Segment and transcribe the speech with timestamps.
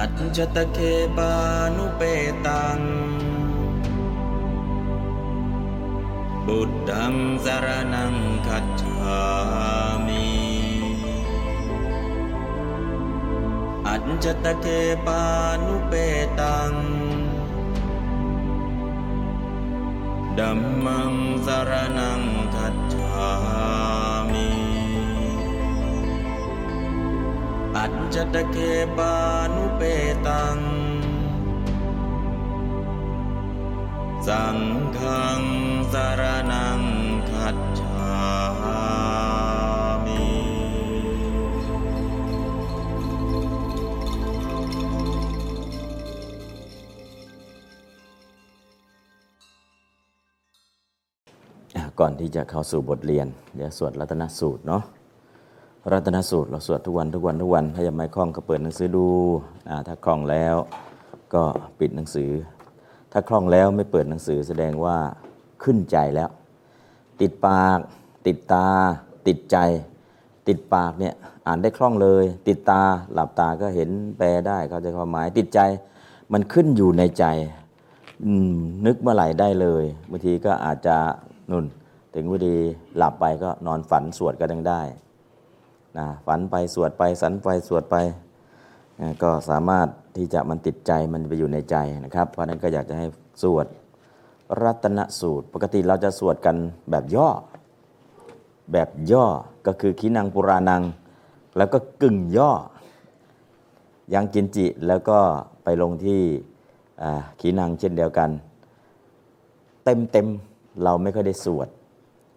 [0.00, 0.78] อัจจตเค
[1.16, 1.32] ปา
[1.76, 2.02] นุเป
[2.46, 2.80] ตัง
[6.46, 7.14] บุตตัง
[7.44, 8.14] สารนัง
[8.46, 9.22] คัจฉา
[10.06, 10.28] มิ
[13.86, 14.66] อัจจตเค
[15.06, 15.22] ปา
[15.64, 15.94] นุเป
[16.40, 16.72] ตัง
[20.38, 21.14] ดัมมัง
[21.46, 22.22] สารนัง
[22.54, 23.97] คัจฉา
[27.80, 28.56] อัจจตเค
[28.96, 29.14] ปา
[29.54, 29.82] นุเป
[30.26, 30.58] ตัง
[34.26, 34.58] สัง
[34.98, 35.40] ฆัง
[35.92, 36.22] สาร
[36.52, 36.80] นัง
[37.30, 38.08] คัจฉา
[40.04, 40.22] มิ
[51.98, 54.84] ก่อนที่จะเข้าสู่บทเรียน เดี๋ยวสวดรัตนสูตรเนาะ
[55.92, 59.06] รัตนสูตรเราสวดทุกวันทุกวันทุกวัน ถ้ายังไม่คล่องก็เปิดหนังสือดู
[59.68, 60.56] อถ้าคล่องแล้ว
[61.34, 61.42] ก็
[61.80, 62.30] ปิดหนังสือ
[63.12, 64.96] ถ้าคล่องแล้วไม่เปิดหนังสือแสดงว่า
[65.62, 66.30] ขึ้นใจแล้ว
[67.20, 67.78] ติดปาก
[68.26, 68.66] ติดตา
[69.26, 69.56] ติดใจ
[70.48, 71.14] ติดปากเนี่ย
[71.46, 75.60] อ่านได้คล่องเลย ติดตาหลับตาก็เห็นแปลได้เข้าใจความหมาย ติดใจ
[76.32, 77.24] มันขึ้นอยู่ในใจ
[78.86, 80.96] นึกเมื่อไหร่ได้เลยบางทีก็อาจจะ
[81.50, 81.64] นุ่น
[82.14, 82.56] ถึงพอดี
[82.96, 84.82] หลับไปก็นอนฝันสวดก็ยังได้
[85.98, 87.96] นะฝันไปสวดไปสันไปสวดไป
[89.00, 93.06] นะก็สามารถที่จะมันติดใจมันไปอยู่ในใจนะครับ เพราะนั้นก็อยากจะให้
[93.42, 93.66] สวด
[94.62, 96.56] รัตนสูตร ปกติเราจะสวดกัน
[96.90, 97.28] แบบย่อ
[98.72, 99.26] แบบย่อ
[99.66, 100.82] ก็คือขีนังปุรานัง
[101.56, 102.50] แล้วก็กึ่งย่อ
[104.14, 105.18] ยังกินจิแล้วก็
[105.64, 106.20] ไปลงที่
[107.40, 108.30] ขีนังเช่นเดียวกัน
[109.84, 110.26] เต็มเต็ม
[110.82, 111.68] เราไม่ค่อยได้สวด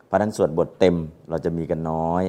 [0.06, 0.96] เพราะนั้นสวดบทเต็ม
[1.30, 2.23] เราจะมีกันน้อย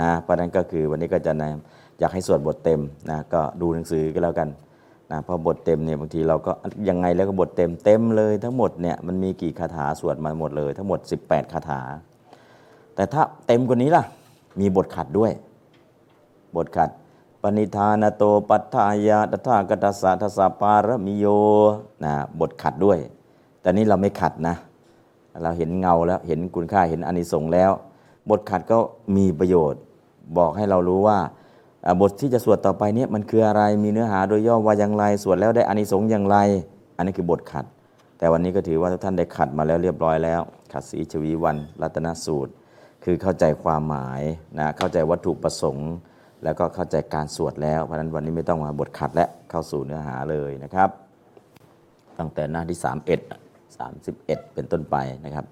[0.00, 1.50] นะเพราะฉะนั้นก็คือวันนี้ก็จะนะ
[1.98, 4.48] อยากให้สวดบทเต็มนะก็ดูหนังสือก็แล้วกัน
[5.10, 6.52] นะเพราะบทเต็มเนี่ยบางทีเราก็
[6.88, 11.80] ยังไงแล้วก็บทเต็มเต็มเลยทั้งหมดเนี่ยมันมีกี่คาถาสวดมาหมดเลย ทั้งหมด 18คาถา
[12.94, 14.04] แต่ถ้าเต็มกว่านี้ล่ะ
[14.60, 15.32] มีบทขัดด้วย
[16.56, 16.90] บทขัด
[17.42, 21.26] ปณิธานโตปัฏฐายาตถาคตสสะทสสปารมิโย
[22.04, 22.98] นะบทขัดด้วย
[23.60, 24.54] แต่นี้เราไม่ขัดนะ
[25.42, 27.70] เราเห็นเงาแล้วเห็นคุณค่าเห็นอานิสงส์แล้ว
[28.30, 28.78] บทขัดก็
[29.16, 29.80] มีประโยชน์
[30.38, 31.18] บอกให้เรารู้ว่า
[32.00, 36.36] บทที่จะสวดต่อไปนี่ยมันคืออะไรมีเนื้อหาโดยย่อว่าอย่างไร สวดแล้วได้อานิสงส์อย่างไร
[36.96, 37.64] อันนี้คือบทขัด
[38.18, 40.40] แต่วันนี้ก็ถือว่าทุกท่านได้ขัดมาแล้วเรียบร้อยแล้ว
[40.72, 42.52] ขัดสีชวีวัน รัตนสูตร
[43.04, 44.22] คือเข้าใจความหมาย
[44.58, 45.90] นะเข้าใจวัตถุประสงค์
[46.44, 50.88] แล้วก็เข้าใจการสวดแล้วเพราะฉะนั้นวันนี้ไม่ต้องมาบทขัดและเข้าสู่เนื้อหาเลยนะครับ
[52.18, 55.44] ตั้งแต่หน้าที่ 31 31 เป็นต้นไปนะครับ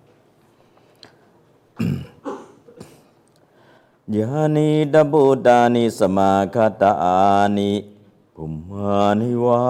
[4.16, 7.72] ยานิดบุตานิสมาคตานิ
[8.36, 9.60] ภุมมานิวา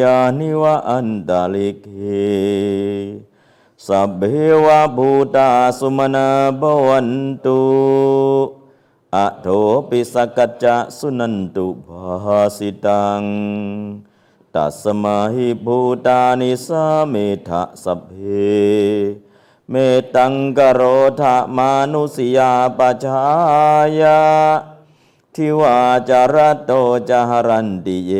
[0.00, 1.86] ยานิวะอันตาลิเก
[3.86, 4.22] สัพเพ
[4.64, 6.28] วะบูตาสุมนา
[6.60, 7.10] บวัน
[7.44, 7.60] ตุ
[9.14, 9.46] อะโท
[9.88, 13.22] ปิสกัจจะสุนันตุภาสิตัง
[14.54, 17.14] ตัสมาหิภูตานิสาเม
[17.48, 18.12] ทะสัพเพ
[19.70, 19.74] เม
[20.16, 20.82] ตังกโร
[21.20, 23.24] ธามานุสยาปชา
[24.00, 24.20] ยา
[25.34, 25.78] ทิวา
[26.08, 26.72] จารโต
[27.08, 28.12] จหรันติเย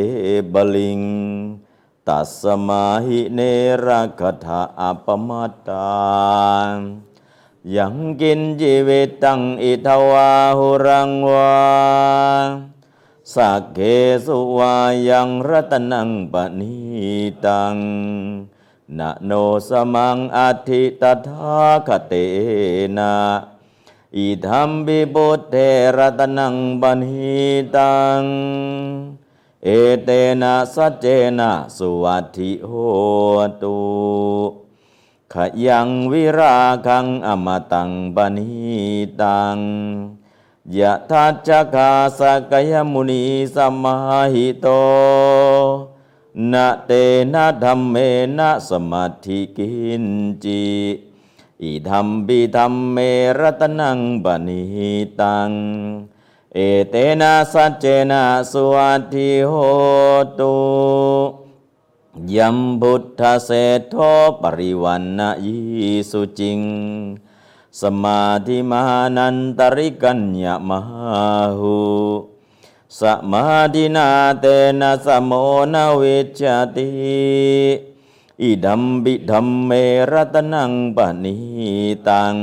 [0.53, 1.01] บลิง
[2.07, 3.39] ตัสมาหิเน
[3.85, 3.87] ร
[4.19, 5.91] คถาอปมัตตา
[7.75, 11.57] ยังกินจีวิตังอิทวาหุรังวา
[13.33, 13.79] สักเก
[14.25, 14.75] สุวา
[15.09, 16.75] ยังรัตนังปณี
[17.45, 17.75] ตัง
[18.95, 19.31] นะโน
[19.69, 20.39] สมังอ
[20.69, 22.13] ธิตถาคเต
[22.97, 23.13] นะ
[24.15, 25.55] อิธัมบิบุตเท
[25.97, 27.37] รตนังปณี
[27.75, 28.21] ตัง
[29.63, 29.69] เอ
[30.03, 30.09] เต
[30.41, 31.05] นะสัจเจ
[31.39, 32.71] นะสุวัติโห
[33.61, 33.77] ตุ
[35.33, 38.49] ขยังวิราคังอมตังปณี
[39.21, 39.57] ตัง
[40.77, 42.19] ยะทัจจคาส
[42.51, 43.23] กยมุนี
[43.55, 43.95] สมมา
[44.33, 44.67] หิโต
[46.51, 46.91] นะเต
[47.33, 47.95] นะธรรมเม
[48.37, 49.69] นะสมาธิกิ
[50.03, 50.05] น
[50.43, 50.63] จิ
[51.63, 52.97] อิธรรมบิธรรมเม
[53.39, 54.63] รัตนังปณิ
[55.19, 55.51] ตัง
[56.53, 59.53] เอเตนะสัจเจนะสวัตถิโห
[60.39, 60.55] ตุ
[62.35, 63.49] ยัมบุทธเศ
[63.89, 63.95] โท
[64.41, 65.59] ปริวันนะยิ
[66.09, 66.61] สุจิง
[67.81, 68.81] สมาธิมา
[69.17, 71.25] นันตริกัญญมหา
[71.59, 71.77] หู
[72.99, 73.01] ส
[73.31, 74.09] มาธินา
[74.41, 74.45] เต
[74.79, 75.31] นะสมโม
[75.73, 76.41] นเวจจ
[76.75, 76.89] ติ
[78.41, 79.71] อิดัมบิดัมเม
[80.11, 81.35] รัตนังปณิ
[82.07, 82.35] ตัง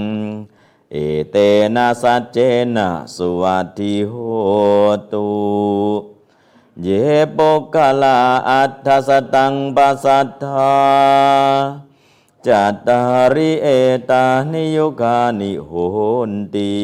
[0.93, 0.97] เอ
[1.31, 1.37] เต
[1.75, 2.39] นะสัจเจ
[2.77, 4.13] นะสุวัตถิโห
[5.13, 5.29] ตุ
[6.83, 6.89] เย
[7.37, 8.19] ปุกลา
[8.49, 10.77] อัตถสตังปัสสัทธา
[12.47, 13.01] จัตตา
[13.35, 13.69] ริเอ
[14.11, 15.71] ตานิยุกานิโห
[16.29, 16.75] นติ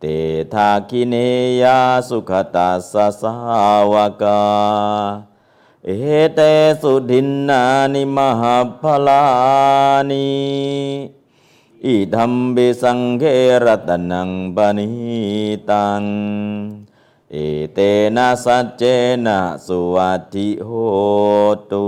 [0.00, 0.04] เต
[0.52, 1.14] ทาคิเน
[1.62, 1.78] ยา
[2.08, 3.34] สุขตัสสา
[3.92, 4.42] วกา
[5.84, 5.90] เอ
[6.34, 6.40] เต
[6.80, 7.62] สุดินนา
[7.94, 9.24] นิมหาพลา
[10.10, 10.28] นิ
[11.84, 13.22] อิธัมบิสังเก
[13.64, 14.88] รตนังปณิ
[15.70, 16.02] ตัง
[17.32, 17.36] เอ
[17.74, 17.78] เต
[18.16, 18.82] นะสัจเจ
[19.26, 20.70] นะสุวัติโห
[21.70, 21.86] ตุ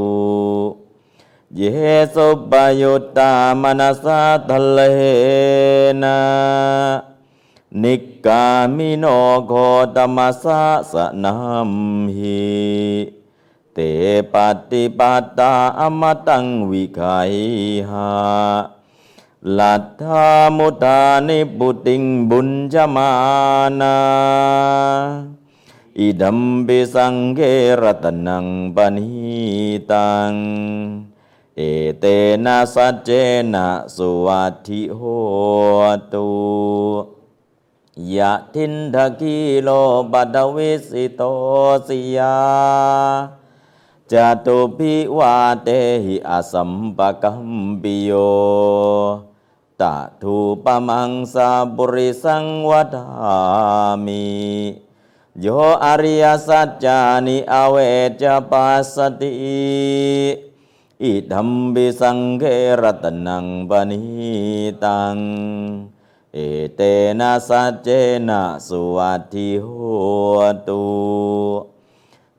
[1.56, 1.61] เย
[2.14, 3.32] สุปยุตตา
[3.62, 4.81] มนัสะทะเล
[6.02, 6.19] นะ
[7.82, 7.94] นิ
[8.26, 9.05] กามิโน
[9.47, 9.53] โค
[9.94, 10.62] ตมัสสะ
[10.93, 11.35] สนั
[11.70, 11.73] ม
[12.17, 12.43] หิ
[13.75, 13.79] เต
[14.32, 14.35] ป
[14.70, 15.00] ฏิป
[15.38, 17.00] ตาอมตังวิไค
[17.91, 18.11] หา
[19.59, 20.26] ลัทธา
[20.56, 23.11] มุตานิบุติงบุญจมา
[23.81, 23.97] นา
[25.99, 27.41] อิดัมปิสังเก
[27.81, 29.09] รตนังปณิ
[29.91, 30.32] ตัง
[31.56, 31.61] เอ
[32.00, 32.05] เต
[32.44, 33.11] นะสัจเจ
[33.53, 35.00] นะสุวัติโห
[36.12, 37.18] ตุ
[38.17, 39.69] ยะทินทกีโล
[40.12, 41.23] ปัตวิสิโต
[41.87, 42.37] สิยา
[44.12, 44.15] จ
[44.47, 45.69] ตุพิวาเต
[46.05, 47.49] หิอสัมปกัม
[47.83, 48.11] ปิโย
[49.81, 49.83] ต
[50.23, 53.06] ถูปมังสาบุริสังวดา
[54.05, 54.27] มิ
[55.41, 55.47] โย
[55.85, 57.77] อริยสัจจานิอเว
[58.23, 59.33] จปัสสติ
[61.03, 62.43] อิดัมบิสังเก
[62.81, 64.03] รตนังปณิ
[64.83, 65.17] ตัง
[66.40, 66.44] เอ
[66.76, 66.82] เต
[67.20, 67.88] นะสัจเจ
[68.29, 69.67] นะสุวัติโห
[70.69, 70.85] ตุ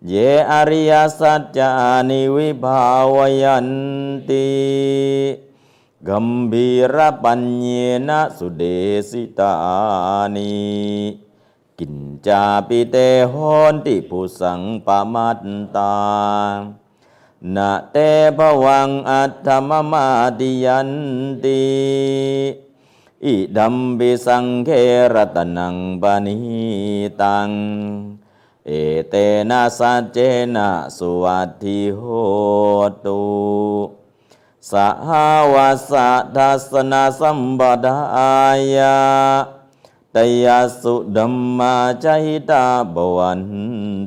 [0.07, 0.13] เย
[0.51, 1.69] อริยสัจจา
[2.09, 2.83] นิวิภา
[3.15, 3.69] วยัน
[4.29, 4.49] ติ
[6.07, 7.67] กัมบีระปัญเย
[8.07, 8.63] นะสุเด
[9.09, 9.53] สิตา
[10.35, 10.53] นิ
[11.79, 11.95] กิน
[12.27, 12.97] จาปิเต
[13.31, 15.41] หอนติผู้สังปามัต
[15.75, 15.95] ตา
[17.55, 17.97] นาเต
[18.37, 20.05] ภวังอัตถมมา
[20.39, 20.89] ติยัน
[21.43, 22.68] ติ
[23.25, 24.69] อิดัมบิสังเค
[25.13, 26.37] รตนังปานิ
[27.21, 27.49] ตัง
[28.65, 28.71] เอ
[29.09, 29.13] เต
[29.49, 30.17] นะสัจเจ
[30.55, 32.01] นะสุวัตถิโห
[33.05, 33.21] ตุ
[34.71, 34.73] ส
[35.07, 35.09] ห
[35.53, 38.41] วาสะทัสนาสัมปดา
[38.75, 38.97] ยา
[40.15, 40.45] ตย
[40.81, 43.41] สุดัมมาจหิตาบวัน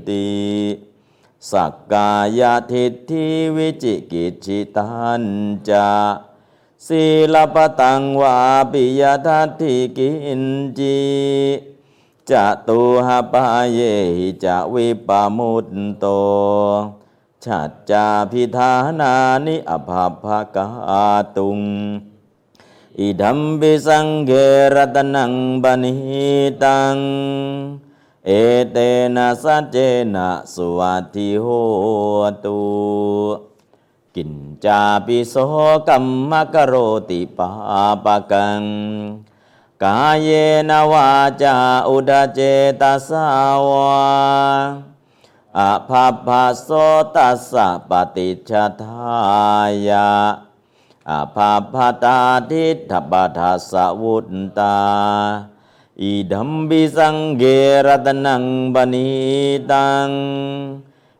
[0.08, 0.26] ติ
[1.50, 3.26] สักกายทิฏฐิ
[3.56, 5.22] วิจิกิจิตัน
[5.68, 5.88] จา
[6.86, 8.36] ศีลปตังวา
[8.72, 10.42] ปิยทัตถิกิน
[10.78, 10.98] จี
[12.30, 13.80] จะตุหปาเย
[14.16, 15.68] หิจะวิปามุต
[15.98, 16.06] โต
[17.44, 19.14] ชัจจาพิธานา
[19.46, 20.24] นิอภาภ
[20.54, 21.60] กาตุง
[22.98, 24.30] อิดัมปิสังเก
[24.74, 25.32] รตนัง
[25.62, 25.94] บานิ
[26.62, 26.96] ตัง
[28.26, 28.30] เอ
[28.72, 28.76] เต
[29.14, 29.76] นะสัจเจ
[30.14, 31.46] นะสุวัติโห
[32.44, 32.58] ตุ
[34.16, 34.32] กิน
[34.64, 35.34] จาปิโส
[35.88, 36.74] กัมมะกโร
[37.10, 37.48] ติปา
[38.04, 38.62] ปะกัง
[39.82, 40.28] กายเย
[40.70, 41.08] นวา
[41.42, 41.56] จา
[41.88, 42.40] อุดเจ
[42.80, 43.26] ตสา
[43.68, 44.02] วา
[45.58, 46.68] อภาพาโส
[47.14, 49.14] ตัสสะปฏิชาทา
[49.88, 50.08] ยา
[51.10, 52.18] อภาพาตา
[52.50, 54.78] ทิฏฐปทัสสะวุตตา
[56.02, 57.44] อิดัมบิสังเก
[57.86, 58.44] รตนัง
[58.74, 59.10] บานิ
[59.70, 60.08] ตัง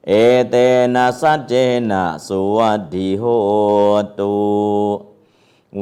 [0.09, 0.13] เอ
[0.51, 0.55] เต
[0.95, 1.53] นะสัจเจ
[1.91, 3.25] นะสุวัตถิโห
[4.19, 4.35] ตุ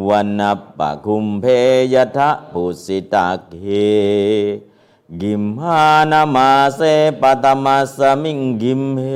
[0.07, 0.41] วันน
[0.79, 1.45] ปะคุมเพ
[1.93, 3.55] ยทะปุสิตาเก
[5.21, 6.81] กิมหานามาเส
[7.21, 9.07] ปตมัสมิงกิมเฮ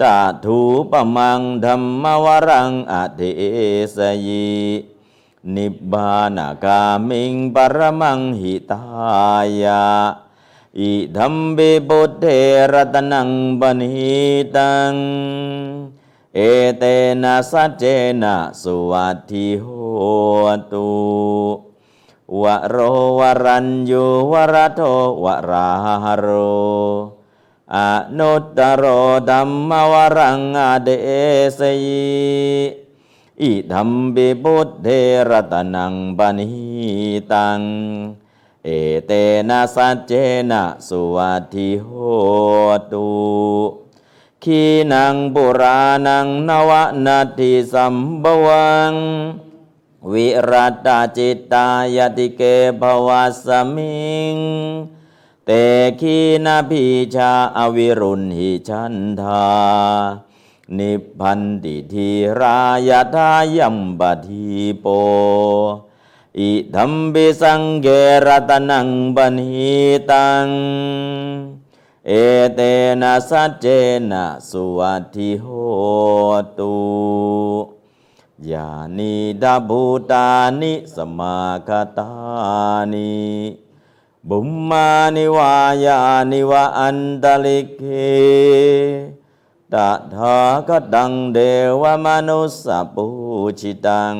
[0.00, 0.58] ตาถู
[0.90, 3.20] ปมังธรรมวรังอเท
[3.96, 4.50] สยี
[5.54, 8.80] นิบบานากามิงปรมังหิตา
[9.62, 9.82] ยา
[10.80, 12.24] อิธัมเบบุเท
[12.72, 13.30] รตนัง
[13.60, 14.20] บณิ
[14.56, 14.92] ตัง
[16.34, 16.40] เอ
[16.78, 16.84] เต
[17.22, 17.84] นะสัจเจ
[18.22, 19.66] นะสุวัตถิโห
[20.72, 20.88] ตุ
[22.42, 22.76] วะโร
[23.18, 24.80] วรัญยูวรโท
[25.24, 25.68] วรา
[26.02, 26.26] หโร
[27.74, 27.76] อ
[28.18, 28.84] นุตตโร
[29.28, 30.90] ดัมมวรังอเด
[31.58, 32.06] สยี
[33.40, 34.88] อิธัมปิพุทเท
[35.28, 36.48] รตนังปณิ
[37.32, 37.60] ตัง
[38.68, 38.72] เอ
[39.06, 39.12] เต
[39.48, 40.12] นะสัจเจ
[40.50, 41.88] นะสุวัติโห
[42.92, 43.10] ตุ
[44.42, 46.70] ขีนังปุรานังนว
[47.06, 48.92] นาทิสัมบวัง
[50.12, 52.42] วิรัตจิตตายติเก
[52.80, 54.36] ภวัสมิง
[55.46, 55.50] เต
[56.00, 59.46] ขีนาพิชาอวิรุณหิชันธา
[60.76, 62.08] นิพันติที
[62.40, 64.46] รายทายัมบที
[64.80, 64.86] โป
[66.40, 67.88] อิธัมปิสังเก
[68.26, 69.76] รตนังบณี
[70.10, 70.46] ตัง
[72.06, 72.12] เอ
[72.54, 72.60] เต
[73.00, 73.66] นะสัจเจ
[74.10, 75.46] นะสุวัติโห
[76.58, 76.76] ตุ
[78.50, 80.28] ยานิดาบูตา
[80.60, 81.38] นิสมา
[81.68, 82.10] คตา
[82.92, 83.14] นิ
[84.28, 85.98] บุมมานิวายา
[86.30, 87.80] นิวะอันตลิก
[89.70, 89.74] เต
[90.14, 90.38] ถา
[90.68, 91.38] คตังเด
[91.82, 93.06] วมนุสสปู
[93.58, 94.16] ชิตัง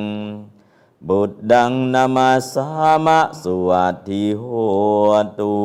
[1.09, 2.69] บุตรดังนามาสา
[3.07, 4.43] มะสวัตถิโห
[5.39, 5.57] ตุ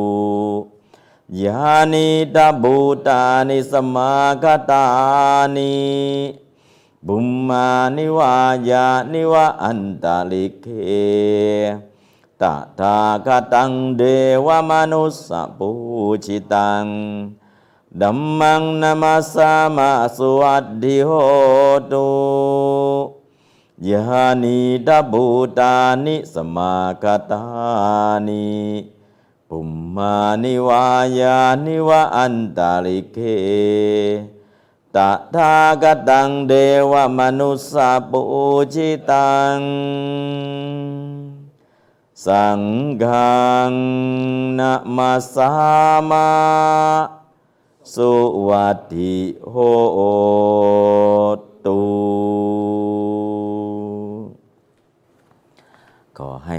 [1.44, 4.86] ยานิตาบูตานิสมาคตา
[5.56, 5.76] นิ
[7.08, 7.68] บุมมา
[7.98, 8.36] นิวา
[8.70, 10.66] ยานิวะอันตาลิเค
[12.42, 12.44] ต
[12.80, 14.04] ถาคตังเด
[14.46, 15.70] วมนุสสปู
[16.26, 16.86] ชิตัง
[18.02, 21.10] ดัมมังนามาสามาสวัสดิโห
[21.92, 23.21] ตุ
[23.90, 25.26] ยานิตาบู
[25.60, 27.44] ตานิสมาคตา
[28.28, 28.50] นิ
[29.50, 30.86] ปุมมานิวา
[31.20, 33.18] ยานิวะอันตาลิเค
[34.96, 34.98] ต
[35.36, 36.54] ถาคตังเด
[36.92, 38.22] วมนุสสะปุ
[38.74, 39.60] จิตัง
[42.26, 42.62] สัง
[43.04, 43.72] ฆัง
[44.60, 45.50] นะมาสา
[46.10, 46.30] มา
[47.94, 48.12] สุ
[48.48, 49.18] วัติ
[49.52, 49.56] โห
[51.66, 52.11] ตุ
[56.26, 56.58] ขอให้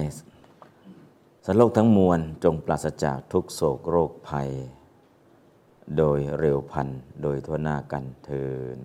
[1.45, 4.50] สัตว์โลกทั้งมวลจงปราศจากทุกโศกโรคภัย
[5.97, 6.88] โดยเร็วพัน
[7.23, 8.78] โดยทั่วหน้ากันเทิน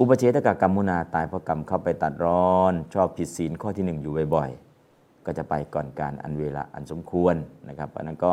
[0.00, 7.34] อุปเฉตกกรรมมุนาตายเพราะกรรมเข้าไปตัดร้อน ชอบผิดศีลข้อที่หนึ่งอยู่บ่อยๆ ก็จะไปก่อนการอันเวลาอันสมควร
[7.68, 8.32] นะครับอันนั้นก็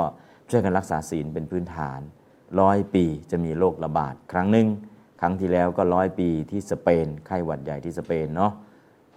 [0.50, 2.00] ช่วยกันรักษาศีลเป็นพื้นฐาน
[2.60, 4.67] ร้อยปีจะมีโรคระบาดครั้งหนึ่ง
[5.22, 8.53] ครั้งที่แล้วก็ร้อยปีที่สเปนไข้หวัดใหญ่ที่สเปนเนาะ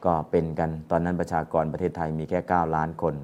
[0.05, 3.15] ก็เป็นกันตอนนั้นประชากรประเทศไทยมีแค่ 9 ล้านคน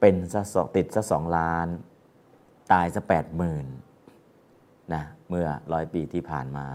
[0.00, 1.66] เป็นซะสติดซะสองล้าน
[2.72, 3.66] ตายซะแปดหมื่น
[4.94, 6.68] นะเมื่อร้อยปีที่ผ่านมา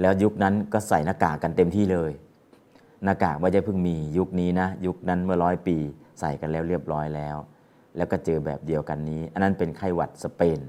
[0.00, 2.12] แล้วยุคนั้นก็ใส่หน้ากากกันเต็มที่เลย
[3.04, 5.76] หน้ากากไม่ใช่เพิ่งมียุคนี้นะ ยุคนั้นเมื่อร้อยปี
[6.20, 7.36] ใส่กันแล้วเรียบร้อยแล้ว
[7.96, 10.60] แล้วก็เจอแบบเดียวกันนี้ อันนั้นเป็นไข้หวัดสเปน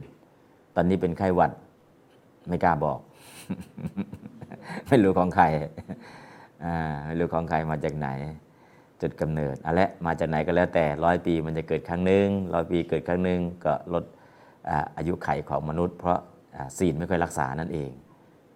[0.75, 1.51] ตอนนี้เป็นไข้หวัด
[2.47, 2.99] ไม่กล้าบอก
[4.87, 5.45] ไม่รู้ของใคร
[7.05, 8.09] ไม่รู้ของใครมาจากไหน
[9.01, 14.03] จุดกำเนิดอะไรมาจากไหนก็แล้วแต่ร้อยปีมันจะเกิดครั้งหนึ่งร้อยปีเกิดครั้งหนึ่งก็ลด
[14.97, 16.19] อายุไขของมนุษย์ เพราะ
[16.77, 17.91] ศีลไม่ค่อยรักษานั่นเอง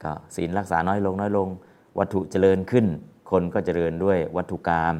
[0.04, 1.48] ก็ศีลรักษาน้อยลงน้อยลง
[2.00, 2.86] วัตถุเจริญขึ้น
[3.32, 4.96] คนก็เจริญด้วยวัตถุกรรม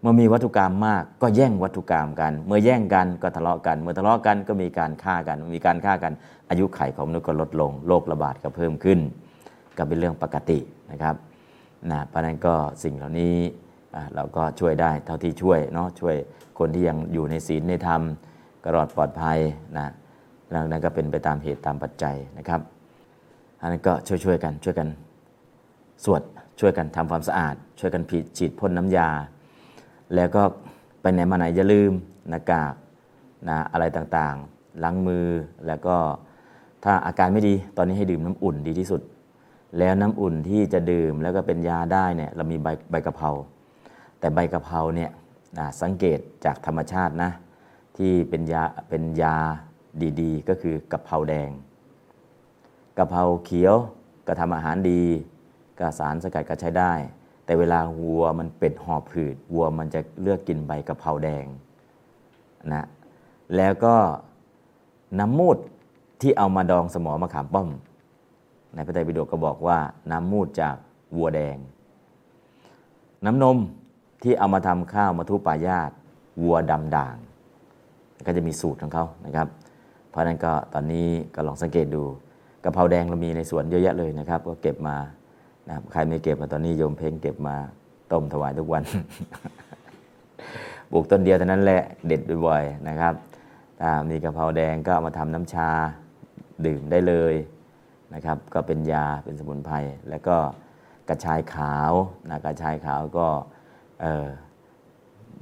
[0.00, 6.12] เมื่อมีวัตถุกรรมมากก็แย่งวัตถุกรรมกัน เมื่อแย่งกันก็ทะเลาะกัน เมื่อทะเลาะกันก็มีการฆ่ากัน มีการฆ่ากัน
[6.50, 8.98] อายุไขของมนุษย์ก็ลดลง โรคระบาดก็เพิ่มขึ้น
[9.76, 10.58] ก็เป็นเรื่องปกติ
[10.92, 11.14] นะครับ
[11.90, 13.36] นะเพราะนั้นก็สิ่งเหล่านี้
[14.14, 16.16] เราก็ช่วยได้เท่าที่ช่วยเนาะช่วย
[16.58, 18.00] คนที่ยังอยู่ในศีลในธรรม
[18.64, 19.38] กรอดปลอดภัย
[19.78, 19.88] นะ
[20.54, 22.60] นั้นก็เป็นไปตามเหตุตามปัจจัยนะครับ
[23.62, 24.88] อันนั้นก็ช่วยช่วยกันช่วยกัน
[26.04, 26.22] สวด
[26.60, 28.02] ช่วยกันทำความสะอาด ช่วยกัน
[28.38, 29.08] ฉีดพ่นน้ำยา
[30.14, 30.42] แล้วก็
[31.00, 31.92] ไปไหนมาไหนอย่าลืม
[32.30, 32.74] หน้ากาก
[33.48, 35.26] นะอะไรต่างๆ ล้างมือ
[35.66, 35.96] แล้วก็
[36.84, 39.02] ถ้าอาการไม่ดีตอนนี้ให้ดื่มน้ำอุ่นดีที่สุด
[39.78, 43.30] แล้วน้ำอุ่นที่จะดื่มแล้วก็เป็นยาได้เนี่ยเรามีใบใบกะเพรา
[44.18, 45.10] แต่ใบกะเพราเนี่ย
[45.58, 47.30] นะสังเกตจากธรรมชาตินะ
[47.96, 49.36] ที่เป็นยาเป็นยา
[50.20, 51.50] ดีๆ ก็คือกะเพราแดง
[52.98, 53.76] กะเพราเขียว
[54.26, 55.02] ก็ทำอาหารดี
[55.78, 56.92] ก็สารสกัดก็ใช้ได้
[57.44, 61.46] แต่เวลาวัวมันเป็ดหอบผืดวัวมันจะเลือกกินใบกะเพราแดง
[62.72, 62.86] นะ
[63.56, 63.94] แล้วก็
[65.18, 65.58] น้ำมูด
[66.20, 67.68] ที่เอามาดองสมอมะขามป้อม
[68.74, 69.78] ในพระไตรปิฎกก็บอกว่า
[70.10, 70.76] น้ำมูดจาก
[71.16, 71.56] วัวแดง
[73.24, 73.58] น้ำนม
[74.22, 75.90] ที่เอามาทำข้าวมาทุปายาต
[76.42, 77.16] วัวดำด่าง
[78.26, 79.48] ก็จะมีสูตรของเขานะครับ
[80.08, 82.02] เพราะนั้นก็ตอนนี้ก็ลองสังเกตดู
[82.64, 84.96] กะเพราแดงเรามีในสวนเยอะแยะเลยนะครับ ก็เก็บมา
[85.68, 87.56] นะใครไม่เก็บมาตอนนี้โยมเพ่งเก็บมา
[88.12, 88.82] ต้มถวายทุกวัน
[90.90, 93.14] ปลูกต้นเดียวเท่านั้นแหละเด็ดบ่อยๆนะครับ
[93.80, 95.68] ถ้ามีกะเพราแดงก็เอามาทำน้ำชา
[96.66, 97.34] ดื่มได้เลย
[98.14, 99.76] นะครับ ก็เป็นยาเป็นสมุนไพร
[100.08, 100.36] แล้วก็
[101.08, 101.92] กระชายขาว
[102.30, 103.26] นะกระชายขาวก็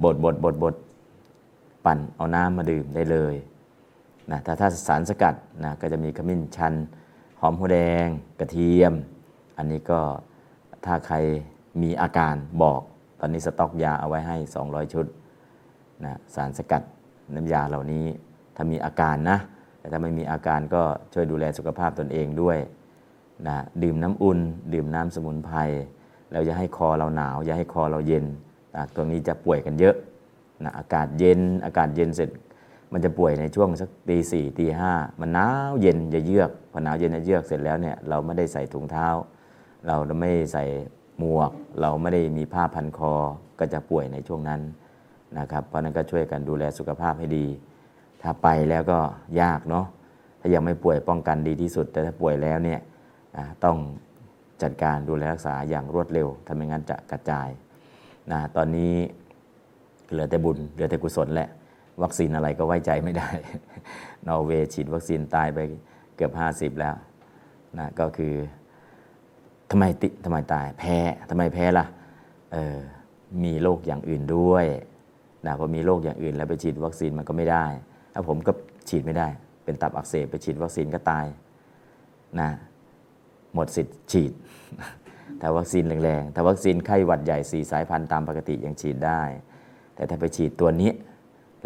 [0.03, 0.75] บดบดบดบด
[1.85, 3.35] ปั่นเอาน้ำมาดื่มได้เลย
[4.31, 6.73] นะถ้าถ้าสารสกัดนะก็จะมีขมิ้นชัน
[7.43, 8.07] หอมหัวแดง
[8.39, 8.93] กระเทียม
[9.57, 9.99] อันนี้ก็
[10.85, 11.15] ถ้าใคร
[11.81, 12.81] มีอาการบอก
[13.19, 15.05] ตอนนี้สต็อกยาเอาไว้ให้ 200 ชุด
[16.03, 16.83] นะสารสกัด
[17.35, 18.05] น้ำยาเหล่านี้
[18.55, 19.37] ถ้ามีอาการนะ
[19.79, 20.81] แต่ถ้าไม่มีอาการก็
[21.13, 22.57] ช่วยดูแลสุขภาพตนเองด้วย
[23.47, 24.39] นะดื่มน้ำอุ่น
[24.73, 25.57] ดื่มน้ำสมุนไพร
[26.31, 28.25] แล้วอย่าให้คอเราหนาว อย่าให้คอเราเย็น
[28.75, 29.95] นะตรงนี้จะป่วยกันเยอะ
[30.63, 32.29] นะอากาศเย็น อากาศเย็นเสร็จ
[32.93, 39.07] มันจะป่วยในช่วงสักตีสี่ตีห้ามันหนาวเย็นจะเยือกพอหนาวเย็นจะเยือกเสร็จแล้วเนี่ยเราไม่ได้ใส่ถุงเท้า
[39.87, 40.63] เราไม่ใส่
[41.19, 43.13] หมวก เราไม่ได้มีผ้าพันคอ
[43.59, 44.61] ก็จะป่วยในช่วงนั้น
[45.39, 47.45] นะครับเพราะนั้นก็ช่วยกันดูแลสุขภาพให้ดี
[48.21, 48.99] ถ้าไปแล้วก็
[49.41, 49.85] ยากเนาะ
[50.39, 52.79] ถ้ายังไม่ป่วยป้องกันดีที่สุด แต่ถ้าป่วยแล้วเนี่ย
[53.63, 53.77] ต้อง
[54.61, 57.49] จัดการดูแลรักษาอย่างรวดเร็วถ้าไม่งั้นจะกระจาย
[58.31, 58.93] นะตอนนี้
[60.11, 61.49] เหลือแต่บุญเหลือแต่กุศลแหละ
[62.03, 63.29] วัคซีนอะไรก็ไว้ใจไม่ได้
[64.27, 65.59] นอร์เวย์ฉีดวัคซีนตายไป
[66.15, 66.95] เกือบ 50 แล้ว
[67.79, 68.33] นะก็คือ
[69.71, 70.97] ทำไมติทำไมตายแพ้
[71.29, 71.85] ทำไมแพ้ล่ะ
[72.53, 72.77] เออ
[73.43, 74.65] มีโรคอย่างอื่นด้วย
[75.45, 77.65] นะพอมีโรคอย่างอื่นแล้วไปฉีดวัคซีนมันก็ไม่ได้
[78.13, 78.51] ถ้าผมก็
[78.89, 79.27] ฉีดไม่ได้
[79.63, 81.25] เป็นตับอักเสบไปฉีดวัคซีนก็ตาย
[82.39, 82.49] นะ
[83.53, 84.33] หมดสิทธิ์ฉีด
[85.39, 89.21] แต่วัคซีนแรงๆแต่วัคซีนไข้หวัดใหญ่สี่สายพันธุ์ตามปกติยังฉีดได้
[89.95, 90.91] แต่ถ้าไปฉีดตัวนี้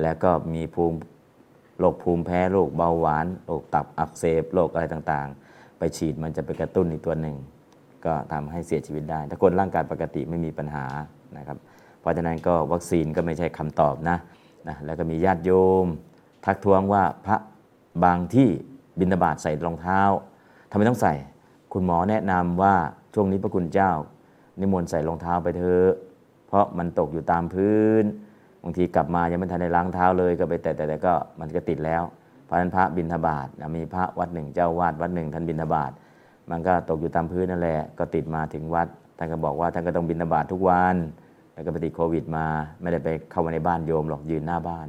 [0.02, 0.98] แล้วก็มีภูมิ
[1.80, 7.36] โรคภูมิแพ้โรคเบาหวานโรคตับอักเสบโรคอะไรต่างๆ ไปฉีดมันจะไปกระตุ้นอีกตัวหนึ่ง
[8.06, 10.86] ก็ทำให้เสียชีวิตได้ ถ้าคนร่างกายปกติไม่มีปัญหา
[11.38, 11.58] นะครับ
[12.00, 14.18] เพราะฉะนั้นก็วัคซีนก็ไม่ใช่คำตอบนะ
[14.68, 15.52] นะแล้วก็มีญาติโย
[15.84, 15.86] ม
[16.46, 17.38] ทักท้วงว่าพระ
[18.04, 18.50] บางที่
[19.00, 20.02] บินาบาตใส่รองเท้า
[20.70, 21.14] ทำไมต้องใส่
[21.74, 22.76] คุณหมอแนะนำว่า
[23.14, 23.92] ช่วงนี้พระคุณเจ้า
[24.60, 25.92] นิมนต์ใส่รองเท้าไปเถอะ
[26.48, 28.04] เพราะมันตกอยู่ตามพื้น
[28.66, 32.04] บางทีกลับมายังไม่ทันได้ล้างเท้าเลยก็ไปแต่แต่ก็มันก็ติดแล้ว
[32.46, 35.92] เพราะนั้นพระบิณฑบาตมีพระวัดหนึ่งเจ้าวาดวัดหนึ่งท่านบิณฑบาต
[36.52, 40.96] มันก็ตกอยู่ตามพื้นนั่นแหละก็ติดมาถึงวัดท่านก็บอกว่าท่านก็ต้องบิณฑบาตทุกวัน
[41.54, 42.46] แล้วก็ไปติดโควิดมา
[42.82, 44.88] ไม่ได้ไปเข้ามาในบ้านโยมหรอกยืนหน้าบ้าน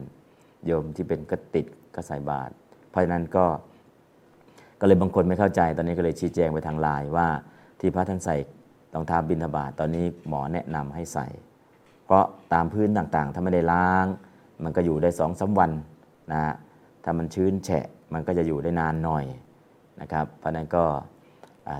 [0.66, 2.52] โยมที่เป็นก็ติดก็ใส่บาตร
[2.90, 3.46] เพราะฉะนั้นก็
[4.80, 7.28] ก็เลยบางคนไม่เข้าใจ ตอนนี้ก็เลยชี้แจงไปทางไลน์ว่า
[7.80, 8.36] ที่พระท่านใส่
[8.94, 11.26] รองเท้าบิณฑบาตตอนนี้หมอแนะนำให้ใส่
[12.06, 14.06] เพราะตามพื้นต่างๆ ถ้าไม่ได้ล้าง
[14.64, 15.70] มันก็อยู่ได้สองสาวัน
[16.32, 16.42] นะ
[17.04, 19.24] ถ้ามันชื้นแฉะมันก็จะอยู่ได้นานหน่อย
[20.00, 20.84] นะครับเพราะนั้นก็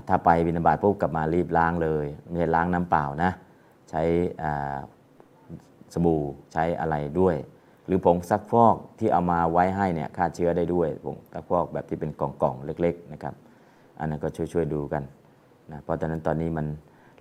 [0.07, 3.31] ถ้าไปบินาบาตปุ๊บกลับมารีบล้างเลยไม่ใช่ล้างน้ำเปล่านะ
[3.89, 4.01] ใช้
[5.93, 7.35] สบู่ใช้อะไรด้วย
[7.85, 13.33] หรือผงซักฟอกที่เอามาไว้ให้เนี่ยฆ่าเชื้อได้ด้วยผงซักฟอกแบบที่เป็นกล่องๆเล็ก ๆนะครับ
[13.99, 15.03] อันนั้นก็ช่วยๆดูกัน
[15.71, 16.67] นะเพราะตอนนั้นตอนนี้มัน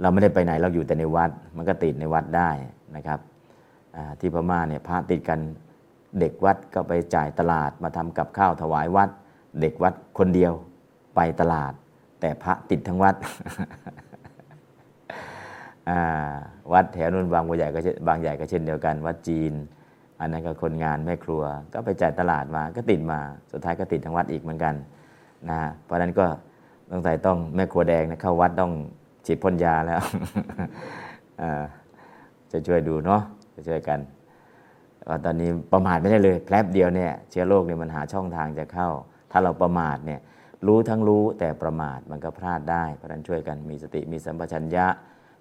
[0.00, 2.50] เราไม่ได้ไปไหนเราอยู่แต่ในวัด มันก็ติดในวัดได้
[2.96, 3.20] นะครับ
[4.20, 5.40] ที่พม่าเนี่ยพระติดกัน
[6.20, 9.10] เด็กวัดก็ไปจ่ายตลาดมาทำกับข้าวถวายวัด
[9.60, 10.52] เด็กวัดคนเดียว
[11.16, 11.72] ไปตลาด
[12.20, 13.14] แต่พระติดทั้งวัด
[16.72, 19.52] วัดแถวนู้นบางใหญ่ก็บางใหญ่ก็เช่นเดียวกัน วัดจีน
[20.20, 23.18] อันนั้นก็คนงานแม่ครัว ก็ไปจ่ายตลาดมาก็ติดมา
[23.52, 24.74] สุดท้ายก็ติดทั้งวัดอีกเหมือนกัน
[25.50, 26.26] นะเพราะนั้นก็
[26.90, 28.72] ต้องใส่ต้องแม่ครัวแดงนะเข้าวัดต้อง
[29.26, 30.00] ฉีดพ่นยาแล้ว
[32.52, 33.22] จะช่วยดูเนาะ
[33.54, 34.00] จะช่วยกัน
[35.08, 38.88] ว่าตอนนี้ประมาทไม่ได้เลยแป๊บเดียวเนี่ยเชื้อโรคเนี่ยมันหาช่องทางจะเข้า
[39.30, 40.20] ถ้าเราประมาทเนี่ย
[40.66, 44.86] รู้ทั้งรู้แต่ประมาทมันก็พลาดได้ เพราะนั้นช่วยกันมีสติมีสัมปชัญญะ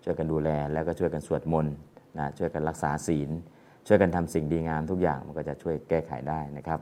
[0.04, 1.76] ช่วยกันดูแลแล้วก็ช่วยกันสวดมนต์
[2.18, 3.30] นะช่วยกันรักษาศีล
[3.88, 6.80] ช่วยกันทำสิ่งดีงามทุกอย่างมันก็จะช่วยแก้ไขได้นะครับ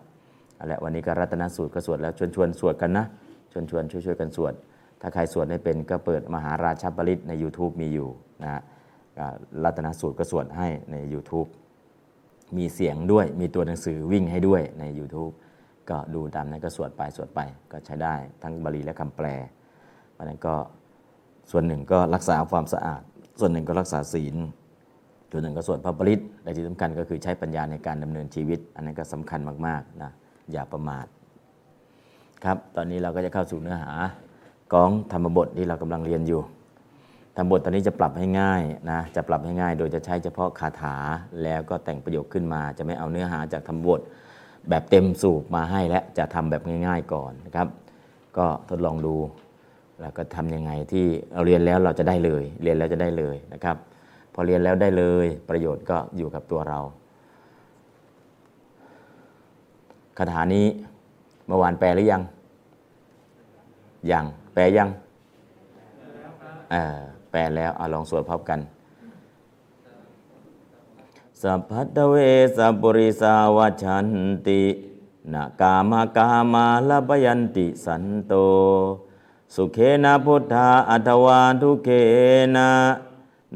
[0.55, 3.05] เอาละวันนี้ก็รัตนสูตรก็สวดแล้วชวนชวนสวดกันนะ
[3.51, 4.53] ชวนชวนช่วยช่วยๆกันสวด
[5.05, 8.09] ถ้าใครสวดไม่เป็นก็เปิดมหาราชบริตใน YouTube มีอยู่
[8.43, 8.61] นะฮะ
[9.63, 11.49] รัตนสูตรก็สวดให้ใน YouTube
[12.57, 15.33] มีเสียงด้วยมีตัวหนังสือวิ่งให้ด้วยใน YouTube
[15.89, 17.39] ก็ดูตามนั้นก็สวดไปสวดไป
[17.71, 19.27] ก็ใช้ได้ทั้งบาลีและคำแปล
[20.13, 20.55] เพราะนั้นก็
[21.51, 23.01] ส่วนหนึ่งก็รักษาความสะอาด
[23.39, 24.35] ส่วนหนึ่งก็รักษาศีล
[25.31, 30.11] ส่วนหนึ่งก็สวดพระปริตและที่สำคัญก็คือใช้ปัญญาในการดำเนินชีวิต อันนั้นก็สำคัญมากๆนะ
[30.51, 31.05] อย่าประมาท
[32.43, 33.91] ครับ ตอนนี้เราก็จะเข้าสู่เนื้อหา
[34.73, 36.41] ของธรรมบทที่เรากำลังเรียนอยู่
[37.37, 40.95] ธรรมบทตอนนี้จะปรับให้ง่ายนะจะปรับให้ง่าย โดยจะใช้เฉพาะคาถา
[41.43, 44.01] แล้วก็แต่งประโยคขึ้นมา จะไม่เอาเนื้อหาจากธรรมบท
[44.69, 47.67] แบบเต็มสูบมาให้และจะทำแบบง่าย ๆก่อนนะครับ
[48.37, 49.15] ก็ทดลองดู
[50.01, 53.77] แล้วก็ทำยังไงที่เราเรียนแล้วเราจะได้เลย เรียนแล้วจะได้เลยนะครับ
[54.33, 56.79] พอเรียนแล้วได้เลยประโยชน์ก็อยู่กับตัวเรา
[60.17, 60.65] คาถานี้
[61.47, 62.21] เมื่อวานแปลหรือยัง
[64.11, 64.89] ยัง แปลยัง
[66.71, 66.99] เออ
[67.31, 68.59] แปลแล้วเอาลองสวดพร้อมกัน
[71.41, 72.15] สัพพัทเว
[72.57, 74.07] สัพปริสาวชัน
[74.47, 74.63] ติ
[75.33, 78.33] นากามากามาลปยันติสันโต
[79.55, 81.89] สุเขนะพุทธาอัตวาทุเข
[82.55, 82.69] นะ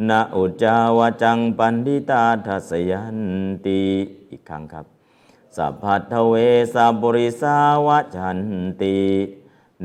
[0.10, 3.20] นะอุจาวจังปันทิตาทัสยัน
[3.66, 3.82] ติ
[4.32, 4.86] อีกครั้งครับ
[5.56, 6.34] สัพพัทเว
[6.74, 7.58] สัพปริสา
[7.88, 8.40] วชัน
[8.82, 8.98] ติ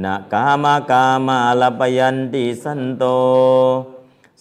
[0.00, 3.04] นากามากามาลปยันติสันโต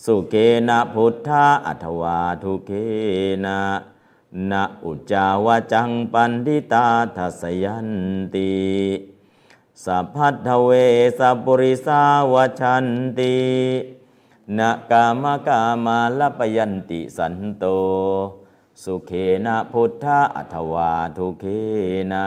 [0.04, 0.36] สุเก
[0.68, 2.72] นะพุทธาอัตวาทุเก
[3.46, 3.60] นะ
[4.52, 6.86] นะอุจาวจังปันทิตา
[7.16, 7.90] ทัสยัน
[8.36, 8.54] ติ
[9.84, 10.70] สัพพัทเว
[11.20, 12.88] สัปุริสาวชัน
[13.20, 13.38] ติ
[14.58, 17.66] นะกามกามาลปยันติสันโต
[18.84, 19.12] สุเข
[19.46, 21.46] นะพุทธาอัตวาทุเก
[22.14, 22.26] นะ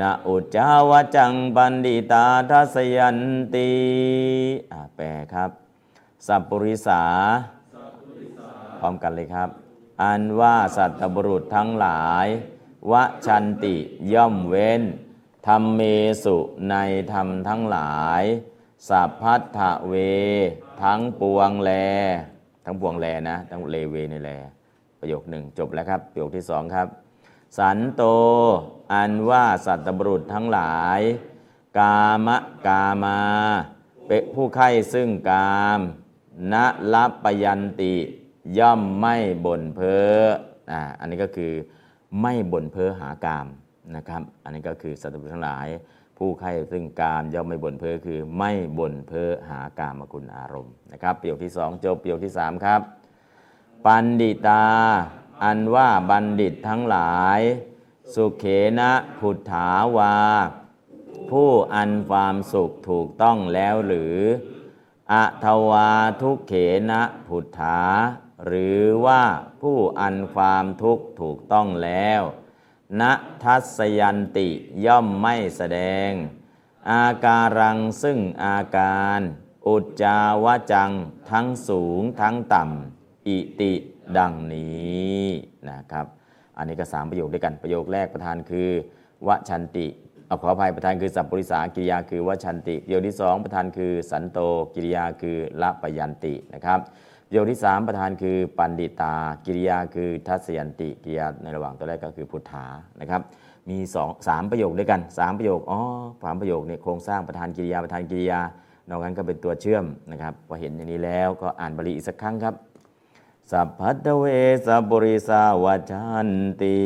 [0.00, 3.18] นะอุจาวจังปันดิตาทัสยัน
[3.54, 3.72] ติ
[4.96, 5.50] แปลครับ
[6.26, 7.02] สัพปริสา
[8.78, 9.48] พร้อมกันเลยครับ
[10.02, 12.26] อันว่าสัตบุรุษทั้งหลาย
[12.92, 12.94] ว
[13.26, 13.76] ชันติ
[14.12, 14.82] ย่อมเว้น
[15.46, 15.80] ธรรมเม
[16.24, 16.36] สุ
[16.70, 16.74] ใน
[17.12, 18.22] ธรรมทั้งหลาย
[18.88, 19.94] สัพพัทธเว
[20.82, 21.70] ทั้งปวงแล
[22.64, 24.32] ทั้งปวงแลนะ ทั้งเลเวนี่แล
[25.00, 26.88] ประโยคหนึ่งจบแล้วครับ ประโยคที่สองครับ
[27.58, 28.02] สันโต
[28.92, 31.00] อันว่าสัตบุรุษทั้งหลาย
[31.78, 33.18] กามะกามา
[34.08, 35.80] เป็ผู้ใคร่ซึ่งกาม
[36.52, 36.54] ณ
[36.94, 37.94] ลัปยันติ
[38.58, 40.16] ย่อมไม่บ่นเพ้อ
[40.70, 41.52] อ่าอันนี้ก็คือ
[42.20, 43.46] ไม่บ่นเพ้อหากาม
[43.96, 45.66] นะครับ อันนี้ก็คือสัตว์ทั้งหลาย
[46.18, 52.80] ผู้ใคร่ซึ่งกามย่อมไม่บ่นเพ้อคือไม่บ่นเพ้อหากามคุณอารมณ์นะครับ เประโยคที่สองจบประโยคที่สามครับ
[53.84, 54.64] ปันดิตา
[55.44, 57.40] อันว่าบัณฑิตทั้งหลาย
[58.14, 58.44] สุเข
[58.78, 60.16] นะพุทธาวา
[61.30, 64.18] ผู้อันความสุขถูกต้องแล้วหรือ
[65.12, 65.90] อะทวา
[66.22, 66.54] ทุกเข
[66.90, 67.80] นะพุทธา
[68.46, 69.22] หรือว่า
[69.62, 72.22] ผู้อันความทุกข์ถูกต้องแล้ว
[73.00, 73.02] ณ
[73.42, 74.48] ทัศยันติ
[74.86, 76.10] ย่อมไม่แสดง
[76.90, 79.20] อาการังซึ่งอาการ
[79.66, 80.90] อุจจาวจัง
[81.30, 83.74] ทั้งสูงทั้งต่ำอิติ
[84.16, 85.24] ดังนี้
[85.68, 86.06] นะครับ
[86.58, 88.68] อันนี้ก็สามประโยคด้วยกันประโยคแรกประธานคือ
[89.26, 89.86] วชันติ
[90.26, 94.38] เอาขออภัยประธานคือสัพปริสากิริยาคือวชันติประโยคที่สองประธานคือสันโต
[94.74, 96.78] กิริยาคือละปยันตินะครับ
[97.28, 99.14] ประโยคที่สามประธานคือปันดิตา
[99.46, 102.66] กิริยาคือทัศยันติกิริยาในระหว่างตัวแรกก็คือพุทธา
[103.00, 103.20] นะครับ
[103.70, 105.80] มีสองสามประโยคด้วยกันสามประโยคอ๋อ
[106.22, 108.40] สามประโยคเนี่ยโครงสร้างประธานกิริยาประธานกิริยา
[108.88, 112.54] นอกนั้นก็เป็นตัวเชื่อมนะครับพอเห็นอย่างนี้แล้วก็อ่านบาลีอีกสักครั้งครับ
[113.50, 114.24] สัพพัทเว
[114.66, 116.30] สัพปริสาวชัน
[116.62, 116.78] ติ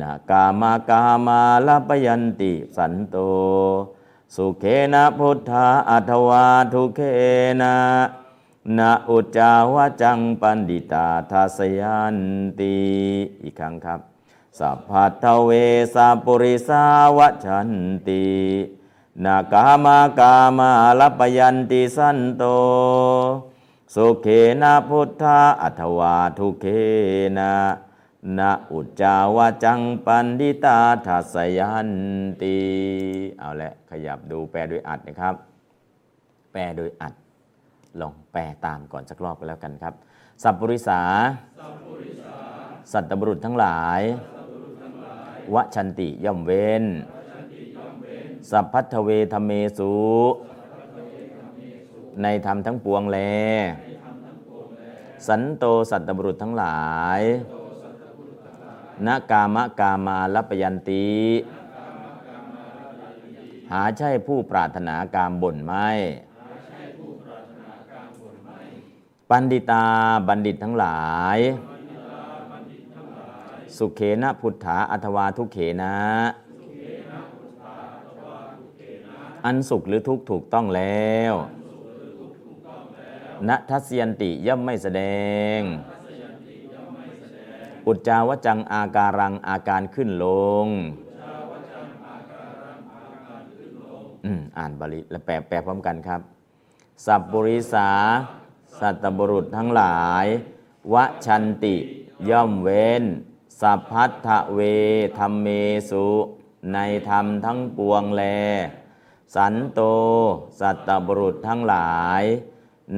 [0.00, 3.16] นากามากามาลปยันติสันโต
[4.34, 7.00] สุเขนะพุทธาอัตวาทุเข
[7.60, 7.76] นะ
[8.78, 12.16] นะอุจาวจังปันดิตาทัสยัน
[12.60, 12.76] ติ
[13.42, 14.00] อีกครั้งครับ
[14.58, 15.50] สัพพัทเว
[15.94, 16.84] สัพปริสา
[17.16, 17.70] วชัน
[18.08, 18.26] ติ
[19.24, 22.44] นากามากามาลปยันติสันโต
[23.94, 24.26] สุเข
[24.62, 26.66] นะพุทธาอัตวาทุเข
[27.38, 27.52] นะ
[28.38, 31.90] นะอุจจาวจังปันดิตาทัสยัน
[32.42, 32.56] ติ
[33.38, 35.34] เอาละขยับดูแปลโดยอัดนะครับ
[36.52, 37.14] แปลโดยอัด
[38.00, 39.94] ลองแปลตามก่อนสักรอบก็แล้วกันครับ
[40.42, 41.00] สัพปริสา
[42.92, 44.00] สัตตบุรุษทั้งหลาย
[45.54, 46.84] วชันติย่อมเว้น
[48.50, 49.92] สัพพัทเวธเมสุ
[52.22, 53.18] ในธรรมทั้งปวงแล
[55.26, 56.80] สันโตสัตตบุรุษทั้งหลา
[57.18, 57.20] ย
[59.06, 61.08] นกามะกามาลปยันติ
[63.70, 65.88] หาใช่ผู้ปรารถนากามบ่นไม่
[69.30, 69.84] ปันดิตา
[70.28, 71.00] บัณฑิตทั้งหลา
[71.36, 71.38] ย
[73.76, 75.94] สุเขนะพุทธาอัทวาทุเขนะ
[79.44, 81.34] อันสุขหรือทุกข์ถูกต้องแล้ว
[83.48, 85.02] ณทัศยันติย่อมไม่แสด
[85.58, 85.60] ง
[87.86, 90.26] อุจจาวจังอาการังอาการขึ้นล
[90.64, 90.66] ง
[94.58, 96.20] อ่านบาลีและแปลแปลพร้อมกันครับ
[97.06, 97.90] สัพบริสา
[98.80, 100.26] สัตบุรุษทั้งหลาย
[100.94, 100.96] ว
[101.26, 101.76] ชันติ
[102.30, 103.04] ย่อมเว้น
[103.60, 104.60] สัพพัทธเว
[105.18, 105.46] ธรรมเม
[105.90, 106.06] สุ
[106.72, 108.22] ในธรรมทั้งปวงแล
[109.34, 109.80] สันโต
[110.60, 112.22] สัตบุรุษทั้งหลาย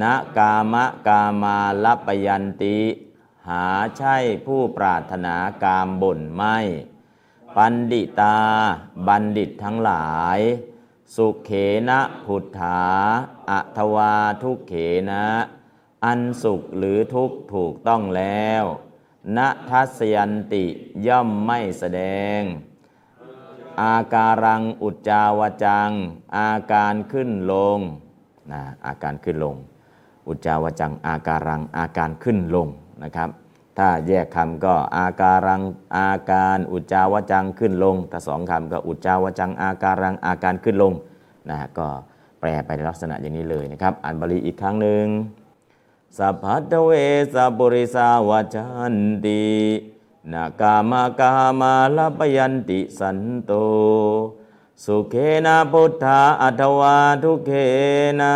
[0.03, 0.05] ณ
[0.37, 2.79] กามะกามาลปยันติ
[3.49, 6.59] หาใช่ผู้ปรารถนากามบ่นไม่
[7.57, 8.39] ปันดิตา
[9.07, 10.39] บัณฑิตทั้งหลาย
[11.15, 11.51] สุเข
[11.89, 12.81] นะพุทธา
[13.51, 14.75] อัทวาทุกเข
[15.11, 15.25] นะ
[16.05, 18.65] อันสุขหรือทุกถูกต้องแล้ว
[19.37, 19.39] ณ
[19.71, 20.65] ทัศยันติ
[21.07, 22.03] ย่อมไม่แสด
[22.39, 22.41] ง
[23.83, 25.91] อาการังอุจจาวจัง
[26.37, 27.79] อาการขึ้นลง
[28.53, 29.57] นะอาการขึ้นลง
[30.29, 32.69] อุจจาวจังอาการังอาการขึ้นลง
[33.05, 33.29] นะครับ
[33.79, 35.63] ถ้าแยกคำก็อาการัง
[35.97, 40.93] อาการอุจจาวจังขึ้นลงแต่สองคำก็อุจจาวจังอาการังอาการขึ้นลง
[41.49, 41.89] นะฮะก็
[42.41, 45.07] แปลไปในลักษณะอย่างนี้เลยนะครับ อ่านบาลีอีกครั้งหนึ่ง
[46.19, 46.91] สัพพัทเว
[47.35, 49.45] สัปุริสาวจันติ
[50.33, 53.53] นากามากามาลปยันติสันโต
[54.85, 55.15] สุเข
[55.47, 57.51] นะพุทธาอัทวาทุเข
[58.21, 58.35] นะ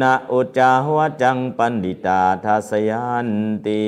[0.00, 3.28] นะอุจจาวจังปันดิตาทัสยัน
[3.66, 3.86] ติ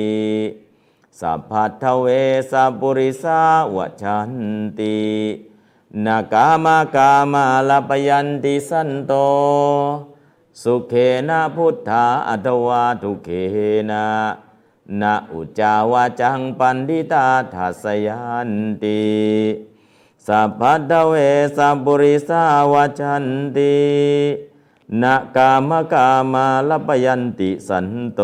[1.19, 2.05] สัพพัทเว
[2.51, 3.41] สัปุริสา
[3.75, 4.31] วจัน
[4.79, 4.99] ติ
[6.05, 9.13] นากามากามาลปยันติสันโต
[10.61, 10.93] สุเข
[11.29, 13.29] นะพุทธาอัตวาทุเข
[13.89, 14.05] นะ
[15.01, 18.51] นะอุจจาวาจังปันดิตาทัสยัน
[18.83, 19.01] ติ
[20.27, 21.13] สัพพัทเว
[21.57, 23.25] สัปุริสาวจัน
[23.57, 23.75] ติ
[24.99, 28.21] นะกามกามาลปยันติสันโต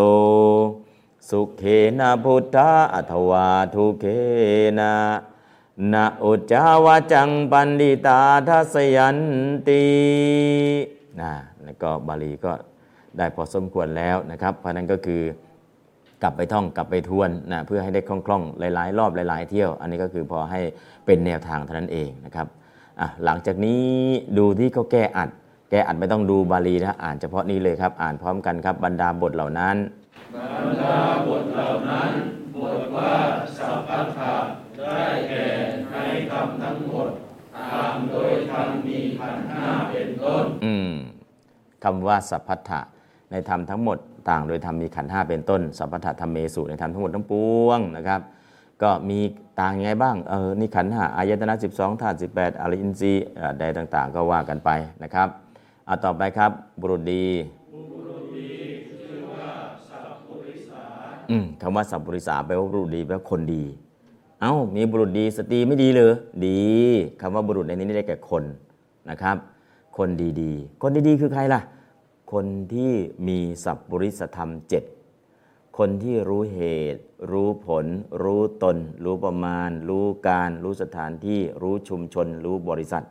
[1.30, 1.64] สุเข
[2.00, 4.06] นะพุทธาอัตวาทุเข
[4.80, 4.94] นะ
[5.94, 9.18] นะอุจาวาจังปันดิตาทัสยัน
[9.68, 9.86] ติ
[11.22, 11.32] นะ
[11.64, 12.52] แล้วก็บาลีก็
[13.18, 15.22] ได้พอสมควรแล้วนะครับ เพราะนั้นก็คือ
[16.24, 20.62] กลับไปท่องกลับไปทวนนะเพื่อให้ได้คล่องๆ หลายๆ รอบหลาย ๆ เที่ยว อันนี้ก็คือพอให้
[21.06, 22.48] เป็นแนวทางเท่านั้นเองนะครับ
[23.00, 23.84] อะหลังจากนี้
[24.38, 25.32] ดูที่เขาแก้อัด
[25.70, 29.76] แก้อัดไม่ต้องดูบาลีนะอ่านเฉพาะนี้เลยครับ อ่านพร้อมกันครับบรรดาบทเหล่านั้น
[40.66, 40.92] อืม
[41.84, 42.82] คำว่าสัพพัทธะ
[43.32, 43.98] ในธรรมทั้งหมด
[44.30, 47.34] ต่างโดยธรรมมีขันธ์ห้าเป็นต้น สัพพัทธะธรรมเมสุในธรรมทั้งหมดทั้งป
[47.66, 48.22] วงนะครับ
[48.84, 49.20] ก็มี
[49.60, 54.70] ต่างยังไงบ้างเออนี่ขันธ์ห้าอายตนะ 12ธาตุ18อริอินทรีย์เอ่อใดต่าง ๆ ก็ว่ากันไป
[55.04, 55.28] นะครับ
[55.88, 57.26] เอาต่อไปครับ บุรุษดี
[61.30, 63.64] อืมคำว่าสัพพุริสาแปลว่าบุรุษดีแปลว่าคนดี
[64.42, 66.14] เอ้ามีบุรุษดีสตรีไม่ดีเลย
[66.48, 66.60] ดี
[67.22, 68.44] คำว่าบุรุษในนี้ได้แก่คน
[69.10, 69.38] นะครับ
[69.98, 70.10] คน
[70.42, 71.62] ดีๆ คนดีๆ คือใครล่ะ
[72.34, 72.92] คนที่
[73.28, 74.84] มีสัพปริสธรรมเจ็ด
[75.78, 76.60] คนที่รู้เห
[76.94, 77.86] ตุ รู้ผล
[78.24, 83.04] รู้ตน รู้ประมาณ รู้การ รู้สถานที่ รู้ชุมชน รู้บริษัท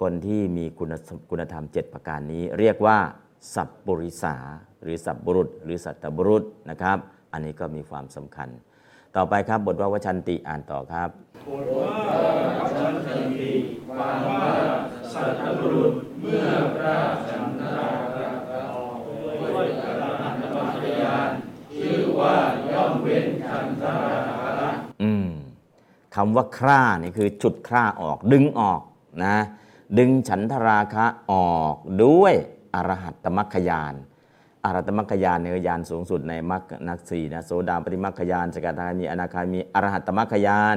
[0.00, 0.94] คนที่มีคุณ
[1.30, 2.98] คุณธรรมเจ็ดประการนี้ เรียกว่า
[3.54, 4.36] สัพปริสา
[4.82, 6.98] หรือสัพบุรุษ หรือสัตบุรุษนะครับ
[7.32, 8.48] อันนี้ก็มีความสำคัญ
[9.16, 11.08] ต่อไปครับบทว่าวชันติอ่านต่อครับ
[25.02, 25.28] อืม
[26.14, 28.80] คำว่าคร่านี่คือจุดคร่าออกดึงออก
[29.24, 29.36] นะ
[29.98, 32.34] ดึงฉันทราคะออกด้วย
[32.74, 33.94] อรหัตตมัคคยาน
[34.64, 40.76] อรหัตตมัคคยานเนี่ยยานสูงสุดในมรรคนักสี่นะโสดาปฏิมัคคยานสกทามีอนาคามีอรหัตตมัคคยาน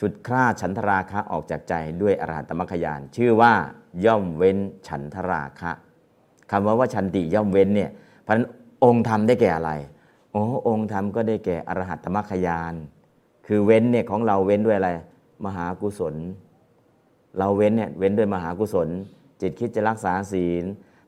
[0.00, 3.52] ชุดคร่าฉันทราคะออกจากใจด้วยอรหัตตมัคคยาน ชื่อว่า
[4.04, 4.58] ย่อมเว้น
[4.88, 5.72] ฉันทราคะ
[6.50, 7.90] คำว่าว่าชันติย่อมเว้นเนี่ย
[8.22, 8.46] เพราะฉะนั้น
[8.84, 9.72] องค์ธรรมได้แก่อะไร
[10.32, 12.74] โอ้องค์ธรรมก็ได้แก่อรหัตตมัคคยาน
[13.46, 14.90] คือเว้นเนี่ยของเราเว้นด้วยอะไร
[15.44, 16.14] มหากุศล
[17.38, 18.88] เราเว้นเนี่ยเว้นด้วยมหากุศล
[19.40, 20.64] จิตคิดจะรักษาศีล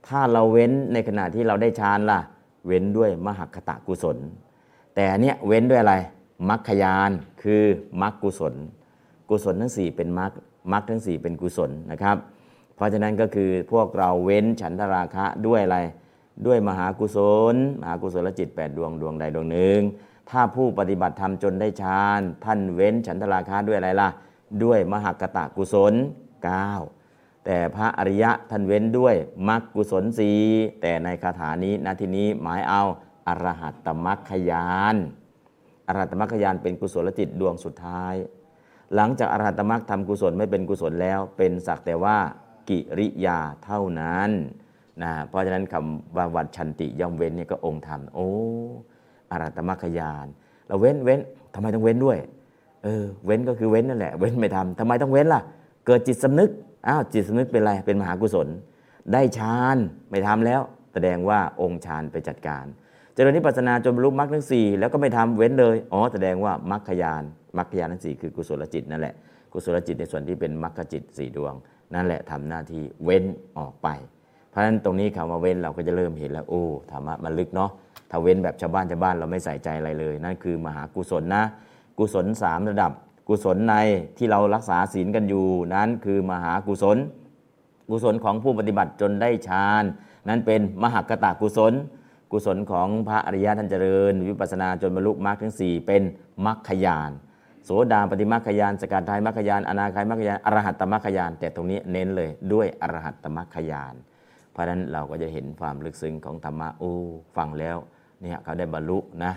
[0.09, 2.21] ถ้าเราเว้นในขณะที่เราได้ฌานล่ะ
[2.67, 4.17] เว้นด้วยมหคตะกุศล
[4.95, 5.95] แต่เนี้ยเว้นด้วยอะไร
[6.49, 7.11] มรรคยาน
[7.43, 7.63] คือ
[8.03, 8.55] มรรคกุศล
[9.29, 10.33] กุศลทั้งสี่เป็นมรรค
[10.73, 12.17] มรรคทั้งสี่เป็นกุศลนะครับ
[12.77, 15.79] เพราะฉะนั้นก็คือพวกเราเว้นฉันทราคะด้วยอะไร
[16.47, 17.19] ด้วยมหากุศ
[17.53, 19.81] ล มหากุศลจิต 8 ดวงดวงใดดวงหนึ่ง
[20.31, 24.09] ถ้าผู้ปฏิบัติธรรมจนได้ฌาน ท่านเว้นฉันทราคะด้วยอะไรล่ะ
[24.65, 25.95] ด้วยมหากตะกุศล
[26.69, 29.15] 9 แต่พระอริยะท่านเว้นด้วย
[29.49, 30.33] มรรคกุศลสี
[30.81, 32.83] แต่ในคาถานี้นาทีนี้หมายเอา
[33.27, 34.97] อรหัตตมรรคยาน
[35.87, 38.15] อรหัตตมรรคยานเป็นกุศลจิตดวงสุดท้าย
[38.95, 42.17] หลังจากอรหัตตมรรคทำกุศลไม่เป็นกุศลแล้ว เป็นสักแต่ว่า
[42.69, 44.31] กิริยาเท่านั้น
[45.03, 48.31] นะเพราะฉะนั้นคำว่าวัดชันติย่อมเว้นเนี่ยก็องค์ธรรมโอ้
[49.31, 50.27] อรหัตมรรคยาน
[50.67, 51.21] เราเว้นเว้น
[51.55, 52.19] ทำไมต้องเว้นด้วย
[52.85, 55.43] เออเว้นก็คือเว้นนั่นแหละ เว้นไม่ทำทำไมต้องเว้นล่ะ
[55.87, 56.51] เกิดจิตสำนึก
[56.89, 58.49] อ้าวจิตสำนึกเป็นอะไรเป็นมหากุศล
[59.13, 59.77] ได้ฌาน
[60.11, 60.61] ไม่ทำแล้ว
[60.93, 62.65] แสดงว่าองค์ฌานไปจัดการ
[63.15, 67.23] เจริญนิพพานาจนบรรลุมรรคทั้งสี่แล้วก็ไม่ทำเว้นเลยอ๋อแสดงว่ามรรคยาน
[67.59, 69.15] มรรคยานทั้งสี่คือกุศลจิตนั่นแหละ
[69.53, 71.55] กุศลจิตในส่วนที่เป็นมรรคจิตสี่ดวง
[71.95, 73.25] นั่นแหละทำหน้าที่เว้น
[73.59, 73.89] ออกไป
[74.51, 77.71] เพราะฉะนั้นตรงนี้คำว่าเว้นเราก็จะเริ่มเห็นแล้วโอ้ธรรมะมันลึกเนาะ
[78.11, 81.45] ถ้าเว้นแบบชาวบ้านชาวบ้านเราไม่ใส่ใจอะไรเลย นั่นคือมหากุศลนะ
[81.99, 82.93] กุศลสามระดับ
[83.29, 83.75] กุศลใน
[84.19, 86.99] ที่เรารักษาศีลกันอยู่ นั้นคือมหากุศล
[87.89, 89.85] กุศลของผู้ปฏิบัติจนได้ฌาน
[90.29, 91.73] นั้นเป็นมหากตากุศล
[92.33, 96.03] กุศลของพระอริยะท่านเจริญ วิปัสสนาจนบรรลุมรรคทั้ง 4 เป็น
[96.47, 97.11] มรรคยาน
[97.65, 103.95] โสดาปฏิมรรคยานสกัดทายมรรคยานอนาคายมรรคยานอรหัตตมรรคยาน แต่ตรงนี้เน้นเลยด้วยอรหัตตมรรคยาน
[104.53, 106.93] เพราะฉะนั้นเราก็จะเห็นความลึกซึ้งของธรรมะโอ้
[107.37, 107.77] ฟังแล้ว
[108.21, 109.33] เนี่ยเขาได้บรรลุนะ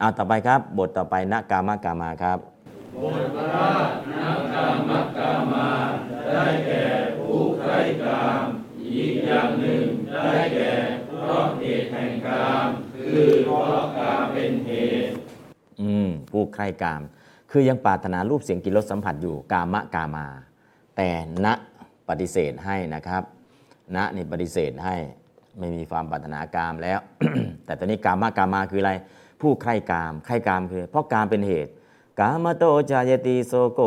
[0.00, 2.38] เอาต่อไปครับ บทต่อไปนะกามกามาครับ
[15.80, 17.02] อืมผู้ใคร่กาม
[17.50, 20.26] คือยังปรารถนารูปเสียงกลินรสสัมผัสอยู่กามะกามา
[20.96, 21.08] แต่
[21.44, 21.46] ณ
[22.08, 23.22] ปฏิเสธให้นะครับ
[23.96, 24.94] ณนี่ปฏิเสธให้
[25.58, 26.98] ไม่มีความปรารถนากามแล้ว
[27.64, 28.92] แต่ตอนนี้กามะกามาคืออะไร
[29.40, 31.70] ผู้ใคร่กามใคร่กามคือเพราะกามเป็นเหตุ
[32.20, 33.80] กามโตจายติโสโก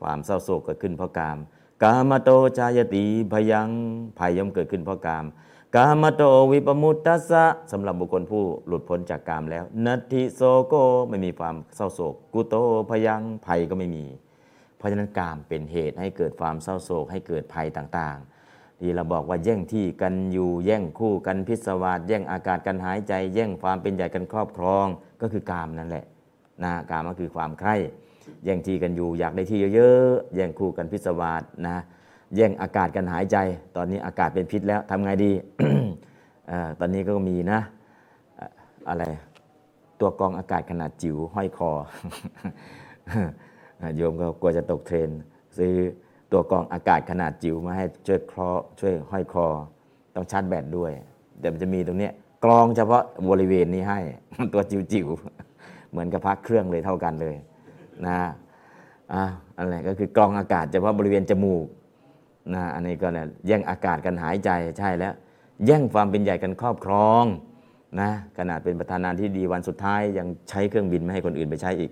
[0.00, 1.38] ความเศร้าโศกเกิดขึ้นเพราะกาม
[1.82, 3.68] กามโตจายติพยัง
[4.18, 5.24] ภัยย่อมเกิดขึ้นเพราะกาม
[5.76, 10.74] กามโตวิปมุตตัสสะสำหรับบุคคลผู้หลุดพ้นจากกามแล้วนัตถิโสโก
[11.08, 12.54] ไม่มีความเศร้าโศก กุโต
[12.90, 14.04] พยังภัยก็ไม่มี
[14.76, 18.37] เพราะฉะนั้นกามเป็นเหตุให้เกิดความเศร้าโศกให้เกิดภัยต่างๆ
[18.80, 24.86] ที่เราบอกว่าแย่งที่กันอยู่แย่งคู่กันพิศวาสแย่งอากาศกันหายใจ แย่งความเป็นใหญ่กันครอบครอง
[25.20, 26.04] ก็คือกามนั่นแหละ
[26.64, 27.76] นะกามก็คือความใคร่
[28.44, 31.76] แย่งที่กันอยู่อยากได้ที่เยอะๆแย่งคู่กันพิศวาสนะ
[32.36, 33.36] แย่งอากาศกันหายใจ
[33.76, 35.32] ตอนนี้อากาศเป็นพิษแล้วทำไงดี
[36.50, 37.60] ออตอนนี้ก็มีนะ
[38.88, 39.04] อะไร
[40.00, 41.70] ตัวกองอากาศขนาดจิ๋วห้อยคอ
[43.96, 45.20] โยมก็กลัวจะตกเทรนด์
[45.58, 45.74] ซื้อ
[46.32, 49.46] ตัวกรองอากาศขนาดจิ๋วมาให้ช่วยคลอช่วยห้อยคอ
[50.14, 50.90] ต้องชาร์จแบตด้วย
[51.40, 52.10] เดี๋ยวมันจะมีตรงนี้
[52.44, 53.98] กรองเฉพาะบริเวณนี้ให้
[54.54, 57.36] ตัวจิ๋วๆเหมือนกับพักเครื่องเลยเท่ากันเลย
[58.06, 58.18] นะ
[59.12, 59.24] อะ
[59.56, 61.66] อะไรก็คือกรองอากาศเฉพาะบริเวณจมูก
[62.54, 65.14] นะอันนี้ก็เนี่ยแย่งอากาศกันหายใจใช่แล้ว
[65.66, 67.24] แย่งความเป็นใหญ่กันครอบครอง
[68.00, 71.90] นะขนาดเป็นประธานาธิบดีวันสุดท้ายยังใช้เครื่องบินไม่ให้คนอื่นไปใช้อีก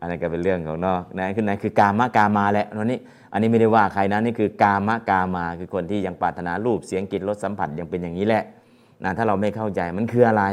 [0.00, 2.98] อันนั้นก็เป็นเรื่องของนอกนะคือนั่นคือกามะกามาแหละตอนนี้
[3.32, 8.42] อันนี้ไม่ได้ว่าใครนะนี่คือกามะกามาคือคนที่ยังปรารถนารูปเสียงกลิ่นรสสัมผัสยังเป็นอย่างนี้แหละ
[9.04, 10.44] นะถ้าเราไม่เข้าใจมันคืออะไร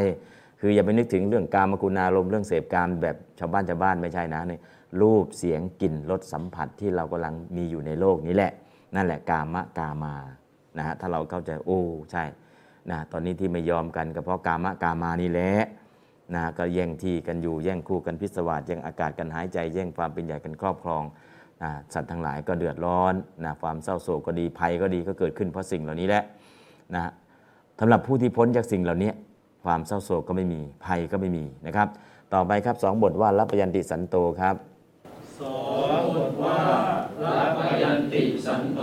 [0.60, 4.60] คืออย่าไปนึกถึงเรื่องกามคุณารมณ์เรื่องเสพกามแบบชาวบ้านชาวบ้านไม่ใช่นะนี่
[5.02, 8.52] รูปเสียงกลิ่นรสสัมผัสที่เรากำลังมีอยู่ในโลกนี้แหละ
[8.96, 10.14] นั่นแหละกามะกามา
[10.78, 11.82] นะฮะถ้าเราเข้าใจโอ้
[12.12, 12.24] ใช่
[12.92, 15.52] นะตอนนี้ที่ไม่ยอมกันก็เพราะกามะกามานี่แหละ
[16.36, 21.04] นะก็แย่งที่กันอยู่แย่งคู่กันพิศวาสแย่งอากาศกันหายใจ แย่งความเป็นใหญ่กันครอบครอง
[21.64, 23.14] นะสัตว์ทั้งหลายก็เดือดร้อน
[23.46, 26.24] นะความเศร้าโศกก็ดีภัยก็ดีก็เกิดขึ้นเพราะสิ่งเหล่านี้แหละ
[26.96, 27.12] นะ
[27.80, 29.12] สำหรับผู้ที่พ้นจากสิ่งเหล่านี้
[29.64, 31.88] ความเศร้าโศกก็ไม่มีภัยก็ไม่มีนะครับ
[32.34, 34.56] ต่อไปครับสองบทว่ารับยันติสันโตครับ
[37.84, 38.82] ยันติสันโต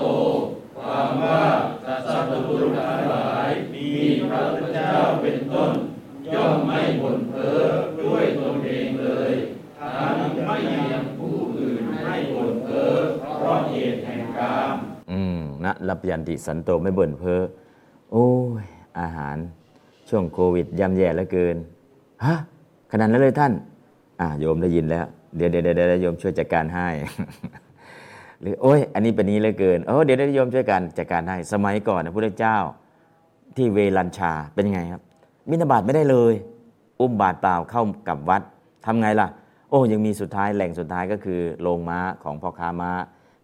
[0.78, 1.40] ความว่า
[2.07, 3.88] สัตว์บุรุษทั้งหลายมี
[4.28, 4.92] พระพุทธเจ้า
[5.22, 5.72] เป็นต้น
[6.35, 7.62] ย่อมไม่บ่นเพ้อ
[8.01, 9.32] ด้วยตนเองเลย
[9.78, 10.16] ทั้ง
[10.47, 10.57] ไม่
[10.93, 12.93] ยังผู้อื่นให้บ่นเพ้อ
[13.39, 14.76] เพราะเหตุแห่งกาม
[15.12, 17.41] อืมนะรับยันติสันโตไม่บ่นเพ้อ
[18.12, 18.28] โอ้
[18.62, 18.64] ย
[19.01, 19.37] อาหาร
[20.09, 21.57] ช่วงโควิดย่ำแย่เหลือเกิน
[22.24, 22.35] ฮะ
[22.91, 23.53] ขนาดนั้นเลยท่าน
[24.20, 25.07] อ่าโยมได้ยินแล้ว
[25.37, 26.89] เดี๋ยวเดี๋ยวเดี๋ยวโยมช่วยจัดการให้
[28.41, 32.57] หรือโอ้ยอันนี้เป็นนี้เหลือเกินโอ้เดี๋ยวเดี๋ยวโยมช่วยกันจัดการให้สมัยก่อนนะพระพุทธเจ้า
[33.57, 35.03] ที่เวลัญชาเป็นยังไงครับ
[35.51, 36.34] บิณฑบาตไม่ได้เลย
[37.01, 38.42] อุ้มบาตรเปล่าเข้ากับวัด
[38.86, 39.28] ทำไงล่ะ
[39.70, 42.90] โอ้ยังมีสุดท้ายแหล่งสุดท้ายก็คือโรงม้าของพ่อค้าม้า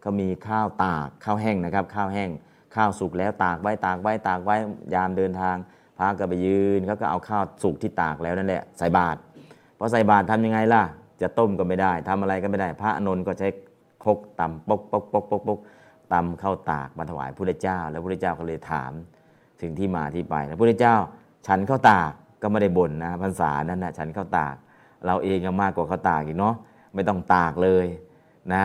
[0.00, 2.30] เขามีข้าวตากข้าวแห้งนะครับ ข้าวแห้ง
[2.74, 4.56] ข้าวสุกแล้วตากไว้ตากไว้ตากไว้
[4.94, 5.56] ยามเดินทาง
[5.98, 9.18] พระก็ไปยืนเขาก็เอาข้าวสุกที่ตากแล้วนั่นแหละใส่บาตร
[9.78, 10.82] พอใส่บาตรทำยังไงล่ะ
[11.22, 13.48] จะต้มก็ไม่ได้ทำอะไรก็ไม่ได้ พระอานนก็ใช้
[14.04, 15.58] คกตำปกปกปกปกปก
[16.12, 18.92] ตำข้าวตากมาถวายพระเจ้า แล้วพระเจ้าก็เลยถาม
[19.60, 20.96] ถึงที่มาที่ไปแล้วพระเจ้า
[21.46, 22.10] ฉันข้าวตาก
[22.42, 24.54] ก็ไม่ได้บ่นนะพรรษานั้นนะฉันข้าวตาก
[25.06, 26.54] เราเองก็มากกว่าข้าวตากอีกเนาะ
[26.94, 27.86] ไม่ต้องตากเลย
[28.52, 28.64] นะ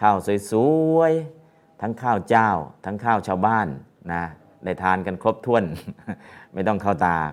[0.00, 0.16] ข้าว
[0.50, 0.52] ส
[0.96, 2.50] วยๆทั้งข้าวเจ้า
[2.84, 3.66] ทั้งข้าวชาวบ้าน
[4.12, 4.22] นะ
[4.64, 5.64] ได้ทานกันครบถ้วน
[6.54, 7.32] ไม่ต้องข้าวตาก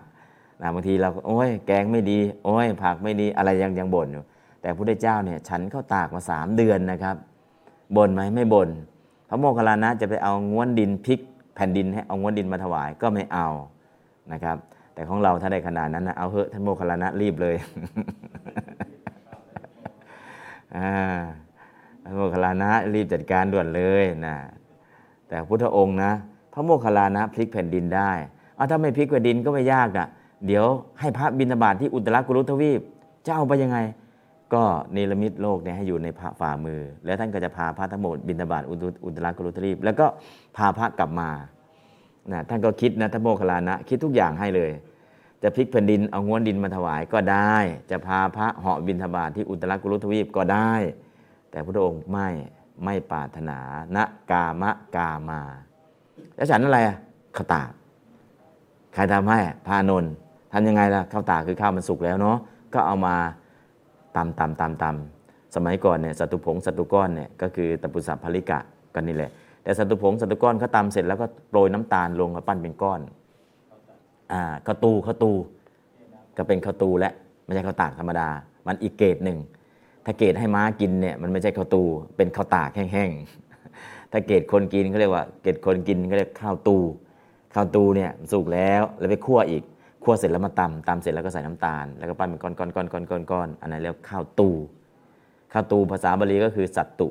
[0.62, 4.24] นะบางทีเราโอ้ยแกงไม่ดี โอ้ยผักไม่ดีอะไรยังยังบ่นอยู่
[4.62, 7.16] แต่พระพุทธเจ้าเนี่ยฉันข้าวตากมาสามเดือนนะครับ
[7.96, 8.70] บ่นไหมไม่บ่น
[9.30, 11.20] พระโมคคัลลานะจะไปเอาง้วนดินพลิก
[11.56, 13.48] แผ่นดินให้เอาง้วนดินมาถวายก็ไม่เอา
[14.32, 14.58] นะครับ
[14.94, 17.56] แต่ของเราถ้าได้ขนาดนั้นนะเอาเถอะท่านโมคคัลลานะรีบเลย
[20.76, 21.20] อ่า
[22.04, 24.36] พระโมคคัลลานะรีบจัดการด่วนเลยนะ
[25.28, 26.12] แต่พุทธองค์นะ
[26.54, 28.12] พระโมคคัลลานะพลิกแผ่นดินได้
[28.56, 30.08] เอาถ้าไม่พลิกแผ่นดินก็ไม่ยากอะ
[30.48, 30.66] เดี๋ยว
[31.00, 32.82] ให้พระบิณฑบาตที่อุตรกุรุทวีป
[33.26, 33.78] จะเอาไปยังไง
[34.54, 34.64] ก็
[34.94, 40.06] เนรมิตโลกเนี่ยให้อยู่ในพระฝ่ามือ แล้วท่านก็จะพาพระทั้งหมดบิณฑบาตอุตุอุตรกุรุทวีปแล้วก็
[40.58, 41.30] พาพระกลับมา
[42.32, 44.72] นะท่านก็คิดนะท่านโมคลานะ คิดทุกอย่างให้เลย
[45.44, 47.56] จะพลิกแผ่นดินเอาง้วนดินมาถวายก็ได้
[47.92, 50.72] จะพาพระเหาะบินทบาทที่อุตรกุรุทวีปก็ได้
[51.52, 52.28] แต่พระองค์ไม่
[52.86, 53.60] ไม่ปรารถนา
[53.96, 53.98] ณ
[54.32, 55.42] กามะกามา
[56.36, 56.98] แล้วฉันอะไรอะ
[57.36, 57.72] ข้าวตาก
[58.94, 60.12] ใครทำให้พานนท์
[60.54, 62.38] ทำยังไงล่ะข้าวตากคือข้าวมันสุกแล้วเนาะ
[62.74, 63.16] ก็เอามา
[64.16, 68.60] ตำตำตำตำสมัยก่อนเนี่ยสัตุผงสัตุก้อนเนี่ยก็คือตะปุสัพพลิกะ
[68.94, 69.32] กันนี่แหละ
[69.64, 73.02] แต่สัตุผงสัตุก้อนเขาตำเสร็จแล้วก็โปรยน้ำตาลลงมาปั้นเป็นก้อน
[74.32, 75.32] อ่าข้าวตูข้าวตู
[76.38, 77.12] ก็เป็นข้าวตูและ
[77.46, 78.28] ไม่ใช่ข้าวตากธรรมดา
[78.68, 79.40] มันอีกเกรดหนึ่ง
[80.06, 81.84] ถ้าเกรดให้ม้ากินเนี่ยมันไม่ใช่ข้าวตู
[82.18, 86.78] เป็นข้าวตากแห้งๆถ้าเกรดคนกินเขาเรียกว่าเกรดคนกินเขาเรียกข้าวตู
[87.54, 89.64] ข้าวตูเนี่ยสุกแล้วแล้วไปคั่วอีก
[90.04, 94.50] คั่วเสร็จแล้วมาตำตำเสร็จแล้วก็ใส่น้ำตาล แล้วก็ปั้นเป็นก้อนก้อนก้อนก้อนก้อนก้อนอันนั้นเรียกข้าวตู
[95.54, 97.08] ข้าวตูภาษาบาลีก็คือสัตตุ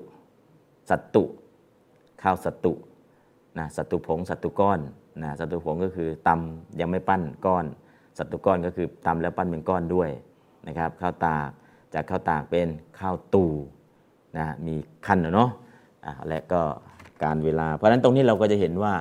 [0.90, 1.24] สัตตุ
[2.22, 2.72] ข้าวสัตตุ
[3.58, 4.80] นะสัตตุผงสัตตุก้อน
[5.22, 7.64] นะสัตตุผงก็คือตำยังไม่ปั้นก้อน
[8.18, 10.10] สัตตุก้อนก็คือตำแล้วปั้นเป็นก้อนด้วย
[10.66, 11.48] นะครับข้าวตาก
[11.94, 12.68] จากข้าวตากเป็น
[12.98, 13.46] ข้าวตู
[14.36, 14.74] นะมี
[15.06, 15.50] ขั้นเนาะ
[16.06, 16.62] อะและก็
[17.22, 18.92] การเวลา เพราะฉะนั้นตรงนี้เราก็จะเห็นว่า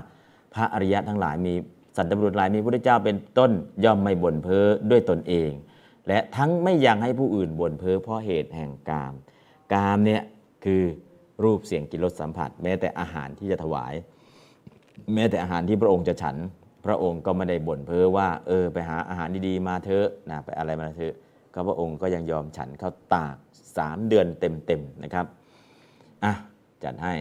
[0.54, 1.54] พระอริยะทั้งหลายมี
[1.96, 3.52] สัตว์บุรุษหลายมีพระพุทธเจ้าเป็นต้น
[3.84, 5.52] ย่อมไม่บ่นเพ้อด้วยตนเอง
[6.08, 9.14] และทั้งไม่ยังให้ผู้อื่นบ่นเพ้อเพราะเหตุแห่งกาม
[9.74, 10.24] กามเนี่ย
[10.66, 10.82] คือ
[11.44, 13.94] รูปเสียงกลิ่นรสสัมผัส แม้แต่อาหารที่จะถวาย
[15.14, 16.38] แม้แต่อาหารที่พระองค์จะฉัน
[16.86, 21.16] พระองค์ก็ไม่ได้บ่นเพ้อว่า เออ ไปหาอาหารดีๆมาเถอะนะไปอะไรมาเถอะ
[21.54, 23.36] ก็พระองค์ก็ยังยอมฉันข้าวตาก
[23.78, 25.26] สามเดือนเต็มๆนะครับ
[26.24, 26.34] อะ
[26.84, 27.14] จัดให้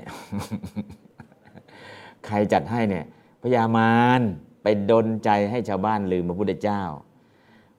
[2.26, 3.04] ใครจัดให้เนี่ย
[3.42, 4.22] พญามาร
[4.62, 6.82] ไปดนใจให้ชาวบ้านลืมพระพุทธเจ้า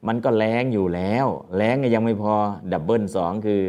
[0.07, 1.25] มันก็แรงอยู่แล้ว
[1.57, 2.35] แรงยังไม่พอ
[2.71, 3.61] ดับเบิลสองคือ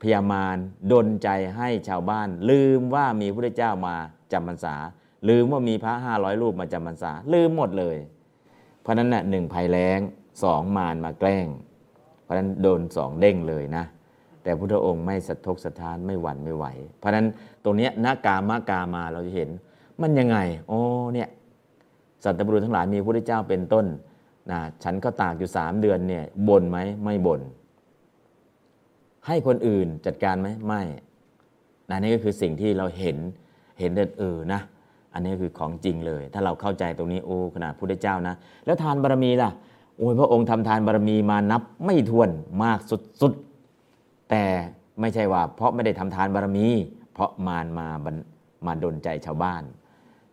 [0.00, 0.56] พญามาร
[0.92, 3.96] ดนใจให้ชาวบ้าน ลืมว่ามีพระเจ้ามา
[4.32, 4.74] จำพรรษา
[5.28, 7.96] ลืมว่ามีพระห้าร้อยรูปมาจำพรรษา ลืมหมดเลย
[8.82, 10.00] เพราะนั้นน่ะหนึ่งภัยแรง
[10.42, 11.46] สองมารมาแกล้ง
[12.22, 13.84] เพราะนั้นโดนสองเด้งเลยนะ
[14.42, 16.64] แต่พุทธองค์ไม่สะทกสะท้านไม่หวั่นไม่ไหว
[16.98, 17.26] เพราะนั้น
[17.64, 19.50] ตรงนี้นากามากามาเราจะเห็น
[20.00, 20.38] มันยังไง
[20.68, 20.80] โอ้
[21.14, 21.28] เนี่ย
[22.24, 23.86] สัตว์บุรุษทั้งหลายมีพระพุทธเจ้าเป็นต้น
[24.50, 27.40] นะฉันก็ตากอยู่สามเดือนเนี่ยบ่นไหมไม่บ่น
[29.26, 30.82] ให้คนอื่นจัดการไหมไม่
[31.90, 33.16] นะนี่ก็คือสิ่งที่เราเห็น
[33.80, 34.60] เห็นเด็ดเออนะ
[35.14, 38.34] อันนี้คือของจริงเลย ถ้าเราเข้าใจตรงนี้โอ้ขนาดพุทธเจ้านะ
[38.66, 39.50] แล้วทานบารมีล่ะ
[39.98, 42.30] โอ้ยพระองค์ทำทานบารมีมานับไม่ถ้วน
[42.64, 42.78] มาก
[43.20, 44.44] สุดๆ แต่
[45.00, 46.66] ไม่ใช่ว่า เพราะไม่ได้ทำทานบารมี
[47.12, 47.88] เพราะมารมา
[48.66, 49.62] มาดนใจชาวบ้าน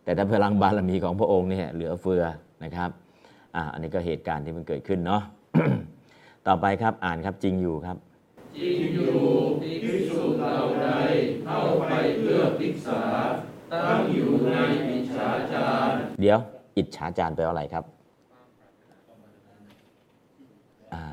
[0.04, 2.24] แต่ถ้าพลังบารมีของพระองค์เนี่ยเหลือเฟือ
[2.64, 2.90] นะครับ
[3.56, 5.22] อ่าอันนี้ก็เหตุการณ์ที่มันเกิดขึ้นเนาะ
[6.46, 7.96] ต่อไปครับอ่านครับจริงอยู่ครับ
[8.60, 9.14] จริงอยู่
[9.62, 10.88] ภิกษุเหล่าใด
[11.44, 13.04] เข้าไปเพื่อศึกษา
[13.72, 14.50] ตั้งอยู่ใน
[14.88, 15.90] วิชาจาร
[16.20, 16.38] เดี๋ยว
[16.76, 17.84] อิจฉาจารแปลว่าอะไรครับ
[20.94, 21.04] อ่า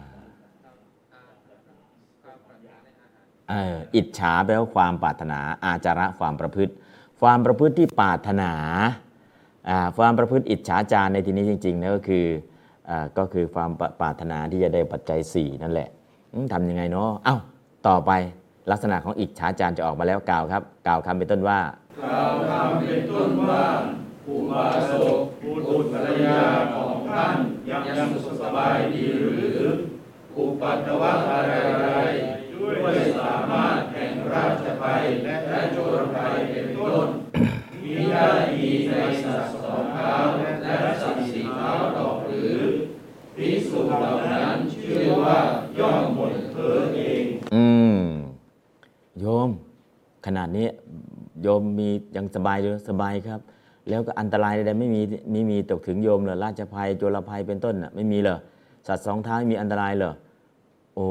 [3.49, 6.73] เอ่ออิจฉาแปลว่าความปรารถนา อาจาระความประพฤติ
[7.21, 8.51] ความประพฤติที่ปรารถนา
[9.69, 12.25] อ่าความประพฤติอิจฉาจารในที่นี้จริงๆนะก็คือ
[12.89, 15.89] อ่าก็คือความปรารถนาที่จะได้ปัจจัย4นั่นแหละ
[16.53, 17.35] ทำยังไงเนาะเอ้า
[17.87, 18.11] ต่อไป
[18.71, 21.59] ลักษณะของอิจฉาจารย์จะออกมาแล้วกล่าวครับ กล่าวคำเป็นต้นว่า
[22.03, 23.65] กล่าวคำเป็นต้นว่า
[24.27, 26.41] อุบาสกบุตรภรรยา
[26.73, 27.37] ของท่าน
[27.69, 29.57] ยังยังสุขสบายดีหรือ
[30.37, 31.87] อุปัตวะอะไรไร
[32.53, 35.35] ด้วยสามารถแห่งราชภัยและ
[35.73, 37.07] โจรภัยเป็นต้น
[37.83, 40.13] มีได้มีในสัตว์สองเท้า
[40.63, 42.57] และสัตว์สี่เท้าดอกหรือ
[43.35, 45.37] พิสุเหล่านั้นชื่อว่า
[45.79, 46.03] ย่อม
[49.25, 49.49] ยม
[50.25, 50.67] ขนาดนี้
[51.41, 53.39] โยมมียังสบายเลยสบายครับ
[53.89, 55.01] แล้วก็อันตรายใดๆไม่มี
[55.31, 58.37] ไม่มีตกถึงโยมเหรอราชภัยโจรภัยเป็นต้นน่ะไม่มีเหรอ
[58.87, 60.13] สัตว์สองเท้าไม่มีอันตรายเหรอ
[60.95, 61.07] โอ้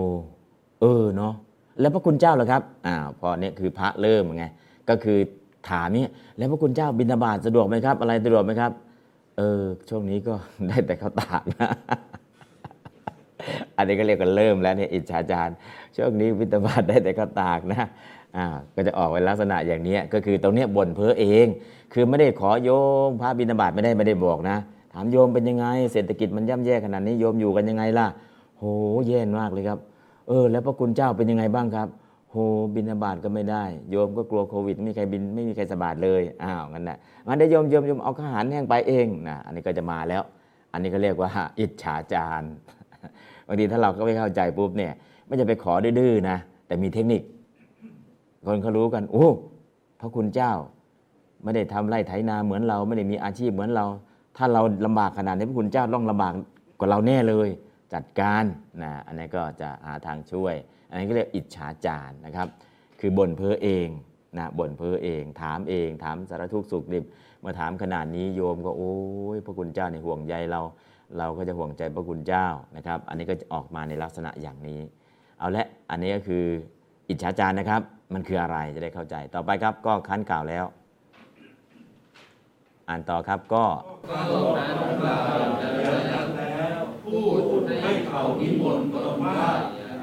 [0.81, 1.35] เออเนาะ
[1.81, 4.45] แล้วพระคุณเจ้าเหรอครับอ้าวพอเนี่ยคือพระเริ่มไง
[4.89, 5.19] ก็คือ
[5.71, 8.73] ถามเนี่ยแล้วพระคุณเจ้าบิณฑบาตสะดวกไหมครับ อะไรสะดวกไหมครับ
[9.39, 10.35] เออช่วงนี้ก็
[10.69, 11.71] ได้แต่ข้าวตากนะ
[13.77, 15.57] อันนี้ก็เรียกกันเริ่มแล้วเนี่ยอิจฉาจารย์
[15.97, 17.83] ช่วงนี้วิตาบาตได้แต่ข้าวตากนะ
[18.37, 21.47] อ่าก็จะออกเป็นลักษณะอย่างนี้ก็คือตรงเนี้ยบ่นเพ้อเอง
[21.93, 22.71] คือไม่ได้ขอโย
[23.09, 24.57] มพระบิณฑบาตไม่ได้ไม่ได้บอกนะ
[24.93, 28.07] ถามโยมเป็นยังไง เศรษฐกิจมันย่ำแย่ขนาดนี้โยมอยู่กันยังไงล่ะ
[28.59, 28.65] โห
[29.09, 29.79] แย่มากเลยครับ
[30.29, 31.89] เออ แล้วพระคุณเจ้าเป็นยังไงบ้างครับ
[32.31, 32.37] โห
[32.75, 40.23] บินบาตก็ไม่ได้ โยมก็กลัวโควิดไม่มีใครบินไม่มีใครสบาดเลยอ้าวงั้นนะงั้นเดี๋ยวโยมโยมโยมเอาข้าวหารแห้งไปเองนะอันนี้ก็จะมาแล้ว
[40.73, 42.43] อันนี้ก็เรียกว่า อิจฉาจาร
[43.47, 44.93] บางทีถ้าเราก็ไม่เข้าใจปุ๊บเนี่ย
[45.27, 47.23] ไม่จะไปขอดื้อๆนะ แต่มีเทคนิค
[48.47, 49.29] คนเขารู้กันโอ้
[50.01, 50.53] พระคุณเจ้า
[51.43, 53.87] ไม่ได้ทำไร่ไถนาเหมือนเรา ไม่ได้มีอาชีพเหมือนเรา
[54.37, 56.33] ถ้าเราลำบากขนาดนี้พระคุณเจ้าต้องลำบาก
[56.79, 57.49] กว่าเราแน่เลย
[57.95, 58.45] จัดการ
[58.83, 60.55] นะอันนี้ก็จะหาทางช่วย
[60.91, 62.49] อันนี้ก็เรียกอิจฉาจารนะครับ
[63.01, 63.89] คือบ่นเพ้อเอง
[64.39, 67.05] นะบ่นเพ้อเอง ถามเอง ถามสารทุกข์สุขดิบ
[67.45, 68.95] มื่อถามขนาดนี้โยมก็โอ้
[69.37, 70.61] ยพระคุณเจ้าในห่วงใยเรา
[71.19, 72.47] เราก็จะห่วงใจพระคุณเจ้า
[72.77, 74.81] นะครับ อันนี้ก็จะออกมาในลักษณะอย่างนี้
[75.39, 76.45] เอาละอันนี้ก็คือ
[77.09, 77.83] อิจฉาจารนะครับ
[78.15, 80.65] มันคืออะไรจะได้เข้าใจ ต่อไปครับก็คั้นกล่าวแล้ว
[82.89, 83.65] อ่านต่อครับก็
[87.05, 87.23] พู
[87.61, 89.43] ดให้เขานิมนต์ตนว่า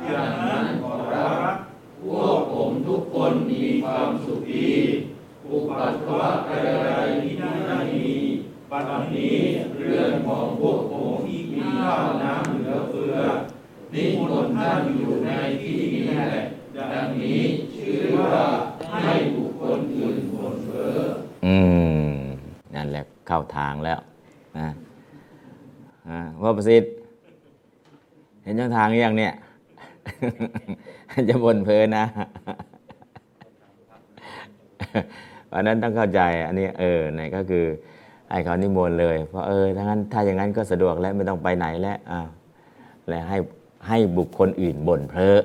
[0.06, 1.56] อย่างนั้นขอรับ
[2.04, 4.72] พวกผมทุกคนมีความสุขดี
[5.46, 8.10] อุปัตถวะอะไรๆที่ไม่มี
[8.72, 9.38] บัดนี้
[9.78, 13.16] เรื่องของพวกผมมีข้าวน้ำเหลือเฟือ
[13.94, 15.30] นิมนต์ท่านอยู่ใน
[15.62, 16.46] ที่นี้แหละ
[16.94, 17.42] ดังนี้
[17.76, 18.44] ชื่อว่า
[19.04, 21.02] ให้บุคคลอื่นบ่นเพ้อ
[21.46, 21.56] อื
[22.12, 22.14] ม
[22.76, 24.00] นั่นแหละเข้าทางแล้ว
[24.60, 24.70] นะ
[26.42, 26.92] ว่าประสิทธิ์
[28.44, 29.34] เห็นช่องทางหรือยังเนี่ย
[31.30, 32.06] จะบ่นเพลินนะ
[35.48, 37.66] เพราะฉะนั้นต้องเข้าใจอันนี้เออเนี่ยก็คือ
[38.30, 42.22] ให้เขานิมนต์เลยเพราะเออถ้างั้นถ้าอย่างนั้นก็สะดวกแล้วไม่ต้องไปไหนแล้วอ้า
[43.10, 43.38] แล้วให้
[43.88, 45.38] ให้บุคคลอื่นบ่นเพลอ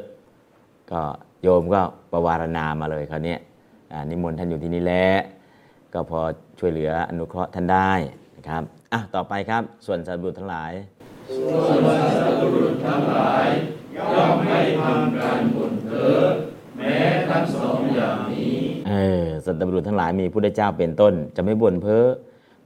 [0.93, 1.03] ก็
[1.43, 1.81] โยมก็
[2.13, 3.39] ประวารณามาเลยคราวเนี้ย
[3.93, 5.17] อ่านิมนต์ท่านอยู่ที่นี่แหล้ว
[5.93, 6.21] ก็พอ
[6.59, 7.93] ช่วยเหลืออนุเคราะห์ท่านได้
[8.37, 8.63] นะครับ
[8.93, 10.73] อะต่อไปครับส่วนสัตว์บุรุษทั้งหลาย
[14.15, 16.21] ย่อมไม่ทำการบ่นเพ้อ
[16.77, 16.95] แม้
[17.31, 18.57] ทั้งสองอย่างนี้
[18.89, 22.05] เออสัตว์บุรุษทั้งหลายมีพุทธเจ้าเป็นต้น จะไม่บ่นเพ้อ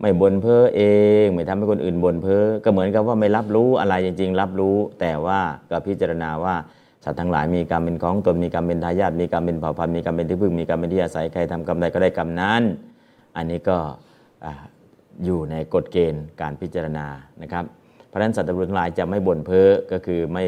[0.00, 0.82] ไม่บ่นเพ้อเอ
[1.24, 5.40] ง ไม่ทำให้คนอื่นบ่นเพ้อก็เหมือนกับว่าไม่รับรู้อะไรจริง ๆ รับรู้ แต่ว่า
[5.70, 6.54] ก็พิจารณาว่า
[7.04, 12.62] สัตว์ทั้งหลายมีกรรมเป็นของตนมีกรรมเป็นทายาทมีกรรมเป็นเผ่าพันธุ์มีกรรมเป็นที่พึ่งมีกรรมเป็นที่อาศัยใครทำกรรมใดก็ได้กรรมนั้น
[13.36, 13.78] อันนี้ก็
[15.24, 17.06] อยู่ในกฎเกณฑ์การพิจารณา
[17.42, 17.64] นะครับ
[18.08, 20.44] เพราะฉะนั้นสัตว์บุรุทั้งหลายจะไม่บ่นเพ้อก็คือไม่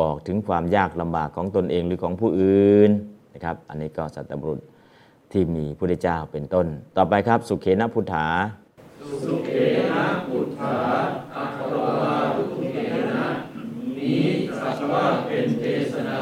[0.00, 2.90] บอกถึงความยากลำบากของตนเองหรือของผู้อื่น
[3.34, 4.60] นะครับ อันนี้ก็สัตว์บุรุษ
[5.32, 6.66] ที่มีพระเจ้าเป็นต้น
[6.96, 8.26] ต่อไปครับสุเขนะพุทธา
[9.24, 9.50] สุเข
[9.92, 10.76] นะปุถา
[11.36, 12.76] อัครวาทุเข
[13.12, 13.24] นะ
[13.98, 14.24] นี้
[14.60, 16.20] สัตว่าเป็นเทศนา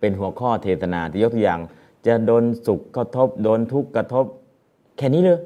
[0.00, 1.60] เป็นหัวข้อเทศนาที่ยกตัวอย่าง
[2.06, 4.24] จะโดนสุขกระทบโดนทุกข์กระทบ
[4.96, 5.40] แค่นี้เลย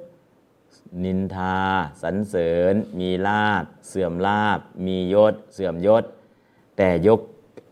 [1.04, 1.56] นินทา
[2.02, 6.04] สรรเสริญ มีลาบเสื่อมลาบ มียศ เสื่อมยศ
[6.76, 7.20] แต่ยก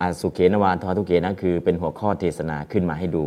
[0.00, 3.26] อสุเขนวาทอทุเขนะคือเป็นหัวข้อเทศนาขึ้นมาให้ดู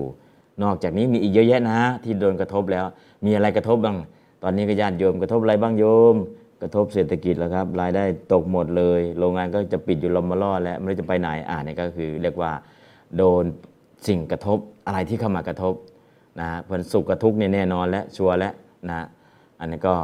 [0.64, 2.86] นอกจากนี้มีอีกเยอะแยะนะ ที่โดนกระทบแล้ว
[3.26, 3.98] มีอะไรกระทบบ้าง
[4.44, 6.16] ตอนนี้ก็ญาติโยมกระทบอะไรบ้างโยม
[6.62, 8.04] กระทบเศรษฐกิจแล้วครับ รายได้
[8.34, 12.52] ตกหมดเลย โรงงานก็จะปิดอยู่ลมมาล่อดแล้วไม่รู้จะไปไหนอ่านี่ก็คือ เรียกว่า
[13.18, 13.44] โดน
[14.08, 15.74] สิ่งกระทบอะไรที่เข้ามากระทบ
[16.40, 18.54] นะผลสุขกับทุกข์เนี่ยแน่นอนและชัวร์แล้ว
[18.90, 19.06] นะ
[19.60, 19.96] อันนี้ก็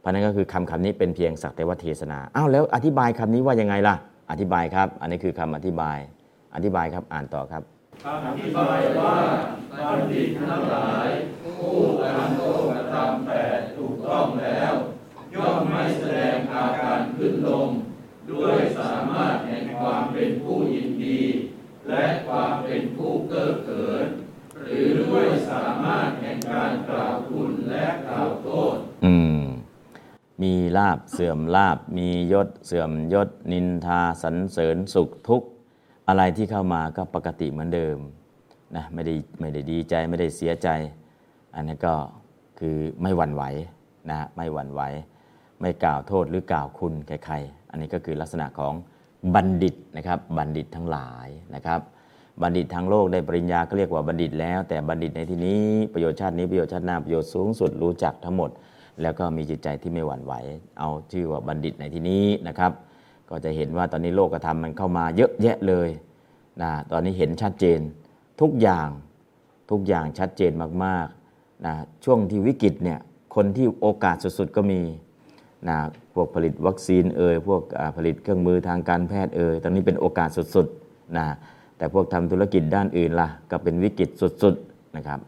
[0.00, 3.94] เพราะนั้นก็คือคำคำนี้เป็นเพียงสักแต่ว่าเทศนาอ้าวแล้วอธิบายคำนี้ว่ายังไงล่ะ
[4.30, 5.98] อธิบายครับ อันนี้คือคำอธิบาย
[6.54, 7.62] อธิบายครับอ่านต่อครับ
[8.06, 9.18] อธิบายว่า
[9.78, 11.08] บัณฑิตทั้งหลาย
[11.42, 12.42] ผู้การโล
[12.72, 14.72] กธรรมแปดถูกต้องแล้ว
[15.34, 17.68] ย่อมไม่แสดงอาการขึ้นลง
[18.30, 21.22] ด้วยสามารถแห่งความเป็นผู้ยินดี
[21.88, 24.06] และความเป็นผู้เก้อเขิน
[24.60, 29.42] หรือด้วยสามารถแห่งการกล่าวคุณและกล่าวโทษอืม
[30.42, 35.48] มีลาบเสื่อมลาบมียศเสื่อมยศนินทาสรรเสริญสุขทุกข์
[36.08, 37.98] อะไรที่เข้ามาก็ปกติเหมือนเดิม
[38.76, 40.68] นะไม่ได้ไม่ได้ดีใจไม่ได้เสียใจ
[41.54, 41.94] อันนี้ก็
[42.60, 43.42] คือไม่หวั่นไหว
[44.08, 44.82] นะฮะไม่หวั่นไหว
[45.60, 48.74] ไม่กล่าวโทษหรือกล่าวคุณใครๆ อันนี้ก็คือลักษณะของ
[49.34, 51.80] บัณฑิตนะครับบัณฑิตทั้งหลายนะครับ
[52.42, 58.50] บัณฑิตทางโลกได้ปริญญาก็เรียกว่าบัณฑิตแล้ว แต่บัณฑิตในที่นี้ประโยชน์ชาตินี้ประโยชน์ชาติหน้าประโยชน์สูงสุดรู้จักทั้งหมด
[59.02, 60.34] แล้วก็มีจิตใจที่ไม่หวั่นไหว
[60.78, 62.72] เอาชื่อว่าบัณฑิตในที่นี้นะครับ
[63.30, 65.88] ก็จะเห็นว่าตอนนี้โลกธรรมมันเข้ามาเยอะแยะเลย
[66.62, 67.80] นะตอนนี้เห็นชัดเจน
[68.40, 68.88] ทุกอย่าง
[69.70, 70.52] ทุกอย่างชัดเจน
[70.84, 71.74] มากๆนะ
[72.04, 72.98] ช่วงที่วิกฤตเนี่ย
[73.34, 74.80] คนที่โอกาสสุดๆก็มี
[75.68, 75.78] นะ
[76.14, 77.62] พวกผลิตวัคซีนเอ่ยพวก
[77.96, 81.26] ผลิตเครื่องมือทางการแพทย์เอ่ยตอนนี้เป็นโอกาสสุดๆนะ
[81.78, 84.08] แต่พวกทำธุรกิจด้านอื่นล่ะก็เป็นวิกฤต
[84.42, 85.20] สุดๆนะครับ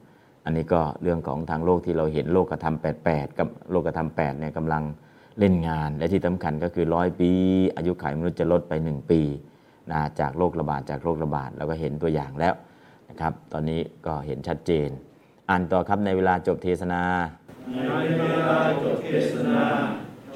[0.44, 4.82] อันนี้ก็เรื่องของทางโลกที่เราเห็นโลกกระทำ88กับโลกกระทำ8เนี่ยกำลัง
[5.40, 7.30] เล่นงาน และที่สำคัญก็คือร้อยปี
[7.76, 9.20] อายุขัยมนุษย์จะลดไป 1 ปี
[9.90, 12.54] นะจากโรคระบาดจากโรคระบาดเราก็เห็นตัวอย่างแล้ว
[13.10, 14.88] นะครับตอนนี้ก็เห็นชัดเจน
[15.50, 17.02] อ่านต่อครับในเวลาจบเทศนา
[17.74, 17.78] ใน
[18.20, 19.64] เวลาจบเทศนา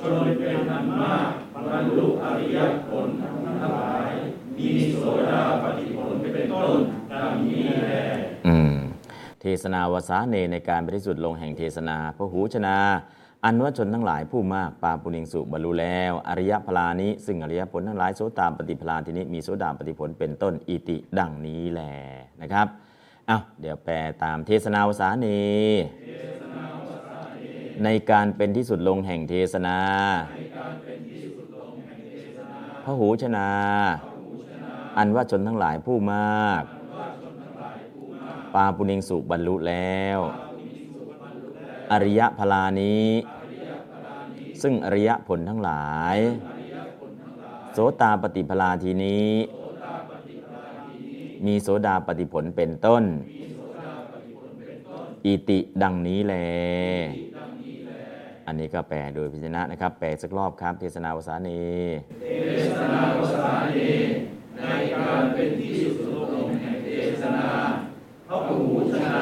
[0.00, 3.36] ชนเป็นอันมากบรรลุอริยผลทั้ง
[3.78, 4.10] หลาย
[4.56, 4.96] มีโส
[5.30, 6.78] ดาปฏิผลเป็นต้น
[7.12, 7.94] ดังนี้แล
[8.46, 8.74] อืม
[9.40, 12.78] เทศนาวสาเนในการไปที่สุดลงแห่งเทศนาพระหูชนา
[13.44, 21.94] อันว่าชนทั้งหลายผู้มากปาปุณิงสุบรรลุแล้ว อริยพลานี้ ซึ่งอริยผลทั้งหลายโสตามปฏิพลาทีนี้มีโสดาปฏิผลเป็นต้นอิติดังนี้แหละ
[22.40, 22.66] นะครับ
[23.26, 25.26] เอาเดี๋ยวแปลตามเทศนาวสาเน
[27.84, 29.78] ในการเป็นที่สุดลงแห่งเทศนา
[32.84, 33.48] พระหูชนา
[34.98, 36.62] อันว่าชนทั้งหลายผู้มาก
[38.54, 40.18] ปาปุณิงสุบรรลุแล้ว
[41.92, 43.08] อริยพลานี้
[44.62, 46.16] ซึ่งอริยผลทั้งหลาย
[47.72, 49.30] โสตาปฏิพลาทีนี้
[51.46, 53.04] มีโสดาปฏิผลเป็นต้น
[55.26, 56.34] อิติดังนี้แล
[58.46, 61.62] อันนี้ก็แปลโดยพิจารณานะครับ แปลสักรอบครับ เทศนาวสานี
[62.22, 62.26] เท
[62.68, 63.90] ศนาวสานี
[64.58, 65.96] ในการเป็นที่สุด
[66.34, 66.90] ลงแห่งเท
[67.20, 67.48] ศนา
[68.28, 68.60] พระหู
[68.92, 69.18] ชนา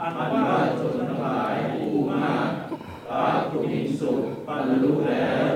[0.00, 0.12] อัน
[0.46, 2.48] ว่าชนทั้งหลายผู้มาก
[3.10, 4.10] ปาปุณิสุ
[4.48, 5.46] บ รรลุแล้ว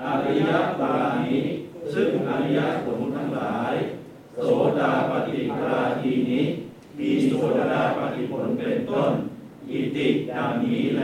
[0.00, 0.50] อริย
[0.80, 0.94] บา
[1.24, 1.36] ลี
[1.92, 3.74] ซึ่งอริยผลทั้งหลาย
[4.44, 6.44] โสดาปฏิปราทีนี้
[6.98, 9.12] มีโสดาปฏิผลเป็นต้น
[9.70, 11.02] อิติดังนี้แล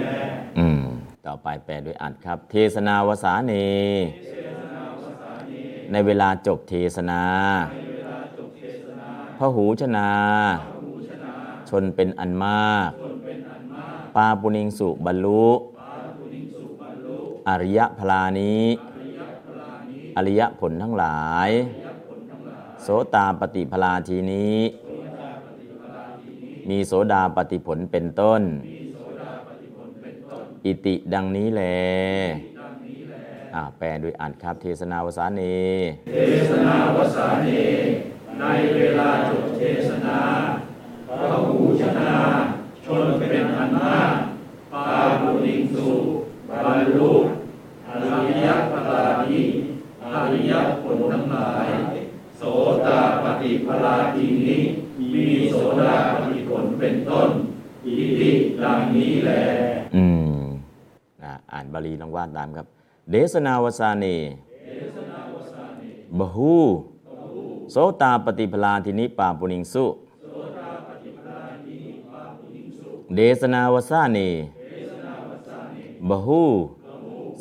[0.59, 0.83] อืม
[1.27, 3.73] ต่อไปแปลโดยอัดครับ เทศนาวสานี
[5.93, 7.23] ในเวลาจบเทศนา
[9.39, 10.11] พระหูชนา
[11.69, 12.91] ชนเป็นอันมาก
[14.17, 15.47] ปาปุณิงสุบรรลุ
[17.49, 18.64] อริยพลานี้
[20.16, 21.51] อริยผลทั้งหลาย
[22.82, 24.59] โสตาปฏิพลาทีนี้
[26.68, 28.43] มีโสดาปฏิผลเป็นต้น
[30.64, 31.62] อิติดังนี้แล
[33.55, 35.62] อ่าแปลโดยอ่านครับเทศนาวสานี
[36.11, 36.16] เท
[36.51, 37.62] ศนาวสานี
[38.40, 40.18] ในเวลาจบเทศนา
[41.09, 42.12] พระหูชนา
[42.84, 44.12] ชนเป็นอันมาก
[44.72, 44.86] ปา
[45.20, 45.88] บุริงสุ
[46.49, 47.12] บรรลุ
[48.29, 49.41] ริยปราณี
[50.13, 51.69] อริยผลทั้งหลาย
[52.39, 52.43] โส
[52.87, 54.61] ตาปฏิปราทีนี้
[55.13, 57.31] มีโสดาปฏิผลเป็นต้น
[57.87, 58.31] อิติ
[58.63, 59.31] ดังนี้แล
[59.97, 60.05] อื
[60.41, 60.43] ม
[61.53, 62.67] อ่านบาลีลองว่าตามครับ
[63.11, 64.17] เดสนาวสานี
[66.19, 66.55] บหู
[67.73, 69.85] โสตาปฏิพลาทินิปาปุณิงสุ
[73.15, 74.31] เดสนาวสานี
[76.09, 76.43] บหู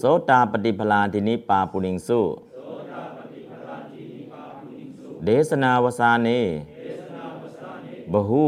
[0.03, 2.19] โสตาปฏิพลาทินิปาปุณิงสุ
[5.23, 6.41] เดสนาวสานี
[8.11, 8.45] บหู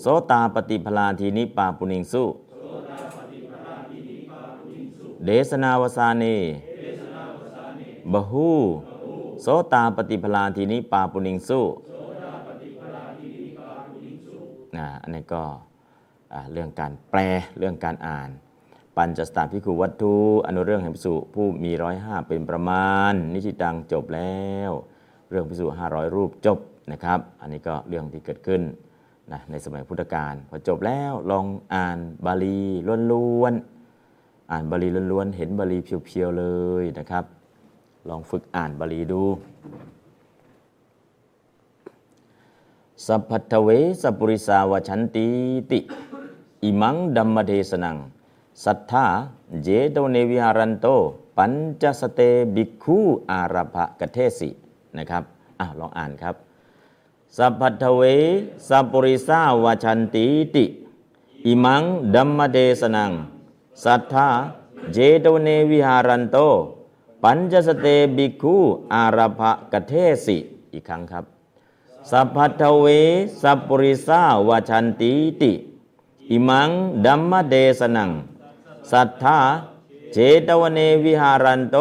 [0.00, 2.24] โสตาปฏิพลาทีนิปาปุณิงสุ
[5.24, 6.36] เดสนาวสานี
[8.12, 8.50] บหู
[9.42, 11.60] โสตาปฏิพลาทีนิปาปุณิงสุ
[14.76, 15.42] นะอันนี้ก็
[16.52, 17.20] เรื่องการแปล
[17.58, 18.30] เรื่องการอ่าน
[18.96, 20.14] ปัญจสตาพิคุวัตถุ
[20.46, 24.70] อนุเรื่องแห่งพิสุผู้มีร้อยห้าเป็นประมาณ นิชิตังจบแล้ว
[25.30, 26.58] เรื่องพิสุห้าร้อยรูปจบ
[26.92, 28.62] นะครับ อันนี้ก็เรื่องที่เกิดขึ้น
[29.32, 32.60] นะในสมัยพุทธกาลพอจบแล้วลองอ่านบาลี
[33.12, 36.44] ล้วนๆอ่านบาลีล้วนๆเห็นบาลี pure ๆเล
[36.82, 37.24] ยนะครับ
[38.08, 39.24] ลองฝึกอ่านบาลีดู
[43.06, 43.68] สัพพัตถะ เว
[44.02, 45.28] สัปปุริสา วะชันตี
[45.70, 45.78] ติ
[46.62, 47.96] อิมัง ธัมมะเทสะนัง
[48.64, 49.06] สัตถา
[49.62, 50.86] เชตะวะเนวิหะรันโต
[51.36, 51.52] ปัญ
[51.82, 52.20] จะสะเต
[52.54, 52.98] ภิกขู
[53.30, 54.50] อารัพภะ กะเถสิ
[54.98, 55.22] นะครับ
[55.60, 56.34] อะลองอ่านครับ
[57.36, 58.02] สัพพัตถะ เว
[58.68, 60.64] สัปปุริสา วะชันตีติ
[61.46, 61.82] อิมัง
[62.14, 63.12] ธัมมะเทสะนัง
[63.84, 64.28] สัตถา
[64.92, 66.36] เชตะวะเนวิหะรันโต
[67.22, 67.86] ปัญจะสะเต
[68.16, 68.56] ภิกขู
[68.92, 69.40] อารัพภะ
[69.72, 69.92] กะเถ
[70.26, 70.36] สิ
[70.72, 71.24] อีกครั้งครับ
[72.10, 72.86] สัพพัตถะ เว
[73.42, 75.52] สัปปุริสา วะชันตีติ
[76.30, 76.68] อิมัง
[77.04, 78.10] ธัมมะเทสะนัง
[78.92, 79.38] สัตถา
[80.12, 80.18] เช
[80.48, 81.76] ตะวะเนวิหะรันโต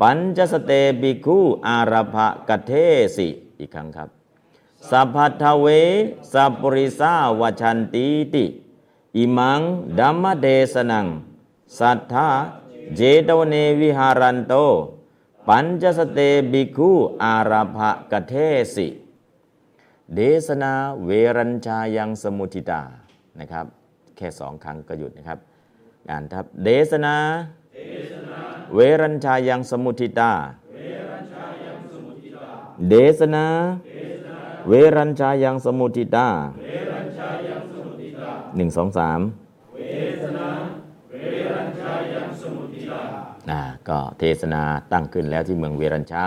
[0.00, 2.72] ปัญจสเตบิคูอารภะกเท
[3.16, 4.08] สิอีกครั้งครับ
[4.90, 5.66] สัพพัทเว
[6.32, 8.44] สัปริสาวชันติติ
[9.16, 9.60] อิมัง
[9.98, 11.06] ดัมมเดสนัง
[11.78, 12.28] สัทธา
[12.96, 14.54] เจตวเนวิหารันโต
[15.48, 16.20] ปัญจสเต
[16.52, 16.90] บิคู
[17.22, 18.34] อารภะกเท
[18.74, 18.88] สิ
[20.14, 20.72] เดสนา
[21.04, 22.82] เวรัญชายังสมุทิตา
[23.40, 23.66] นะครับ
[24.16, 25.38] แค่สองครั้งก็หยุดนะครับ
[26.10, 27.16] อ่านครับเดสนา
[28.74, 30.30] เวรัญชายังสมุทิตา
[32.88, 33.44] เดสนา
[34.68, 36.26] เวรัญชายังสมุทิตา
[38.56, 39.20] หนึ่งสองสาม
[43.50, 46.26] อ่าก็เทศนาตั้งขึ้นแล้วที่เมืองเวรัญชา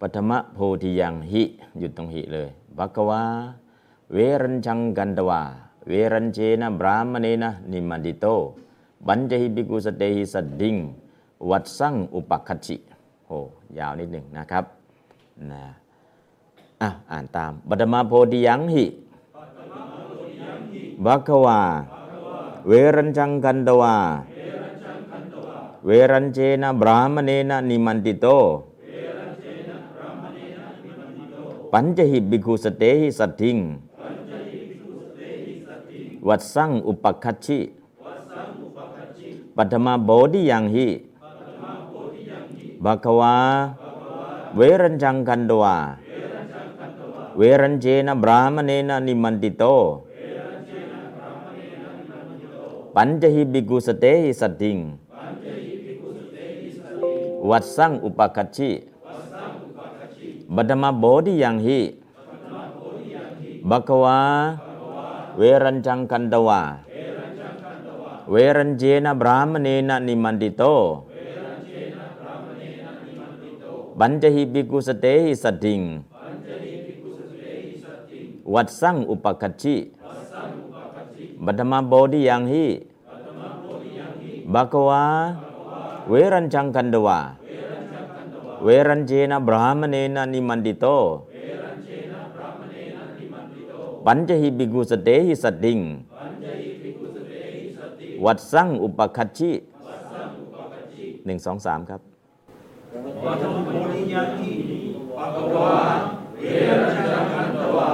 [0.00, 1.42] ปฐมโพธิยังหิ
[1.78, 3.22] หยุดตรงหิเลยบักวา
[4.14, 5.42] เวรัญชังกันตวา
[5.88, 8.26] เวรัญเชนะบรามเนนะนิมันดิโต
[9.06, 10.76] บัญจหิบิกุสเตหิสัดดิง
[11.50, 12.76] วัดสั่งอุปคัชิ
[13.26, 13.32] โห
[13.78, 14.64] ยาวนิดหนึ่งนะครับ
[15.50, 15.62] นะ
[16.82, 18.84] อะอ่านตามปฐมโพธิยังหิ
[21.04, 21.60] บักวา
[22.68, 23.96] เวรัญชังกันตวา
[25.86, 28.26] เวรัญเชนะบรามเนนะนิมันติโต
[31.72, 33.58] ปัญจหิบิคุสเตหิสัตถิง
[36.28, 37.58] วัดสั่งอุปคัชชิ
[39.62, 40.88] ปัทมาโบธิยังหิ
[42.84, 43.36] บัควา
[44.56, 45.76] เวรัญชังคันตวา
[47.38, 49.64] เวรัญเจนะบรามเนนะนิมันติโต
[52.94, 54.78] ปัญจหิบิกุสเตหิสัตถิง
[57.50, 58.70] วัดสั่งอุปคัชชิ
[60.54, 64.18] บัตมาโบธิยังหิบัควา เวรัญชังคันตวาเรัญเจนะบรามเนนะนิมันติโตปัญจหิบิกุสเตหิสัตถิงวัดสังอุปคัชชิบัตมาโบธิยังหิบัควา
[65.38, 66.89] เวรัญชังคันตวาเวา
[89.72, 90.86] มเนนะนิมันติโต
[94.04, 95.82] ปัญจหิบิกุสเตหิสัตถิง
[98.24, 99.50] วัดสั่งอุปคัชชิ
[101.26, 102.00] หนึ่งสองสามครับ
[103.24, 104.52] ปัทมโพธิยังหิ
[105.16, 105.78] ปะกวา
[106.36, 106.44] เว
[106.80, 107.90] รชังันตวา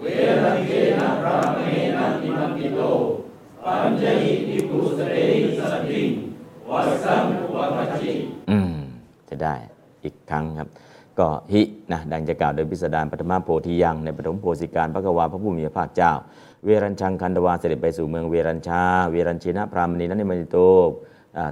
[0.00, 0.04] เว
[0.44, 1.60] รเกนะพระเม
[1.96, 2.80] นะนิมันติโต
[3.64, 6.08] ปัญจหิภิกุสเตหิสัตถิง
[6.70, 8.12] วัสสังอุปคัชชิ
[8.50, 8.74] อืม
[9.28, 9.54] จะได้
[10.04, 10.68] อีกครั้งครับ
[11.18, 11.62] ก็หิ
[11.92, 16.12] นะดังจะกล่าวโดยพิสดารปฐมโพธิยังในปฐมโพธิการพระกวาพระผู้มีพระภาคเจ้า
[16.64, 20.58] เวรัญชังคันตวาเสด็จไปสู่เมืองเวรัญชา เวรัญชินะพรามณีนั้นในมณิโต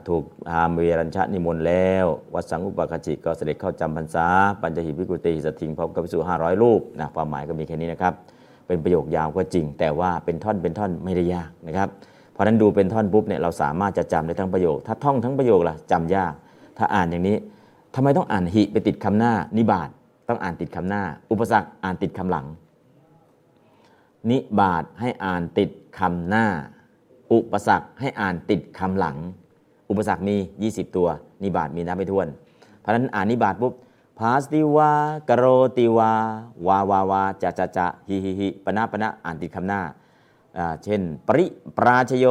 [0.08, 4.26] ถูกพามเวรัญชะนิมนต์แล้ว วัดสังอุปกจิก็เสด็จเข้าจำพรรษา
[4.60, 8.14] ปัญจหิพิกุติสถิงพร้อมกับภิกษุห้าร้อยรูปนะความหมายก็มีแค่นี้นะครับ
[8.66, 11.88] เป็นประโยคยาวก็จริง แต่ว่าเป็นท่อนเป็นท่อนไม่ได้ยากนะครับ
[12.32, 16.34] เพราะนั้นดูเป็นท่อนปุ๊บเนี่ยเราสามารถจะจำได้ทั้งประโยค ถ้าท่องทั้งประโยคล่ะจำยาก
[16.78, 17.36] ถ้าอ่านอย่างนี้
[17.94, 19.88] ทำไมต้องอ่านหิไปติดคำหน้านิบาต
[20.28, 22.46] ต้องอ่านติดคำหน้า อุปสรรคอ่านติดคำหลัง
[24.30, 26.46] นิบาตให้อ่านติดคำหน้า
[27.32, 29.16] อุปสรรคให้อ่านติดคำหลัง
[29.90, 30.36] อุปสรรคมี
[30.70, 31.08] 20 ตัว
[31.42, 32.28] นิบาตมีนับไม่ถ้วน
[32.80, 33.74] เพราะฉะนั้นอ่านนิบาตปุ๊บ
[34.18, 34.92] พาสติวา
[35.28, 35.44] กโร
[35.76, 36.12] ติวา
[36.66, 39.80] วาวาวาจะจะจะฮิฮิฮิปนะปนะอ่านติดคำหน้า
[40.84, 41.44] เช่น ปริ
[41.76, 42.26] ปราชโย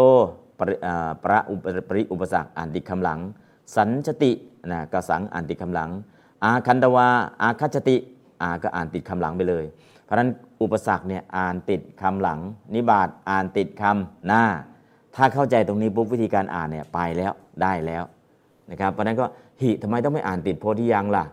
[0.59, 3.19] ปริอ่าประอุปปริอุปสรรคอ่านติดคำหลัง
[3.75, 4.31] สัญชติ
[4.71, 5.89] นะกสังอ่านติดคำหลัง
[6.43, 7.07] อาคันตวา
[7.41, 7.95] อาคัจจติ
[8.41, 9.63] อาก็อ่านติดคำหลังไปเลย
[10.03, 10.29] เพราะฉะนั้น
[10.63, 12.39] อุปสรรคเนี่ยอ่านติดคำหลัง
[12.75, 14.43] นิบาตอ่านติดคำหน้า
[15.15, 18.03] ถ้าเข้าใจตรงนี้ปุ๊บวิธีการอ่านเนี่ยไปแล้วได้แล้ว
[18.71, 19.25] นะครับเพราะนั้นก็
[19.61, 21.25] หิทำไมต้องไม่อ่านติดโพธิยังล่ะ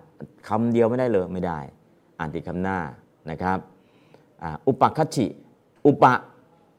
[0.48, 1.58] คำเดียวไม่ได้เลยไม่ได้
[2.18, 2.78] อ่านติดคำหน้า
[3.30, 3.58] นะครับ
[4.68, 5.26] อุปคัชชิ
[5.86, 6.14] อุปะ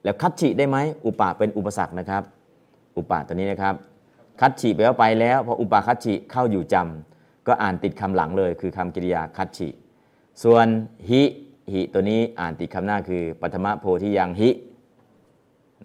[0.04, 2.24] แล้วคัชชิได้ไหมอุปะเป็นอุปสรรคนะครับ
[2.98, 3.76] อุปะตัวนี้นะครับ
[4.42, 9.68] คัดฉีไปแล้วไปแล้วพออุปาคัดฉีเข้าอยู่จำก็อ่านติดคำหลังเลย คือคำกริยาคัดฉี
[10.44, 10.68] ส่วน
[11.10, 11.22] หิ
[11.72, 14.50] หิตัวนี้อ่านติดคำหน้าคือปฐมโพธิยังหิ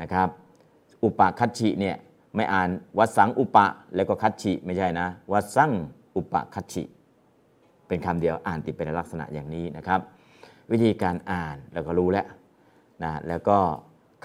[0.00, 0.28] นะครับ
[1.04, 1.96] อุปคัดฉีเนี่ย
[2.36, 2.68] ไม่อ่าน
[2.98, 3.66] วัสังอุปะ
[3.96, 5.70] แล้วก็คัดฉีไม่ใช่นะวัสัง
[6.16, 6.82] อุปคัดฉี
[7.88, 10.00] เป็นคำเดียวอ่านติดเป็นลักษณะอย่างนี้นะครับ
[10.72, 12.26] วิธีการอ่านเราก็รู้แล้ว
[13.02, 13.58] นะแล้วก็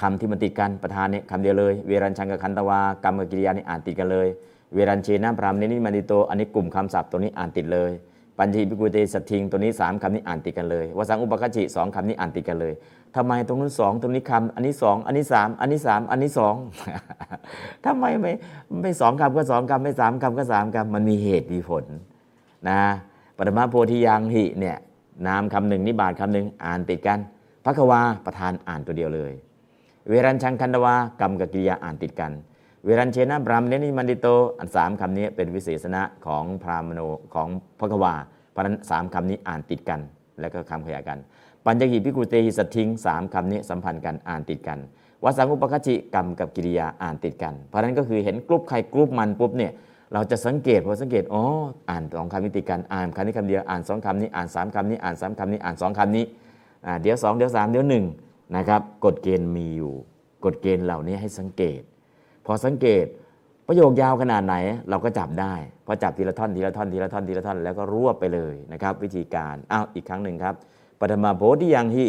[0.02, 4.28] คำที่มันติดกันประธานเนี่ยคำเดียวเลย เวรัญชังกับคันตวากรรมกับกิริยานี่อ่านติดกันเลย
[4.74, 7.92] เวรัญเชนะพรามเนนิมันติโตอันนี้กลุ่มคำศัพท์ตัวนี้อ่านติดเลย
[8.42, 12.74] ปัญจีปิกุเตสทิงตัวนี้สามคำนี้อ่านติดกันเลยวสังอุปกัจจิสองคำนี้อ่านติดกันเลย
[13.16, 16.56] ทำไมตรงนู้นสองตรงนี้คำอันนี้สองอันนี้สามอันนี้สามอันนี้สอง
[17.86, 18.32] ทำไมไม่
[18.82, 21.84] ไม่สองคำก็สองคำไม่สามคำก็สามคำมันมีเหตุมีผล
[22.70, 22.82] นะ
[23.38, 24.78] ปฐมโพธิยังหิเนี่ย
[25.28, 27.20] นามคำหนึ่งนิบาตคำหนึ่งอ่านติดกัน
[27.64, 29.34] พระควาประธานอ่านตัวเดียวเลย
[30.08, 32.32] เวรัญชังคันดวากรรมกับกิริยาอ่านติดกัน
[32.86, 34.28] เวรัญเชนะบรามเนนิมันดิโต
[34.60, 37.00] อันสามคำนี้เป็นวิเศษณะของพรามโน
[37.34, 37.48] ของ
[37.80, 38.14] พระควา
[38.52, 40.00] เพราะนั้นสามคำนี้อ่านติดกัน
[40.40, 41.18] แล้วก็คำขยายกัน
[41.66, 44.80] ปัญญกิพิกุเตหิสัตทิงสามคำนี้สัมพันธ์กันอ่านติดกัน
[45.24, 49.72] วสังอุปคจิกรรมกับกิริยาอ่านติดกัน เพราะนั้นก็คือเห็นกรุ๊ปใครกรุ๊ปมันปุ๊บเนี่ย
[50.14, 51.44] เราจะสังเกตพอสังเกตอ๋อ
[51.90, 56.26] อ่านสองคำนี้ติดกันอ่านคำนี้คำเดียวอ่านสองคำนี้อ่านสามคำนี้อ่านสามคำนี้อ่านสองคำนี้
[57.02, 58.06] เดี๋ยวสองเดี๋ยวสามเดี๋ยวหนึ่ง
[58.56, 59.94] นะครับกฎเกณฑ์มีอยู่
[60.46, 61.82] กฎเกณฑ์เหล่านี้ให้สังเกต
[62.46, 63.06] พอสังเกต
[63.68, 64.56] ประโยคยาวขนาดไหน
[64.90, 65.54] เราก็จับได้
[65.86, 70.56] พอจับทีละท่อนทีละท่อนทีละท่อนทีละท่อนแล้วก็รวบไปเลยนะครับ วิธีการอ้าวอีกครั้งหนึ่งครับ
[71.00, 72.08] ปฐมโพธิยังหิ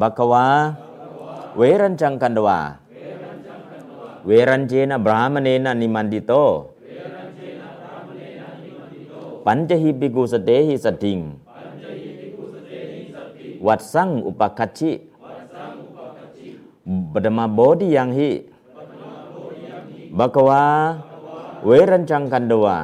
[0.00, 0.46] บักวา
[1.56, 2.60] เวรัญจังกันดวา
[4.26, 6.32] เวรัญเจนะบรามเนนะนิมันดิโต
[9.46, 11.18] ปัญจหิปิกุสเตหิสติง
[13.66, 14.90] วัดสังอุปคัชชิ
[17.12, 18.30] บดมาโบธิยังหิ
[20.18, 20.62] บักวา
[21.66, 22.76] เวรัญจังกันดวา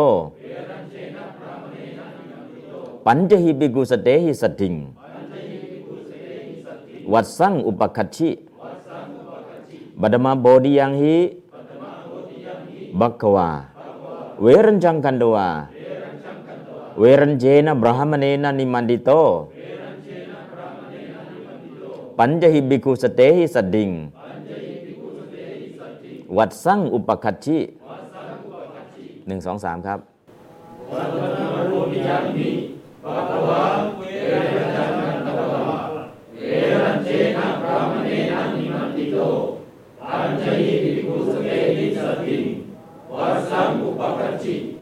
[0.00, 4.74] เปัญจหิปิกุสเตหิสติง
[7.12, 8.30] วัดสังอุปคัชชิ
[10.00, 11.16] บดมาโบธิยังหิ
[13.00, 13.48] บักวา
[14.42, 15.48] เวรัญจังกันดวา
[16.98, 23.90] เวรัญเจนะบรามเนนะนิมันดิโตปัญจหิบิกุสเตหิสดิงวัดสังอุปคัชชิบดมาโบธิยังหิบักวาเวรัญจังกันดวาเวรัญเจนะบรามเนนะนิมันดิโตปัญจหิบิกุสเตหิสัดดิง
[26.36, 27.58] วัดสังอุปคัชชิ
[29.26, 30.00] หนึ่งสองสามครับ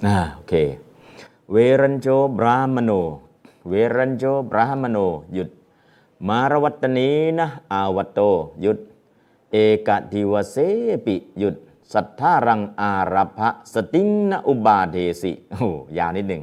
[0.07, 0.55] อ่าโอเค
[1.53, 2.09] เวรัญโจ
[2.39, 2.91] บรามโน
[3.69, 4.99] เวรัญโจบรามโน
[5.35, 5.49] หยุด
[6.29, 8.21] มารวัตนีนะอาวัตโต
[8.63, 8.79] หยุด
[9.53, 9.57] เอ
[9.87, 10.57] กทิวเส
[11.05, 11.57] ปิหยุด
[11.93, 15.69] สัทธารังอารัพะสติงนอุบาเทสิโอ้
[15.99, 16.43] ยาวนิดหนึ่ง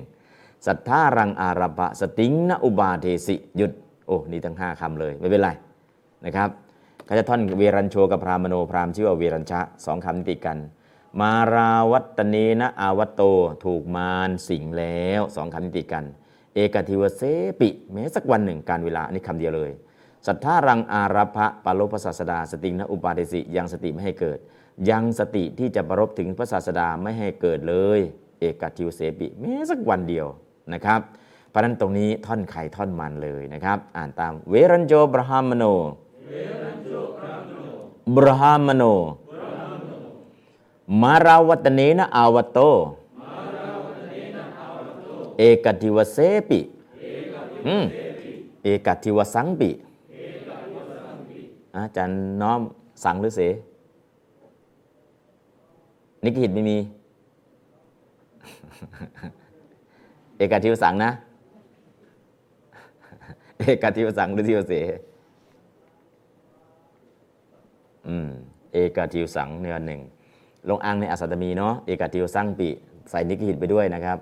[0.69, 3.71] สัทธารังอารัพะสติงนอุบาเทสิหยุด
[4.07, 5.49] โอ้นี่ทั้งห้าคำเลยไม่เป็นไร
[6.25, 6.49] นะครับ
[7.07, 10.57] ก็จะท่อนเวรัญโชกับพรามโนพรามชื่อว่าเวรัญชะสองคำติดกัน
[11.19, 13.21] มาราวัตเนนะอาวัตโต
[13.65, 16.05] ถูกมารสิงแล้วสองคำติดกัน
[16.53, 17.21] เอกทิวเส
[17.59, 19.71] ปิแม้สักวันหนึ่งการเวลาอันนี้คำเดียวเลย
[20.27, 24.39] สัทธารังอารัพะปาโลปศาสดา สติงนะอุปาเทสิยังสติไม่ให้เกิด
[24.89, 27.99] ยังสติที่จะประรบถึงพระศาสดาไม่ให้เกิดเลย
[28.39, 30.27] เอกทิวเสปิแม้สักวันเดียว
[30.73, 31.01] นะครับ
[31.49, 35.63] เพราะนั้นตรงนี้ท่อนไข่ท่อนมันเลยนะครับ อ่านตามเวรัญโจบรหามโน
[38.15, 38.83] บรหามโน
[41.01, 42.59] มาราวัตเนนะอาวัตโต
[45.37, 46.17] เอกทิวเส
[46.49, 46.59] ปิ
[47.67, 47.83] อืม
[48.63, 49.69] เอกทิวสังปิ
[51.75, 52.61] อาจารย์น้อม
[53.03, 53.41] สังหรือเส
[56.23, 56.77] นิกหิตไม่มี
[60.39, 61.11] เอกทิวสังนะ
[63.59, 64.73] เอกทิวสังหรือทิวเส
[68.07, 68.29] อืม
[68.73, 70.01] เอกทิวสังเนื้อหนึ่ง
[70.69, 72.69] ลงอังในอัสตมีเนาะเอกทิวสังปิ
[73.09, 74.17] ใส่นิกหิตไปด้วยนะครับ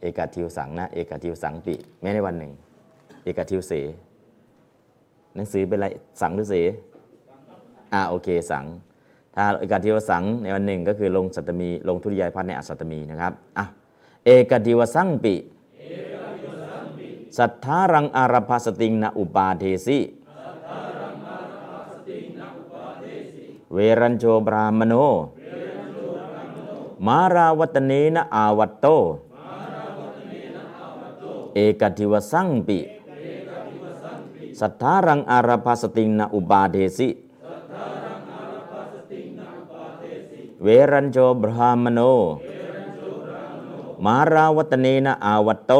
[0.00, 2.52] เอกทิวสังนะ เอกทิวสังปิแม้ในวันหนึ่ง
[3.24, 3.72] เอกทิวเส
[5.34, 5.86] หนังสือเป็นอะไร
[6.20, 6.54] สังหรือเส
[7.92, 8.64] อ่าโอเคสัง
[9.34, 13.66] ถ้าเอกทิวสังในวันหนึ่งก็คือลงสัตมี ลงทุติยายพัฒน์ในอัสสตมีนะครับอะ
[14.26, 15.34] เอกทิวสังปิ
[17.36, 19.98] สัทธารังอารภาสติงนอุปาเทสิ
[23.74, 24.94] เวรัญโชบรามโน
[27.06, 28.86] มาราวัตเนนะอาวัตโต
[31.54, 32.78] เอกทิวสังปิ
[34.60, 37.08] สัทธารังอารภาสติงนอุปาเทสิ
[40.64, 42.00] เวรัญโชบรามโน
[44.04, 45.72] มาราวัตเนนะอาวัตโต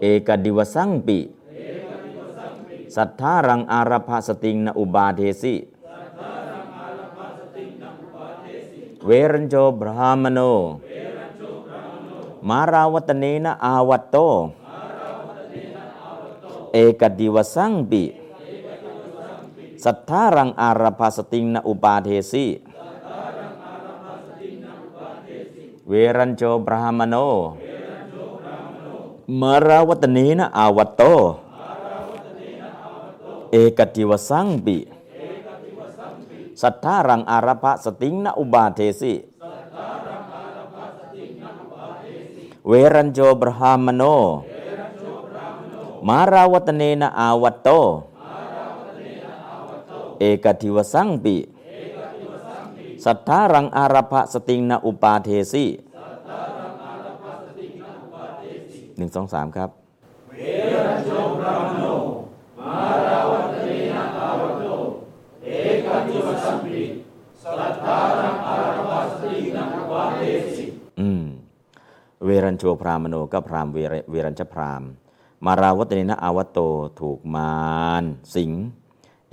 [0.00, 1.18] เอกดิวสังปิ
[2.96, 5.54] สัทธารังอารภาสติงนอุบาเทสิ
[9.06, 10.40] เวรัญโจบรามโน
[12.48, 14.16] มาราวัตเนนะอาวัตโต
[16.72, 18.04] เอกดิวสังปิ
[19.84, 22.44] สัทธารังอารภาสติงนอุปาเทสิ
[25.88, 27.16] เวรัญโจบรามโน
[29.40, 31.02] มาราวัตเนนะอาวัตโต
[33.52, 34.78] เอกดิวสังปิ
[36.60, 39.12] สัทธารังอารภาสติงนะอุบาเทสิ
[42.68, 44.02] เวรัญโจบรามโน
[46.08, 47.68] มาราวัตเนนะอาวัตโต
[50.18, 51.36] เอกทิวสังปิ
[53.04, 55.64] สัทธารังอารภะสติงนาอุปาเทสี
[58.96, 59.70] หนึ่งสองสามครับ
[60.28, 60.34] เว
[60.86, 61.84] รชมรามโน
[62.58, 64.64] มาราวัตเนนะอาวโต
[65.44, 65.48] เอ
[65.84, 66.82] กจุมสัมปิ
[67.42, 70.20] สัทธารังอารภะสติงนาอุปาเท
[70.56, 70.64] สี
[71.00, 71.24] อืม
[72.24, 73.68] เวรัญโชพรามโนก็พราม
[74.10, 74.82] เวรัญชพราม
[75.44, 76.58] มาราวัตเนนะอาวโต
[77.00, 77.54] ถูกมา
[78.02, 78.52] รสิง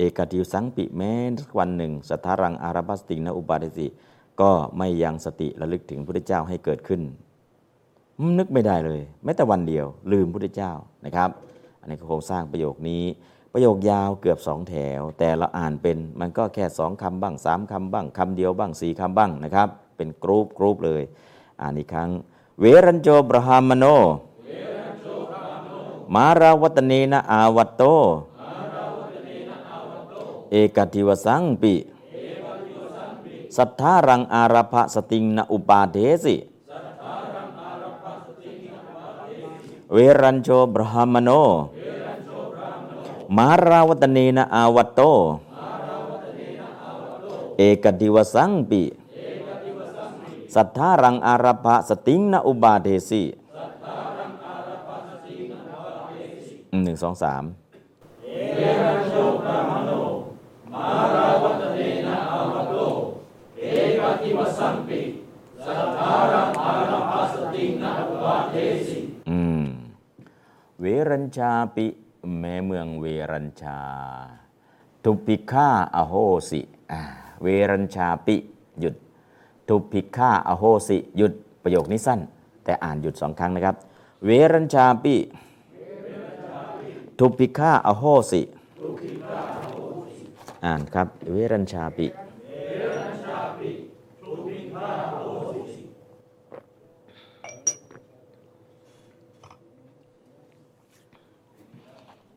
[0.01, 3.87] เอกทิวสังปิแม้สักวันหนึ่ง สัทธารังอารพัสติงนอุปาเทสิ
[4.41, 7.01] ก็ไม่ยังสติระลึกถึงพระพุทธเจ้าให้เกิดขึ้น
[8.39, 10.71] นึกไม่ได้เลย แม้แต่วันเดียว ลืมพระพุทธเจ้า
[11.05, 11.29] นะครับ
[11.79, 13.03] อันนี้ก็โครงสร้างประโยคนี้
[13.53, 21.01] ประโยคยาวเกือบสองแถว แต่เราอ่านเป็นมันก็แค่สองคำบ้างสามคำบ้างคำเดียวบ้างสี่คำบ้างนะครับ เป็นกรุ๊ปกรุ๊ปเลย
[21.61, 22.09] อ่านอีกครั้ง
[22.59, 23.85] เวรัญโจบรหามโน
[26.15, 27.83] มาราวัตเนนะอาวัตโต
[30.51, 31.73] เอกทิวสังปิ
[33.57, 36.35] สัทธารังอารภะสติงนะอุปาเทสิ
[39.93, 41.29] เวรัญโชบรหามโน
[43.37, 45.01] มาราวัตเนนะอาวัตโต
[47.57, 48.83] เอกทิวสังปิ
[50.55, 53.23] สัทธารังอารภะสติงนะอุบาเทสิ
[56.83, 57.43] หนึ่งสองสาม
[69.29, 69.63] อืม
[70.81, 71.85] เวรัญชาปิ
[72.39, 73.79] แม่เมืองเวรัญชา
[75.03, 76.13] ทุพิฆาอโห
[76.49, 76.61] สิ
[77.43, 78.35] เวรัญชาปิ
[78.79, 78.95] หยุด
[79.67, 82.19] ทุพิฆาอโหสิหยุดประโยคนี้สั้น
[82.63, 83.75] แต่อ่านหยุดสองครั้งนะครับ
[84.25, 85.15] เวรัญชาปิ
[87.19, 88.41] ทุพิฆาอโหสิ
[90.65, 92.07] อ่านครับ เวรัญชาปิ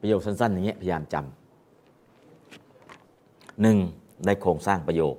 [0.00, 3.76] ประโยคสั้น ๆ อย่างเงี้ยพยายามจำหนึ่ง
[4.26, 5.14] ได้โครงสร้างประโยค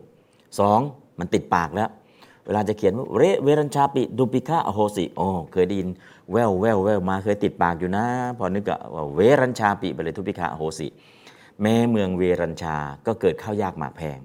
[0.60, 0.80] สอง
[1.20, 1.90] มันติดปากแล้ว
[2.46, 5.90] เวลาจะเขียนว่าเรเวรัญชาปิดูปิฆาอโหสิโอ้เคยได้ยิน
[6.32, 8.06] แววแววแววมาเคยติดปากอยู่นะ
[8.38, 8.64] พอนึก
[8.96, 10.88] ว่าเวรัญชาปิไปเลยทุปิฆาอโหสิ
[11.62, 12.78] แม้เมืองเวรัญชา
[13.08, 14.20] ก็เกิดข้าวยากหมากแพง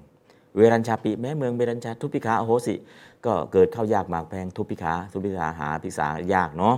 [0.55, 2.75] เวรัญชาปิแม้เมืองเวรัญชาทุพิฆาอโหสิ
[3.25, 6.75] ก็เกิดข้าวยากหมากแพง ทุพิฆาทุพิฆาหาพิกษายากเนาะ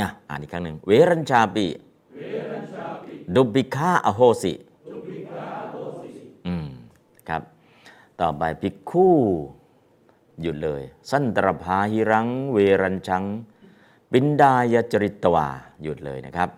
[0.00, 1.66] อะอ่านอีกครั้งหนึ่งเวรัญชาปิ
[3.34, 4.52] ดุบิฆาอโหสิ
[6.46, 6.68] อืม
[7.28, 7.42] ครับ
[8.20, 9.06] ต่อไปภิกขุ
[10.42, 13.24] หยุดเลย สันตรพาหิรัง เวรัญชัง
[14.12, 15.46] ปินดายจริตวา
[15.82, 16.48] หยุดเลยนะครับ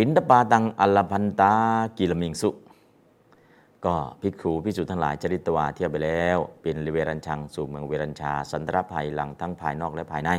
[0.00, 1.52] ปินดปาตังอัลพันตา
[1.98, 2.50] กิลมิงสุ
[3.84, 10.30] ก็ภิกขุภิกษุทั้งหลายจริตวาเที่ยวไปแล้ว เป็นเวรัญชังสู่เมืองเวรัญชา สันตรภัยหลังทั้งภายนอกและภายใน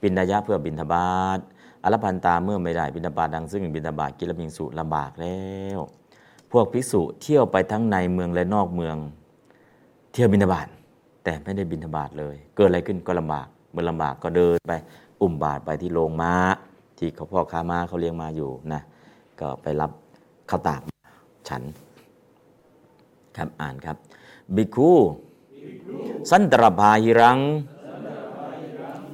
[0.00, 1.38] ปินดายะเพื่อบินทบาท
[1.84, 5.40] อรพันตาเมื่อไม่ได้บิณฑบาตดังซึ่งบิณฑบาตกิลมิงสุลำบากแล้
[5.76, 5.78] ว
[6.52, 8.96] พวกภิกษุเที่ยวไปทั้งในเมืองและนอกเมือง
[10.12, 10.66] เที่ยวบิณฑบาต
[11.24, 14.72] แต่ไม่ได้บิณฑบาตเลย เกิดอะไรขึ้นก็ลำบากเมื่อลำบากก็เดินไป
[15.20, 16.34] อุ้มบาตไปที่โรงม้า
[16.98, 18.82] ที่เขาพ่อค้าม้าเขาเลี้ยงมาอยู่นะ
[19.40, 19.90] ก็ไปรับ
[20.50, 20.80] ข้าวตาก
[21.48, 21.62] ฉัน
[23.36, 23.96] ครับอ่านครับ
[24.56, 24.92] บิคู
[26.30, 27.38] สันตรพาหิรัง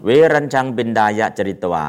[0.05, 1.87] เวรัญชังบินดายะจริตวา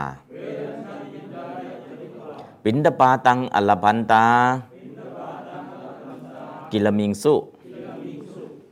[2.63, 4.25] ปินดปาตังอัลลพันตา
[6.71, 7.35] กิลมิงสุ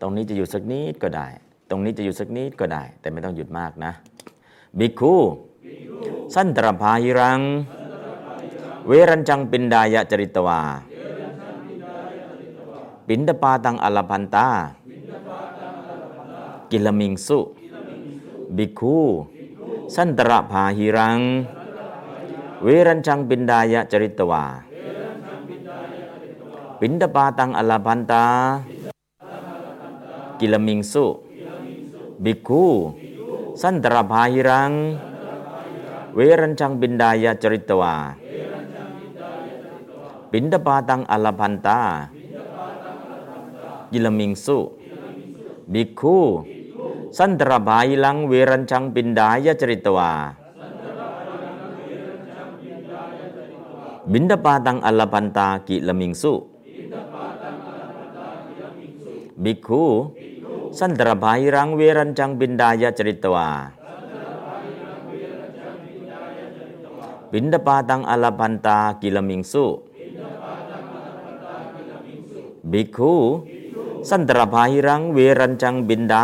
[0.01, 1.28] ตรงนี้จะอยู่สักนิดก็ได้
[1.70, 3.91] ตรงนี้จะอยู่สักนิดก็ได้ แต่ไม่ต้องหยุดมากนะ
[4.80, 5.16] บิคู
[6.36, 7.39] สันตรพาหิรัง
[8.88, 10.59] เวรัญชังปินดายะจริตวา
[13.07, 14.47] ปินดปาตังอลพันตา
[16.71, 17.39] กิลมิงสุ
[18.55, 18.99] บิคู
[19.95, 21.19] สันตระพาหิรัง
[22.63, 24.43] เวรัญชังปินดายะจริตวา
[26.79, 28.25] ปินดาปาตังอลาพันตา
[30.39, 31.05] กิลมิงสุ
[32.23, 32.65] บิคู
[33.61, 34.71] สันตรภาหิรัง
[36.15, 37.95] เวรัญชังบินดายาจริตวา
[40.36, 41.79] ปินดาปาตังอลาพันตา
[43.91, 44.57] กิลมิงสุ
[45.73, 46.19] บิคู
[47.17, 50.11] สันตรภาหิรังเวรัญชังบินดายาจริตวา
[54.11, 56.34] บินดาปาตังอลาพันตากิลมิงสุ
[59.43, 59.86] บิคู
[60.79, 69.65] สันตรภาหิรังเวรัญจังบินดายาจริตวาบินดาปาตังอลาพันตากิลมิงสุบิกคูสันตรภาหิรังเวรัญจังบินดายจริตวาบินดาปาตังอลาพันตากิลมิงสุ
[72.72, 73.14] บิกคู
[74.09, 76.16] สันตรภาหิรังเวรัญจังบินด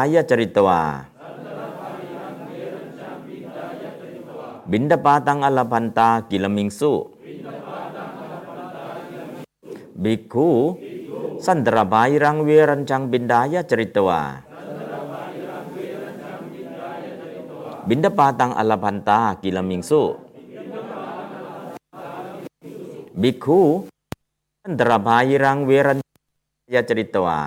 [26.71, 27.39] ายาจริตวา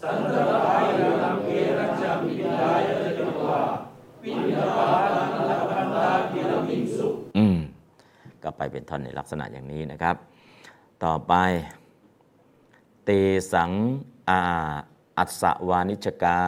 [0.00, 3.62] สันตรภาหิรังเวรัญจังบินดายจริตวา
[4.22, 7.56] บินดาปาตังอลพันตากิลมิงสุหนึ่งสองสาม อืม
[8.46, 10.16] ก็ไปเป็นท่อนในลักษณะอย่างนี้นะครับ
[11.04, 11.34] ต่อไป
[13.04, 13.10] เต
[13.52, 13.72] สัง
[14.30, 14.40] อา
[15.18, 16.40] อัสสวานิชกา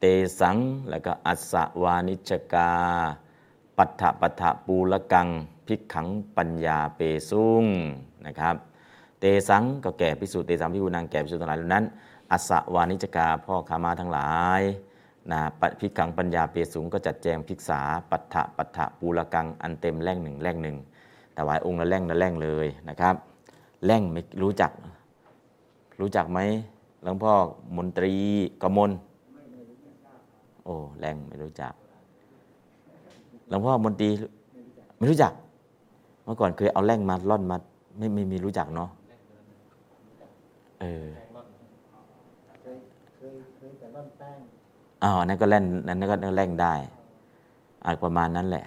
[0.00, 0.04] เต
[0.40, 0.56] สัง
[0.90, 2.70] แล้วก็อัสสวานิชกา
[3.76, 5.28] ปัฏฐปัฏฐปูละกัง
[5.66, 7.00] พิกขังปัญญาเป
[7.30, 7.64] ซุง
[8.26, 8.56] นะครับ
[9.20, 11.84] เตสังก็แก่พิสูจน์เตสังพิคูนางแก่พิสูจน์ทั้งหลายเหล่านั้น
[12.32, 14.62] อัสสวานิจกาพ่อขามาทั้งหลาย
[15.32, 20.76] นะปัพิขังปัญญาเปสูงก็จัดแจงพิกษาปัฏฐปัฏฐปูละกังอันเต็มแร่งหนึ่งแร่งหนึ่ง
[21.36, 23.14] ถวายองค์ละแร่งละแร่งเลยนะครับ
[23.84, 24.70] แร่งไม่รู้จัก
[26.00, 26.38] รู้จักไหม
[27.02, 27.32] หลวงพ่อ
[27.76, 28.14] มนตรี
[28.62, 28.90] กมล
[30.64, 31.72] โอ้แร่งไม่รู้จัก
[33.48, 34.10] หลวงพ่อมนตรี
[34.96, 35.32] ไม่รู้จัก
[36.24, 37.56] เมื่อก่อนเคยเอาแร่งมาล่อนมา
[37.98, 38.90] ไม่ไม่มีรู้จักเนาะ
[40.80, 41.06] เออ
[45.02, 46.74] อ๋อนั่นก็เล่นนั่นก็แร่งได้
[47.84, 48.64] อาจประมาณนั้นแหละ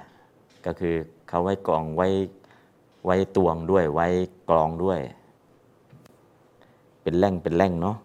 [0.65, 0.95] ก็คือ
[1.27, 2.07] เขาไว้กองไว้
[3.06, 4.07] ไว้ตวงด้วย ไว้
[4.49, 4.99] กรองด้วย
[7.01, 7.97] เป็นแร่งเป็นแร่งเนาะ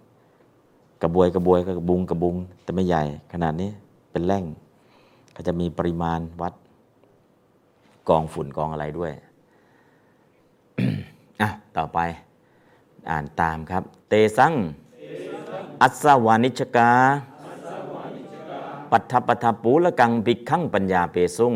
[1.03, 3.03] กระบวยกระบวยกระบุงกระบุง แต่ไม่ใหญ่
[3.33, 3.71] ขนาดนี้
[4.13, 4.45] เป็นแร่ง
[5.35, 6.55] ก็จะมีปริมาณวัด
[8.09, 9.13] กองฝุ่นกองอะไรด้วย
[11.41, 11.99] อะต่อไป
[13.11, 14.53] อ่านตามครับ เตสัง
[15.83, 16.91] อัสสวานิชกา
[18.97, 21.55] ปัทถปัทถปูละกังปิกขังปัญญาเปสุง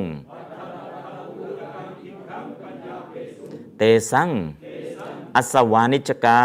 [3.78, 4.30] เตสัง
[5.36, 6.40] อัสสวานิชกา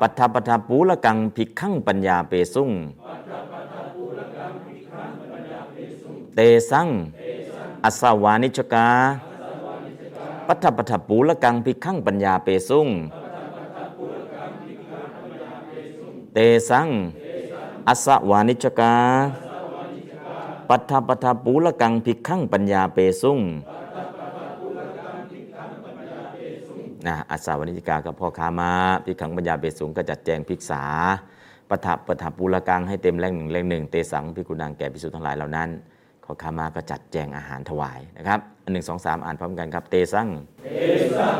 [0.00, 2.70] ปัทถปัทถปูละกังปิกขังปัญญาเปสุง
[6.34, 6.40] เต
[6.70, 6.88] สัง
[7.84, 8.88] อัสสวานิชกา
[10.46, 12.88] ปัทถปัทถปูละกังพิกขังปัญญาเปสุง
[16.32, 16.38] เต
[16.70, 16.88] สัง
[17.88, 18.94] อัสวานิชกา
[20.68, 23.40] ปัทถปัทถปูละกังพิกขังปัญญาเปสุง
[27.06, 28.70] นะอัสวานิชกากับพ่อค้ามา
[29.04, 30.82] พิกขังปัญญาเปสุงก็จัดแจงภิกษา
[31.70, 35.68] ปัทถปัทถปูละกังให้เต็มแรงหนึ่งแรงหนึ่งเตสังพิกุนังแก่ภิกษุทั้งหลายเหล่านั้น
[36.24, 40.28] ขอขามาก็จัดแจงอาหารถวายนะครับอันหนึ่งสองสามอ่านพร้อมกันครับ เตสัง
[40.64, 40.68] เอ
[41.16, 41.38] สัง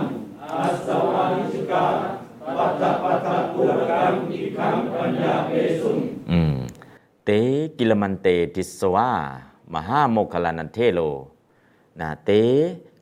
[0.53, 1.85] อาสวานิชกา
[2.47, 5.99] ปัตตปัตตปุรกังอิคังปัญญาเปสุง
[7.25, 7.31] เต
[7.79, 9.11] กิลมันเตทิสวา
[9.75, 11.01] มหาโมคลานันเทโล
[12.01, 12.31] นะเต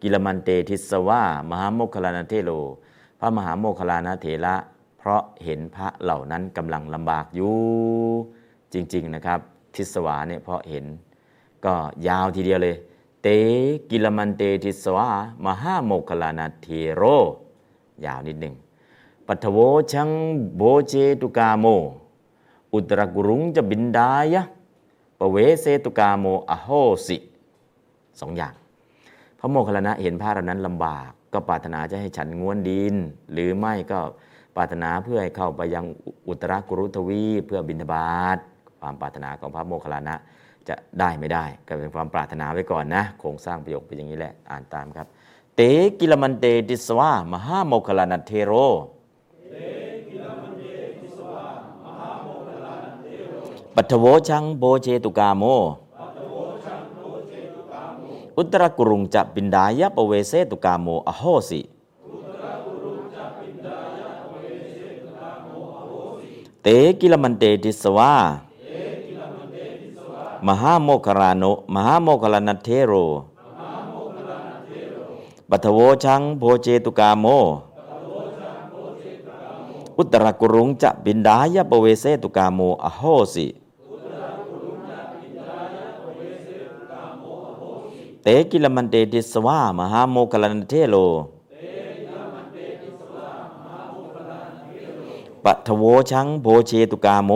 [0.02, 2.50] กิลมันเตทิสวามหาโมคลานันเทโล
[3.20, 4.54] พระมหาโมคลานเถระ
[4.98, 7.56] เพราะเห็นพระเหล่านั้นกำลังลำบากอยู่
[8.72, 9.40] จริง ๆนะครับ
[9.74, 10.84] ทิสวาเนี่ยเพราะเห็น
[11.64, 11.74] ก็
[12.08, 12.76] ยาวทีเดียวเลย
[13.22, 13.28] เต
[13.90, 15.08] กิลมันเตทิสวา
[15.44, 17.02] มหาโมคคลานาเทโร
[18.06, 18.54] ยาวนิดหนึ่ง
[19.26, 19.58] ปัทโว
[19.92, 20.10] ชัง
[20.56, 21.66] โบเจตุกาโม
[22.72, 24.42] อุตรกุรุงจะบินดายะ
[25.18, 26.68] ปเวเสตุกาโมอโห
[27.06, 27.16] สิ
[28.20, 28.54] สองอย่าง
[29.38, 32.94] พระโมคคัลลานะเห็นพระเหล่านั้นลำบาก ก็ปรารถนาจะให้ฉันง้วนดิน
[33.32, 33.98] หรือไม่ก็
[34.56, 35.84] ปรารถนาเพื่อให้เข้าไปยัง
[36.28, 38.38] อุตรกุรุทวีเพื่อบินบาต
[38.80, 40.16] ความปรารถนาของพระโมคคัลลานะ
[40.68, 45.06] จะได้ไม่ได้ ก็เป็นความปรารถนาไว้ก่อนนะโครงสร้างประโยคเป็นอย่างนี้แหละอ่านตามครับ
[45.56, 45.60] เต
[45.98, 48.52] กิลมันเตติสวามหาโมคคัลลานะเทโร
[53.76, 55.44] ปัทโวชังโบเชตุกาโม
[58.36, 61.60] อุตรกุรุงจะปินดายะปเวเสตุกาโมอโหสิ
[66.62, 66.66] เต
[67.00, 68.14] กิลมันเตติสวา
[70.46, 72.92] มหาโมคคารานมหาโมคคารนัทเทโร
[75.50, 77.26] ปัทโวชังโบเจตุกาโม
[79.98, 83.02] อุตรกุรุงจะบินดายะปเวเสตุกาโมอโห
[83.34, 83.46] สิ
[88.22, 90.96] เตกิลมันเตติสวามหาโมคลันเทโล
[95.44, 97.30] ปัทโวชังโบเชตุกาโม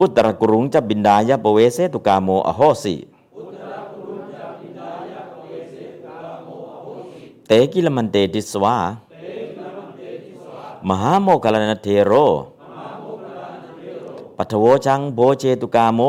[0.00, 2.94] อุตรกุรุงจะบินดายะปเวเสตุกาโมอโหสิ
[7.46, 8.76] เตกิลมันเตติสวา
[10.88, 12.12] มหาโมคคลันเทโร
[14.36, 16.00] ปัทโวชังโบเชตุกาโม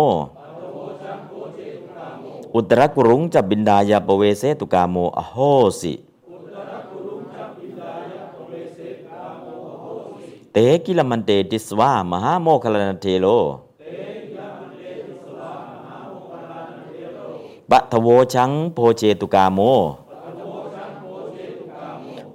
[2.56, 5.36] อุตรกุรุงจะบินดายาปเวเสตุกาโมอโห
[5.80, 5.94] สิ
[10.54, 13.28] เตกิลมันเตติสวามหาโมคคลนเทโล
[17.70, 19.60] ปัทโวชังโพเจตุกาโม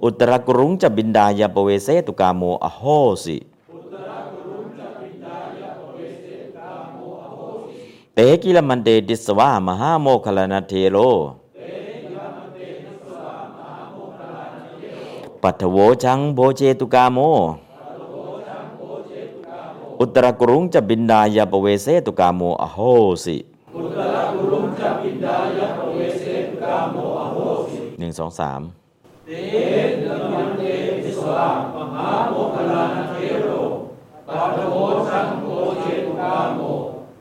[0.05, 2.83] อุตรกุรุงจะบินดายาปเวเสตุกาโมอโห
[3.23, 3.37] สิ
[8.15, 10.97] เตกิลมันเตติสวามหาโมคคลนาเทโร
[15.41, 17.19] ปัทโวชังโบเจตุกาโม
[19.99, 22.79] อุตรกุรุงจะบินดายาปเวเสตุกาโมอโห
[23.23, 23.37] สิ
[27.99, 28.61] หนึ่งสองสาม
[34.27, 34.75] ปัทโว
[35.09, 35.47] ชังโก
[35.79, 36.59] เชตุกาโม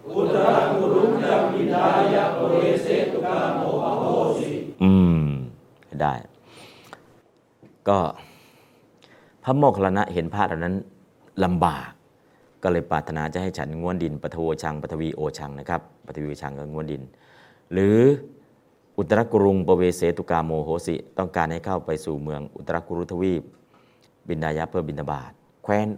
[0.09, 4.05] อุตรกุรุงจะปิดายะปเวเสตุกาโมอโห
[4.39, 4.48] สิ
[4.82, 4.93] อื
[5.24, 5.26] ม
[6.01, 6.14] ได้
[7.89, 7.98] ก็
[9.44, 10.74] พระโมคคัลลานะเห็นพระเหล่านั้น
[11.44, 11.90] ลำบาก
[12.62, 17.02] ก็เลยปรารถนาจะให้ฉันง้วนดินปทโวชังปทวีโอชังนะครับปทวีโอชังก็ง้วนดิน
[17.72, 17.98] หรือ
[18.99, 23.43] อุตรกุรุงปเวเสตุกาโมโหสิ ต้องการให้เข้าไปสู่เมืองอุตรกุรุทวีป
[24.29, 25.89] บินดายะเพื่อบินทบาทแคว้น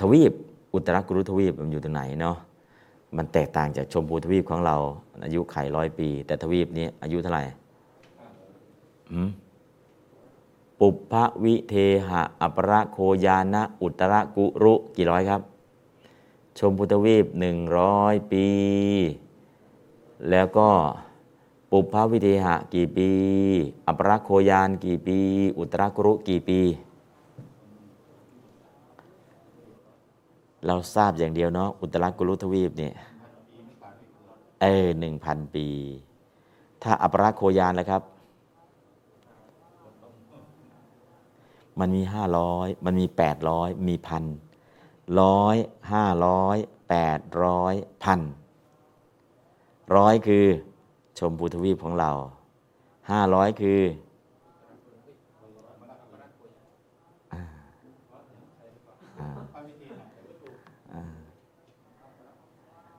[0.00, 0.32] ทวีป
[0.74, 2.36] อุตรกุรุทวีปมันอยู่ตรงไหนเนาะ
[3.16, 4.76] มันแตกต่างจากชมพูทวีปของเรา
[5.24, 7.44] อายุไขร้อยปี แต่ทวีปนี้อายุเท่าไหร่
[10.78, 11.12] ปุพพ
[11.44, 11.74] วิเท
[12.08, 15.42] หะอัปรโคยานะ อุตรกุรุกี่ร้อยครับ
[16.58, 18.46] ชมพูทวีปหนึ่งร้อยปี
[20.30, 20.68] แล้วก็
[21.70, 23.10] ปุพพวิเทหะกี่ปี
[23.86, 25.18] อัปรโคยานกี่ปี
[25.58, 26.60] อุตรกุรุกี่ปี
[30.66, 32.94] เราทราบอย่างเดียวเนาะอุตรกุรุทวีปเนี่ย
[34.60, 35.66] เออหนึ่งพันปี
[36.82, 38.02] ถ้าอัปรโคยานแล้วครับ
[41.78, 44.24] มันมีห้าร้อยมันมีแปดร้อยมีพัน
[45.20, 45.56] ร้อย
[45.92, 46.56] ห้าร้อย
[46.88, 47.74] แปดร้อย
[48.04, 48.20] พัน
[49.96, 50.46] ร้อยคือ
[51.20, 52.10] ชมพูทวีปของเรา
[53.10, 53.80] ห้าร้อยคือ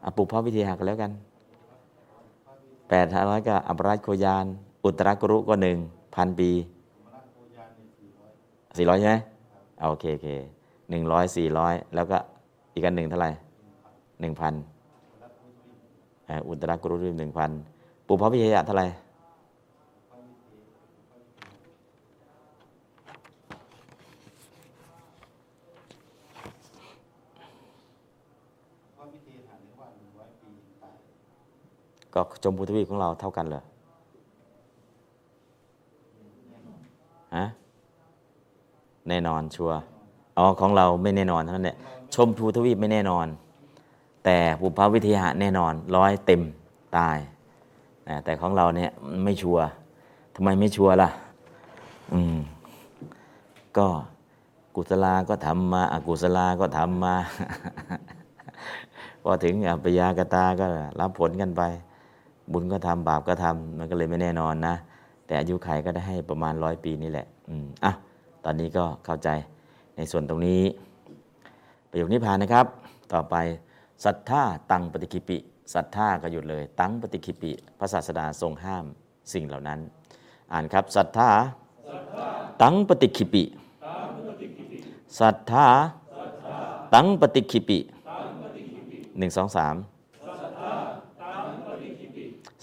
[0.03, 1.11] อาปลูกพ่อวิธีหักแล้วกัน
[2.89, 4.45] แปดห้าร้อยก็อัปราชโคยาน
[4.85, 5.77] อุตรกุรุก็หนึ่ง
[6.15, 6.51] พันปี
[8.77, 9.15] สี่ร้อยใช่ไหม
[9.79, 10.29] อาโอเคโอเค
[10.89, 12.17] หนึ่งร้อยสี่ร้อยแล้วก็
[12.73, 13.31] อีกอันหนึ่งเท่าไหร่
[14.21, 14.53] หนึ่งพัน
[16.47, 17.51] อุตรกุรุหนึ่งพัน
[18.13, 18.85] ปุพพวิทยาเท่าไหร่
[32.13, 33.61] ก็ชมพูทวีปของเราเท่ากันเหรอ
[37.35, 37.45] ฮะ
[39.07, 39.79] แน่นอนชัวร์
[40.37, 41.77] อ๋อของเราไม่แน่นอนเท่านั้นแหละ
[42.15, 43.27] ชมพูทวีปไม่แน่นอน
[44.25, 46.41] แต่ปุพพวิทยาแน่นอนร้อยเต็ม
[46.97, 47.17] ตาย
[48.25, 48.91] แต่ของเราเนี่ย
[49.23, 49.63] ไม่ชัวร์
[50.35, 51.09] ทำไมไม่ชัวร์ล่ะ
[52.13, 52.37] อืม
[53.77, 53.87] ก็
[54.75, 57.15] กุศลาก็ทำมาอกุศลาก็ทำมา
[59.23, 60.65] พอถึงอัปยากตาก็
[60.99, 61.61] รับผลกันไป
[62.51, 64.75] บุญก็ทำบาปก็ทำมันก็เลยไม่แน่นอนนะ
[65.25, 67.91] แต่อายุไขก็ได้ให้ประมาณร้อยปีนี่แหละ อืมอะ
[68.43, 69.29] ตอนนี้ก็เข้าใจ
[69.95, 70.61] ในส่วนตรงนี้
[71.89, 72.65] ประโยคนี้ผ่านนะครับ
[73.13, 73.35] ต่อไป
[74.05, 75.37] ศรัทธาตังปฏิคิปิ
[75.73, 78.85] ศรัทธาก็หยุดเลย ตั้งปฏิคิปิพระศาสดาทรงห้าม
[79.33, 79.79] สิ่งเหล่านั้น
[80.53, 81.29] อ่านครับศรัทธา
[82.61, 83.43] ตั้งปฏิคิปิ
[85.19, 85.67] ศรัทธา
[86.93, 87.79] ตั้งปฏิคิปิ
[89.17, 89.75] หนึ่งสองสาม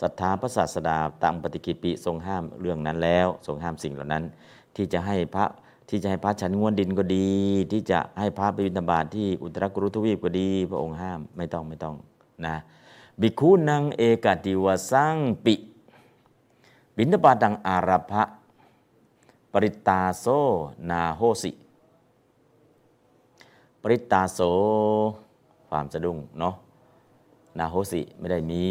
[0.01, 4.25] ศรัทธาพระศาสดาตั้งปฏิคิปิทรงห้ามเรื่องนั้นแล้ว ทรงห้ามสิ่งเหล่านั้น
[4.77, 5.45] ที่จะให้พระ
[5.89, 7.29] ที่จะให้พระฉันง่วนดินก็ดี
[7.73, 11.95] ที่จะให้พระไปบิณฑบาตที่อุตรกุรุทวีปก็ดี พระองค์ห้ามไม่ต้องไม่ต้อง
[12.47, 12.57] นะ
[13.21, 15.55] บิคูนังเอกติวสังปิ
[16.97, 18.23] บิณฑบาตังอาราภะ
[19.53, 20.27] ปริตาโซ
[20.91, 21.51] นาโหสิ
[23.83, 24.41] ปริตาโส
[25.69, 26.55] ความสะดุ้งเนาะ
[27.59, 28.67] นาโหสิไม่ได้มี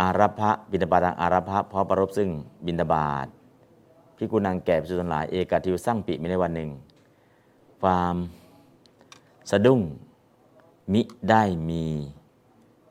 [0.00, 2.28] อาราภะบิณฑบาตังอาราภะเพราะประรบซึ่ง
[2.66, 3.26] บิณฑบาต
[4.16, 6.70] พิกุนังแก่พิสุทนหลายเอกาทิวสร้างปิไม่ในวันหนึ่ง
[7.82, 8.16] ความ
[9.50, 9.80] สะดุ้ง
[10.92, 11.84] มิได้มี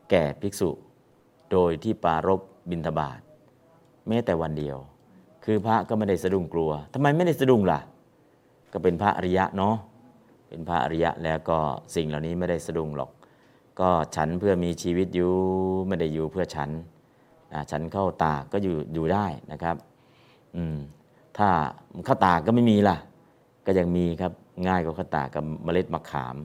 [0.10, 0.70] แก่ภิกษุ
[1.52, 3.20] โดยที่ปารบบิณฑบาต
[4.08, 4.78] แม้แต่วันเดียว
[5.44, 7.80] คือพระก็ไม่ได้สะดุ้งกลัวทำไมไม่ได้สะดุ้งล่ะ
[8.74, 9.76] ก็เป็นพระอริยะเนาะ
[10.50, 11.58] เป็นพระอริยะแล้วก็
[11.96, 13.12] สิ่งเหล่านี้ไม่ได้สะดุ้งหรอก
[13.80, 15.34] ก็ฉันเพื่อมีชีวิตอยู่
[15.88, 16.70] ไม่ได้อยู่เพื่อฉัน
[17.72, 19.76] ฉันเข้าตาก็อยู่อยู่ได้นะครับ
[20.56, 20.78] อืม
[21.38, 21.50] ถ้า
[22.08, 22.98] ข้าวตาก็ไม่มีล่ะ
[23.66, 24.32] ก็ยังมีครับ
[24.68, 26.36] ง่ายกว่าข้าวตากกับเมล็ดมะขาม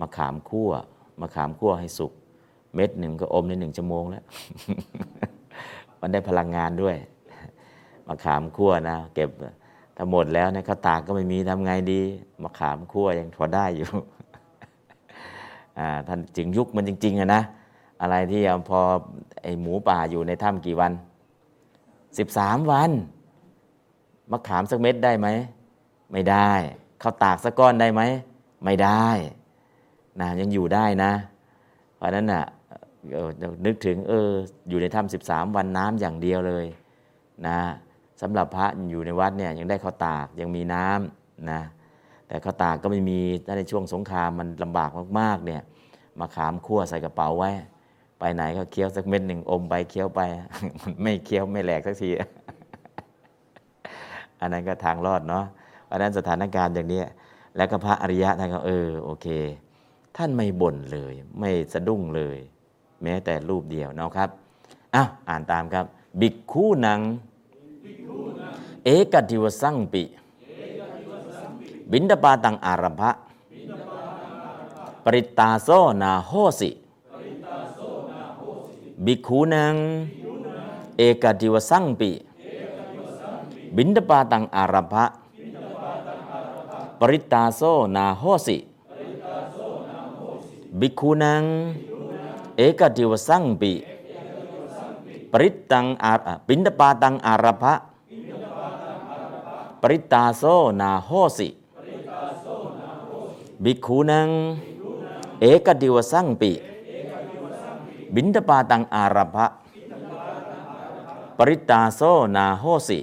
[0.00, 0.70] มะขามคั่ว
[1.20, 2.12] มะขามคั่วให้สุก
[2.74, 4.24] เม็ดหนึ่งก็อมในหนึ่งชั่วโมงแล้ว
[6.00, 6.96] มันได้พลังงานด้วย
[8.08, 9.30] มะขามคั่วนะ เก็บ
[9.96, 12.00] ถ้าหมดแล้วเนี่ยข้าวตากก็ไม่มีทำไงดี
[12.42, 13.88] มะขามคั่วยังพอได้อยู่
[16.08, 17.42] ท่านจึงยุคมันจริงๆอะนะ
[18.00, 18.80] อะไรที่พอ
[19.42, 20.92] ไอหมูป่าอยู่ในถ้ำกี่วัน
[22.18, 22.90] สิบสามวัน
[24.30, 25.28] มะขามสักเม็ดได้ไหม
[26.12, 26.50] ไม่ได้
[27.02, 28.02] ข้าวตากสักก้อนได้ไหม
[28.64, 29.08] ไม่ได้
[30.20, 31.12] นะยังอยู่ได้นะ
[31.96, 32.44] เพราะนั้นน่ะ
[33.64, 34.30] นึกถึงเออ
[34.68, 36.66] อยู่ในถ้ำสิบสามวันน้ำอย่างเดียวเลย
[37.46, 37.58] นะ
[38.20, 41.60] สำหรับพระอยู่ในวัดเนี่ยยังได้ข้าวตากยังมีน้ำนะ
[42.28, 44.90] แต่ข้าวตากก็ไม่มีถ้าในช่วงสงครามมันลำบาก
[45.20, 45.62] มากๆเนี่ย
[46.20, 47.50] มาขามคั่วใส่กระเป๋าไว้
[48.18, 50.20] ไปไหนก็เคี้ยวสักเม็ดหนึ่งอมไปเคี้ยวไป
[50.80, 52.10] มันไม่เคี้ยวไม่แหลกสักที
[54.40, 55.44] อันนั้นก็ทางรอดเนาะ
[55.86, 57.00] เพราะนั้นสถานการณ์อย่างนี้
[57.56, 59.26] แล้วก็พระอริยะท่านก็เออโอเค
[60.16, 62.38] ท่านไม่บ่นเลย ไม่สะดุ้งเลย
[63.02, 64.30] แม้แต่รูปเดียวนะครับ
[64.94, 65.84] อ้าวอ่านตามครับ
[66.20, 67.00] บิกคู่นัง
[68.84, 70.02] เอกติวสังปิ
[71.92, 73.10] บินดาปาตังอารภะ
[75.04, 75.68] ปริตาโซ
[76.02, 76.70] นาโหสิ
[79.04, 79.74] บิกคูนัง
[80.96, 82.10] เอกติวสังปิ
[83.76, 85.04] บินดาปาตังอาราภะ
[87.00, 87.60] ปริตาโซ
[87.96, 88.56] นาโหสิ
[90.80, 91.44] บิคูนัง
[92.56, 93.72] เอกติวสังปิ
[95.32, 96.12] ปริตังอา
[96.48, 97.74] บินดาปาตังอารภะ
[99.80, 100.42] ปริตาโซ
[100.80, 101.48] นาโหสิ
[103.64, 104.28] บิคูนัง
[105.40, 106.52] เอกติวสังปิ
[108.14, 109.46] บินดาปาตังอารภะ
[111.36, 112.00] ปริตาโซ
[112.36, 112.98] นาโหสิ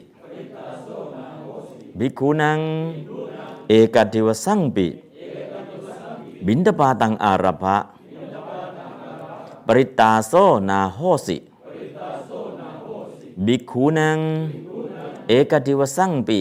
[1.98, 2.60] บิคูนัง
[3.70, 4.88] เอกติวสังปิ
[6.48, 7.76] บินดาปาตังอารภะ
[9.68, 10.34] ปริตาโซ
[10.70, 11.38] นาโหสิ
[13.46, 14.20] บิคูนัง
[15.28, 16.40] เอกติวสังปิ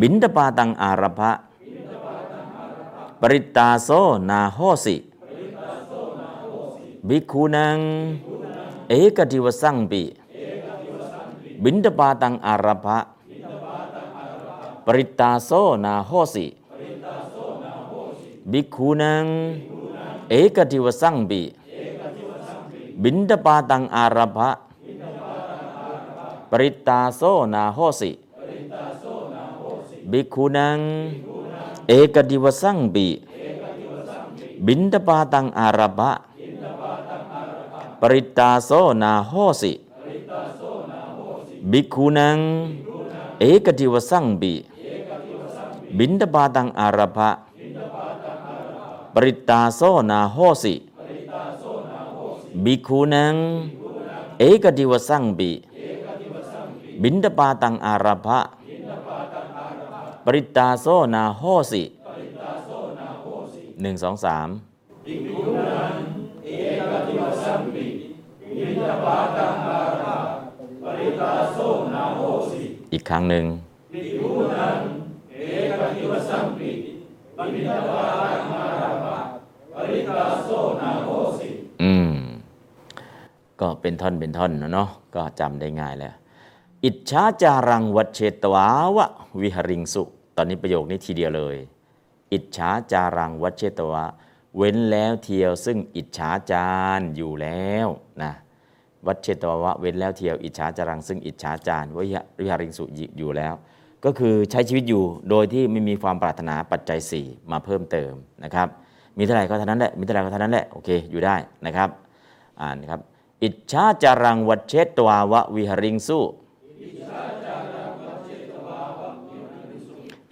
[0.00, 1.32] บินดาปาตังอารภะ
[3.20, 3.90] ปริตาโซ
[4.30, 4.96] นาโหสิ
[7.08, 7.78] บิคูนัง
[8.88, 10.02] เอกติวสังปิ
[11.64, 12.98] บินดาปาตังอารภะ
[14.86, 15.50] ปริตาโซ
[15.84, 16.46] นาโหสิ
[18.50, 19.26] บิคูนัง
[20.30, 21.42] เอกติวสังบิ
[23.02, 24.50] บินดาปาตังอาราภะ
[26.50, 28.10] ปริตาโซนาโหสิ
[30.10, 30.78] บิคูนัง
[31.88, 33.08] เอกติวสังบิ
[34.66, 36.12] บินดาปาตังอาราภะ
[38.00, 38.70] ปริตาโซ
[39.02, 39.72] นาโหสิ
[41.70, 42.38] บิคูนัง
[43.40, 44.54] เอกติวสังบิ
[45.98, 47.30] บินดาบาตังอาราภะ
[49.14, 49.80] ปริตาโซ
[50.10, 50.74] นาโหสิ
[52.64, 53.34] บิกขุนัง
[54.38, 55.52] เอกดิวสังบิ
[57.02, 58.40] บินตปาตังอาราภะ
[60.24, 61.82] ปริตตาโซนาโหสิ
[63.82, 64.48] หนึ่งสองสาม
[72.92, 73.44] อีกครั้งหนึ่ง
[77.40, 78.91] อื
[79.76, 80.50] บริขารโซ
[80.80, 81.08] นาโค
[81.38, 81.48] สี
[83.60, 86.14] ก็เป็นท่อนเป็นท่อนนะเนาะก็จำได้ง่ายแล้ว
[86.84, 88.66] อิจฉาจารังวัชเชตวา
[88.96, 89.06] วะ
[89.40, 90.02] วิหริงสุ
[90.36, 91.56] ตอนนี้ประโยคนี้ทีเดียวเลย
[92.32, 94.04] อิจฉาจารังวัชเชตวะ
[94.56, 97.88] เว้นแล้วเทียวซึ่งอิจฉาจารอยู่แล้ว
[98.22, 98.32] นะ
[99.06, 102.04] วัชเชตวะเว้นแล้วเทียวอิจฉาจารังซึ่งอิจฉาจารวิ
[102.38, 102.84] วิหริงสุ
[103.18, 103.54] อยู่แล้ว
[104.04, 108.12] ก็คือใช้ชีวิตอยู่โดยที่ไม่มีความปรารถนาปัจจัย 4 มาเพิ่มเติม
[108.44, 108.68] นะครับ
[109.16, 111.36] มีเท่าไหร่ก็เท่านั้นแหละ มีเท่าไหร่ก็เท่านั้นแหละ โอเค อยู่ได้
[111.66, 111.88] นะครับ
[112.60, 113.00] อ่านครับ
[113.42, 116.18] อิจฉาจารังวัชเชตวาวะวิหริงสุ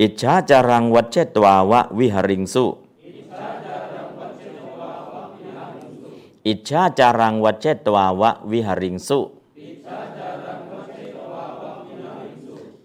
[0.00, 2.64] อิจฉาจารังวัชเชตวาวะวิหริงสุ
[6.46, 9.18] อิจฉาจารังวัชเชตวาวะวิหริงสุ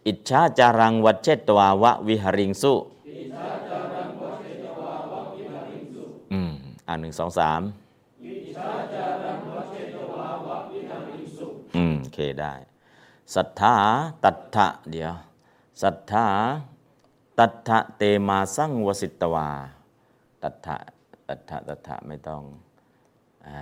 [0.07, 2.73] อิจฉาจารังวัชเชตวาวะวิหริงสุ
[6.88, 7.62] อ่านหนึ่งสองสาม
[11.76, 12.53] อืมโอเคได้
[13.36, 13.76] สัทธา
[14.24, 15.14] ตัทธะเดี๋ยว
[15.82, 16.26] สัทธา
[17.40, 19.49] ตัทธะเตมาสังวสิตวา
[20.44, 20.76] ตัทธะ
[21.28, 22.44] ตัทธะตัทธะไม่ต้อง
[23.48, 23.60] อ่า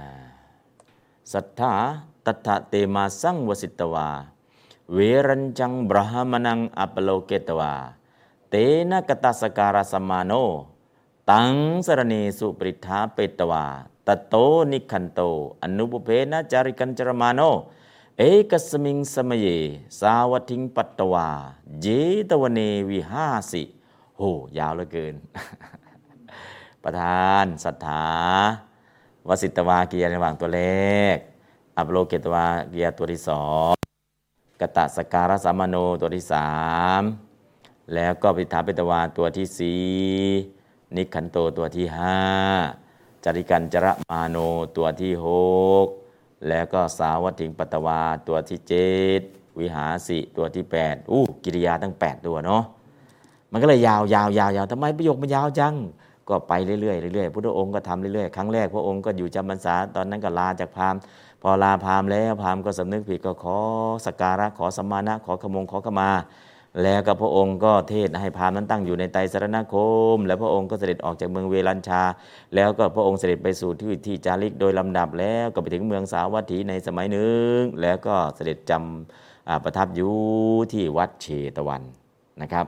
[1.34, 1.74] สัทธา
[2.26, 4.10] ตัทธะเตมาสังวสิตวา
[4.94, 7.74] เวรัญจังบรหมนังอัปโลเกตวา
[8.50, 8.56] เต
[8.90, 10.34] นะกตสการสมมาโน
[11.32, 11.54] ตัง
[11.86, 13.66] สรณีสุปริธาเปตวา
[14.08, 14.36] ตโต
[14.72, 15.22] นิคันโต
[15.64, 17.41] อนุปเพนะจาริกันจรมาโน
[18.18, 19.48] เอกสมิงสมเย
[20.00, 21.30] สาวัทิงปัตตวา
[21.82, 21.86] เจ
[22.30, 22.60] ตวเน
[22.90, 23.64] วิหาสิ
[24.18, 24.22] โห
[24.58, 25.16] ยาวเหลือเกิน
[26.84, 28.06] ประธานศรัทธา
[29.28, 30.62] วสิตวากิยระหว่างตัวเล
[31.16, 31.18] ข
[31.78, 33.74] อัปโลเกตวากิยตัวที่สอง
[34.60, 36.50] กตะสการะสามโนตัวที่สา
[37.00, 37.02] ม
[37.94, 39.84] แล้วก็ปิถาเปตวาตัวที่สี่
[40.98, 42.18] นิคันโตตัวที่ห้า
[43.24, 44.38] จริกันจระมาโน
[44.78, 45.28] ตัวที่ห
[45.86, 45.88] ก
[46.48, 49.22] แล้วก็สาวัตถิงปัตวาตัวที่เจ็ด
[49.60, 52.64] วิหาสิตัวที่แปดอู้กิริยาตั้งแปดตัวเนาะ
[53.52, 55.74] มันก็เลยยาวยาวยาวยาวทำไมประโยคมันยาวจัง
[56.30, 60.99] ก็ไปเรื่อยๆเรื่อยๆพุทธองค์ก็ทำเรื่อยๆครั้งแรกพระองค์ก็อยู่จำพรรษาตอนนั้นก็ลาจากพราหมณ์
[61.41, 63.57] พอลาพราหมณ์แล้วพราหมณ์ก็สำนึกผิดก็ขอ
[64.06, 66.10] สกการะขอสมานะขอขมงขอขมา
[66.82, 69.76] แล้วก็พระองค์ก็เทศให้พราหมณ์นั้นตั้งอยู่ในไตรสรณค
[70.16, 72.02] ม แล้วพระองค์ก็เสด็จออกจากเมืองเวลัญชา
[72.56, 80.14] แล้วก็พระองค์เสด็จไปสู่ที่ที่จาริกโดยลำดับแล้วก็ไปถึงเมืองสาวัตถีในสมัยหนึ่ง แล้วก็เสด็จจำอ่าประทับอยู่
[80.74, 81.28] ที่วัดเช
[81.58, 81.82] ตวัน
[82.41, 82.66] นะครับ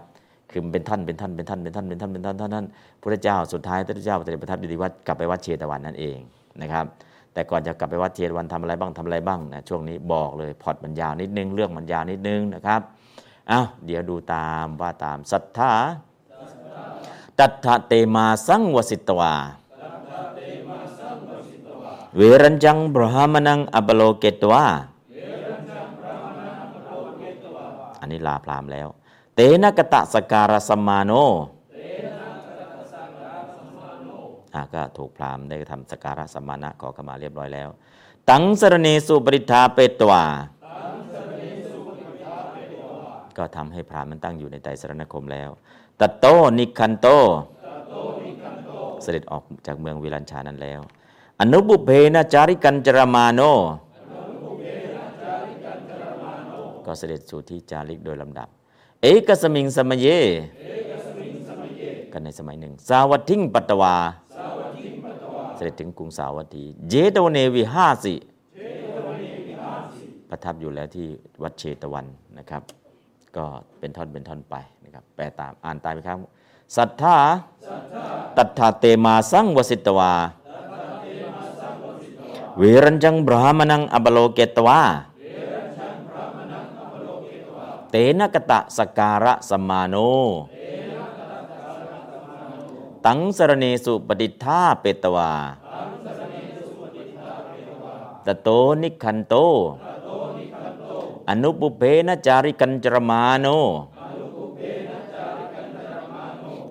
[0.51, 2.65] คือมันเป็นท่านเป็นท่านเป็นท่านเป็นท่านเป็นท่านเป็นท่านท่านท่าน
[3.01, 6.17] พระเจ้าสุดท้ายพระเจ้าเสด็จประทับอยู่ที่วัดกลับไปวัดเชตวันนั่นเอง
[6.61, 6.85] นะครับ
[7.33, 12.81] แต่ก่อนจะกลับไปวัดเชตวันทำอะไรบ้างทำอะไรบ้างนะช่วงนี้บอกเลยพอดมันยาวนิดนึงเรื่องมันยาวนิดนึงนะครับ
[13.51, 15.73] อ้าวเดี๋ยวดูตามว่าตามศรัทธา
[17.39, 19.33] ตัทธะเตมาสังวสิตวา
[22.15, 24.65] เวรัญจังบรหมนังอัปโลเกตวา
[27.99, 28.87] อันนี้ลาพรามแล้ว
[29.35, 31.11] เตนะกตะสการสมาโน
[34.53, 37.69] อะก็ถูกพรามได้ทำสการะสมานะขอขมาเรียบร้อยแล้ว
[38.29, 40.23] ตังสรณีสุปริธาเปตวา
[43.37, 45.49] ก็ทำให้พรามมันตั้งอยู่ในไตรสรณคมแล้ว
[45.99, 46.25] ตัตโต
[46.57, 47.07] นิคันโต
[49.03, 50.81] เสด็จออกจากเมืองวิลัญชานั้นแล้ว
[51.39, 53.41] อนุบุเพนะจาริกันจรมาโน
[56.85, 58.47] ก็เสด็จสู่ที่จาริกโดยลำดับ
[59.01, 60.07] เอกสมิงสมเย
[62.13, 63.95] กันในสมัยหนึ่ง สาวัตถิงปัตตวา
[65.55, 68.13] เสด็จถึงกรุงสาวัตถีเจตวเนวิหาสิ
[70.29, 71.07] ประทับอยู่แล้วที่
[71.43, 72.05] วัดเชตวัน
[72.37, 72.61] นะครับ
[73.37, 73.45] ก็
[73.79, 76.17] เป็นท่อนเป็นท่อนไปนะครับแปลตามอ่านตามไปครับ
[76.77, 77.17] ศรัทธา
[78.37, 80.13] ตัทธาเตมาสังวสิตวา
[82.57, 84.81] เวรัญจังบรหมนังอัปโลเกตวา
[87.89, 89.95] เตนะกตะสการะสมาโน
[93.05, 95.31] ตังสรณีสุปฏิทาเปตวา
[98.25, 98.49] ตโต
[98.81, 99.35] นิคันโต
[101.29, 103.47] อนุปุเพนะจาริกันจรมาโน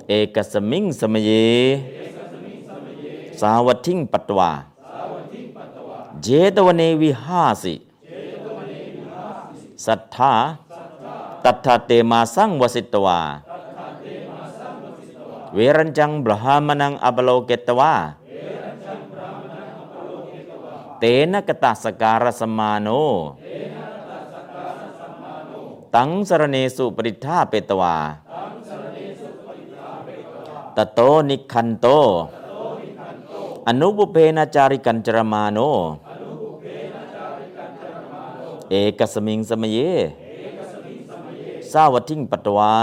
[0.09, 1.31] เอกสมิงสมเย
[3.40, 4.51] สาวัตถิงปัตตวา
[6.22, 7.74] เจตวเนวิหาสิ
[9.86, 10.32] สัทธา
[11.44, 13.20] ตัทธาเตมาสังวสิตวา
[15.55, 17.94] เวรัญจังบรหามันังอัปโลเกตวา
[20.98, 22.89] เตนะกตาสการสมาโน
[23.82, 23.84] ตั
[25.94, 27.96] ตังสรเนสุปริธาเปตวา
[30.76, 31.86] ตโตนิคันโต
[33.66, 35.58] อนุบุเพนะจาริกันจรมาโน
[38.70, 39.78] เอกสมิงสมเย
[41.72, 42.74] สาวัติงปตวา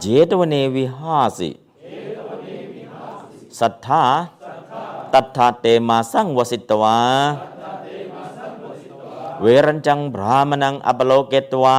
[0.00, 1.50] เจตวเนวิหาสิ
[3.58, 4.04] สัทธา
[5.12, 6.98] ตัทธาเตมาสังวสิตวา
[9.42, 11.78] เวรัญจังพรามนังอปโลเกตวา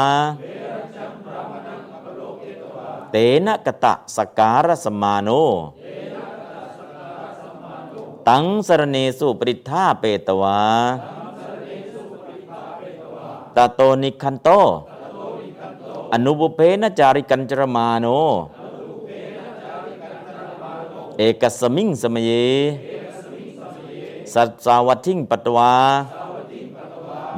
[3.11, 3.15] เต
[3.45, 5.30] นะกตะสการสมาโน
[8.27, 10.60] ตังสรเนสุปริทธาเปตวา
[13.56, 14.49] ตาโตนิคันโต
[16.14, 18.06] อนุบุเพนะจาริกันจรมาโน
[21.18, 22.31] เอกสมิงสมเย
[24.34, 25.73] สัตสาวัติงปตวา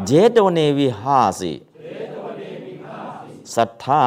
[0.07, 1.53] เจตวเนวิหาสิ
[3.55, 4.03] สัทธา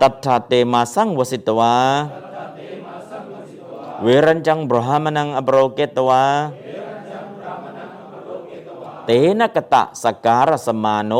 [0.00, 1.74] ตัทธาเตมาสังวสิตวา
[4.02, 6.22] เวรัญจังบรหมันังอปโรเกตวา
[9.04, 11.12] เตนะกตะสการสมาโน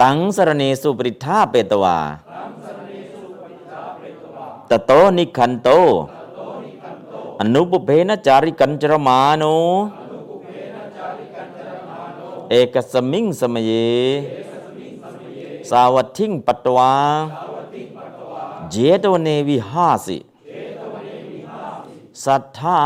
[0.00, 1.98] ตังสรเนสุปริทธาเปตวา
[4.70, 5.68] ตโตนิคันโต
[7.40, 9.44] อนุปุเพนะจาริกันจรมาโน
[12.50, 13.70] เอกสมิงสมเย
[15.70, 16.92] สาวัตถิงปตวา
[18.70, 20.18] เจตวเนวิหาสิ
[22.24, 22.78] สัทธา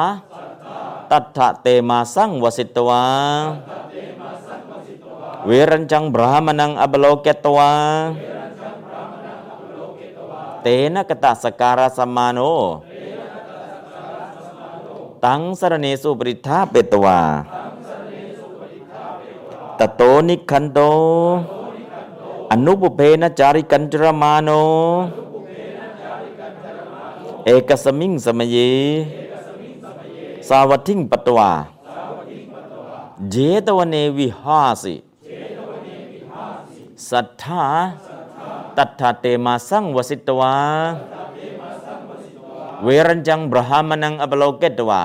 [1.11, 3.03] ตัทธะเตมาสังวสิตวา
[5.47, 7.73] เวรัญจังบรามนังอัปโลเกตวา
[10.63, 12.39] เตนะกตสการสมาโน
[15.25, 17.19] ตังสรเนสุปริทาเปตวา
[19.81, 20.81] ตโตนิคันโต
[22.51, 24.51] อนุปเพนะจาริกันจรมาโน
[27.45, 28.57] เอกสมิงสมเย
[30.49, 31.51] สาวัติงปตวา
[33.31, 33.37] เจ
[33.67, 34.95] ตวเนวิหาสิ
[37.09, 37.65] สัทธา
[38.77, 40.55] ตัทธาเตมาสังวสิตวา
[42.85, 45.03] เวรัญจังบรหามันังอปโลเกตวา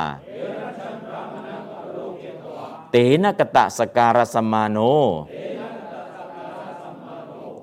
[2.96, 4.78] ตนะกตะสการสมาโน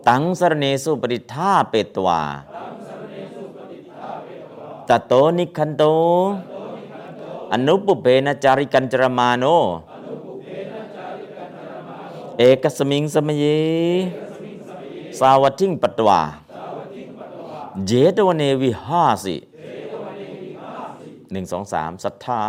[0.09, 2.21] ตังสรเนสุปริทธาเปตวา
[4.89, 5.83] ตโตนิคันโต
[7.53, 9.45] อนุปุเพนะจาริกันจรมาโน
[12.39, 13.45] เอกสมิงสมเย
[15.19, 16.21] สาวัติงปตวา
[17.87, 19.37] เจตวเนวิหาสิ
[21.33, 22.41] หนึ่งสองสามสัทธา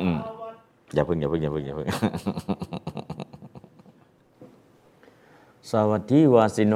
[0.00, 0.16] อืม
[0.94, 1.88] อย่าพึ่งอย่าพึ่งอย่าพึ่งอย่าพึ่ง
[5.71, 6.75] สวัสดีวาสิโน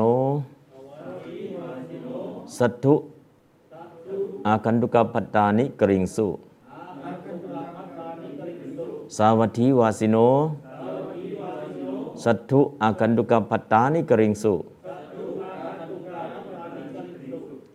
[2.58, 2.96] สัทธุ
[4.48, 6.28] อาคันตุกปัตตานิกริงสุ
[9.18, 10.18] สวัสดีวาสิโน
[12.24, 14.54] สัทธุอาคันตุกปัตตานิกริงสุ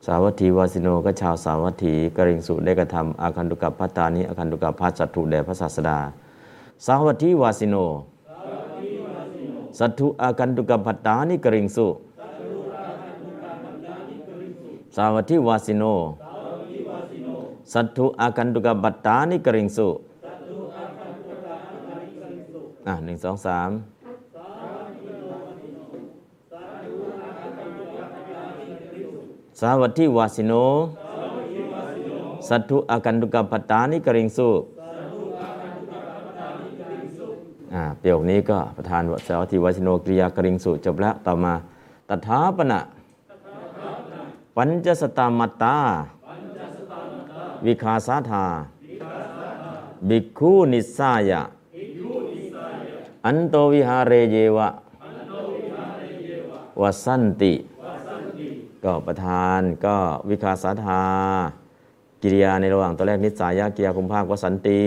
[0.06, 5.98] สาวัตถีวาสิโนก็ชาวสาวัตถีกริงสุได้กระทำอาคันตุกับพัตตานิอาคันตุกับพัสสัตถุแด่พระศาสดา
[6.86, 7.76] สาวัตถีวาสิโน
[9.78, 11.86] สัตุอาคันตุกับพัตตานิกริงสุ
[14.96, 15.84] สาวัตถีวาสิโน
[17.72, 19.88] สัตุอาคันตุกับพัตตานิกริงสุ
[22.86, 23.70] อะหนึ่งสองสาม
[29.60, 30.52] สาวัติวาสิโน
[32.48, 34.48] สัตถุอากันตุกปัตตานิกริงสุ
[38.00, 41.54] ประโยคนี้ก็ประธานสาวัตถิวาสิโนกริยากริงสุจบแล้วต่อมา
[42.08, 42.80] ตถาปณะ
[44.56, 45.76] ปัญจสตามัตตา
[47.66, 48.44] วิคาสาธา
[50.08, 51.42] บิกขุนิสายะ
[53.24, 54.68] อันโตวิหาเรเยวะ
[56.80, 57.54] วสันติ
[58.84, 59.96] ก็ประธานก็
[60.28, 61.02] วิคาสาธา
[62.22, 64.82] กิริยาในระหว่างตัวแรกนิสายะกิริยาคุมภาควสันติ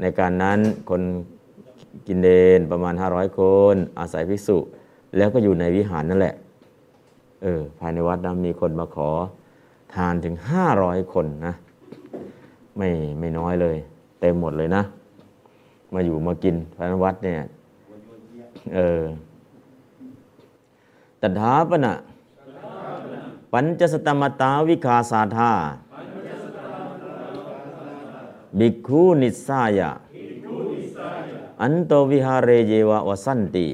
[0.00, 0.58] ในการนั้น
[0.90, 1.02] คน
[2.12, 3.40] กินเดนประมาณ 500 ค
[3.74, 4.58] น อาศัยภิกษุ
[5.16, 6.34] แล้วก็อยู่ในวิหารนั่นแหละ
[7.42, 9.10] เออ ภายในวัดนะมีคนมาขอ
[9.94, 10.34] ทานถึง
[10.72, 11.54] 500 คนนะ
[12.76, 12.88] ไม่
[13.18, 13.76] ไม่น้อยเลย
[14.20, 14.82] เต็มหมดเลยนะ
[15.92, 17.36] มาอยู่มากินภายในวัดเนี่ย
[18.74, 19.02] เออ
[21.20, 21.94] ตถาปนะ
[23.52, 25.50] ปัญจสตมตาวิคาสาธา
[28.58, 29.90] บิกขุนิสสายะ
[31.62, 33.68] อันโตวิหารเรเยวะวสันติ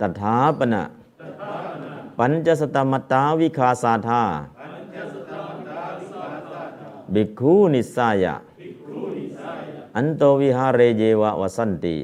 [0.00, 0.84] ตถาปนะ
[2.18, 4.22] ปัญจสตมตาวิคาสาธา
[7.14, 8.34] บิกขุนิสายะ
[9.96, 11.96] อันโตวิหารเรเยวะวสันติ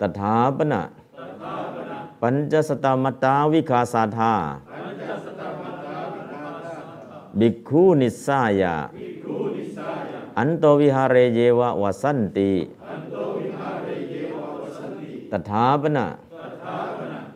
[0.00, 0.82] ตถาปนะ
[2.20, 4.32] ปัญจสตมตาวิคาสาธา
[7.38, 8.74] บิกขุนิสสายะ
[10.38, 12.52] อันโตวิหารเรเยวะวสันติ
[15.30, 16.06] ตถาปนะ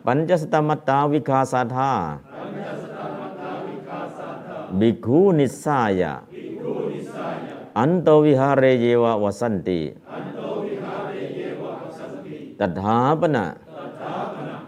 [0.05, 1.91] ปัญจสตมตาวิคาสาธา
[4.79, 6.13] บิกขุนิสายะ
[7.79, 9.81] อันโตวิหารเรเยวะวสันติ
[12.59, 13.45] ตถาปนะ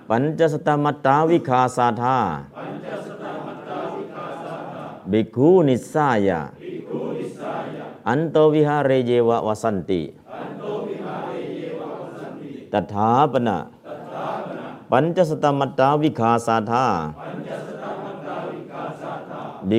[0.09, 2.17] ปัญจสตมตตาวิคาสาธา
[5.11, 6.41] บิคูนิสายะ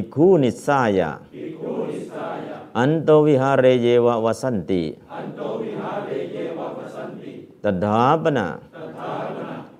[0.03, 1.11] กขุนิสสายะ
[2.78, 4.85] อันโตวิหารเรเยวะวสันติ
[7.62, 8.49] ตถาปนะ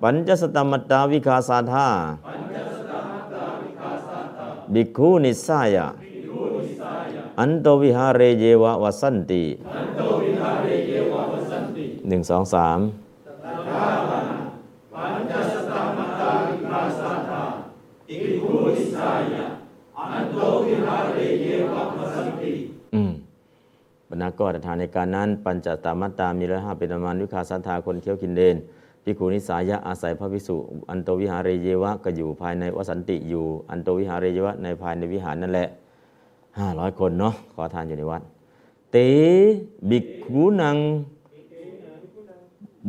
[0.01, 1.87] ปัญจสตมตตาวิคาสาธา
[4.73, 5.87] บิกขุนิสสายะ
[7.39, 9.43] อันโตวิหารเรเยวะวสันติ
[13.25, 14.37] ตถาปนะ
[14.93, 17.41] ปัญจสตมตตาวิคาสาธา
[18.07, 19.45] บิกขุนิสสายะ
[20.13, 22.51] อันโตวิหารเรเยวะวสันติ
[22.95, 23.11] หนึ่งสองสามอืม
[24.09, 28.55] บรรณาก็ทานในการนั้น ปัญจตามัตตามีร้อยห้าเป็นประมาณวิคาสัทธาคนเที่ยวกินเดน
[29.03, 30.55] พิคูนิสายะอาศัยพระภิกษุ
[30.89, 35.67] อันโตวิหารเรเยวะก็อยู่ภายในวสันติอยู่ อันโตวิหารเรเยวะในภายในวิหารนั่นแหละ
[36.59, 38.21] ห้าร้อยคนเนาะขอทานอยู่ในวัด
[38.91, 38.97] เต
[39.89, 40.77] บิกขุนัง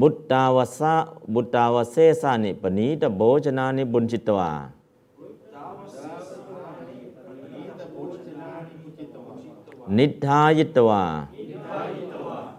[0.00, 0.94] บุตตาวสะ
[1.34, 4.50] บุตตาวเสสานิปณีตโภชนานิบุญจิตวา
[9.98, 11.02] นิทายิตวา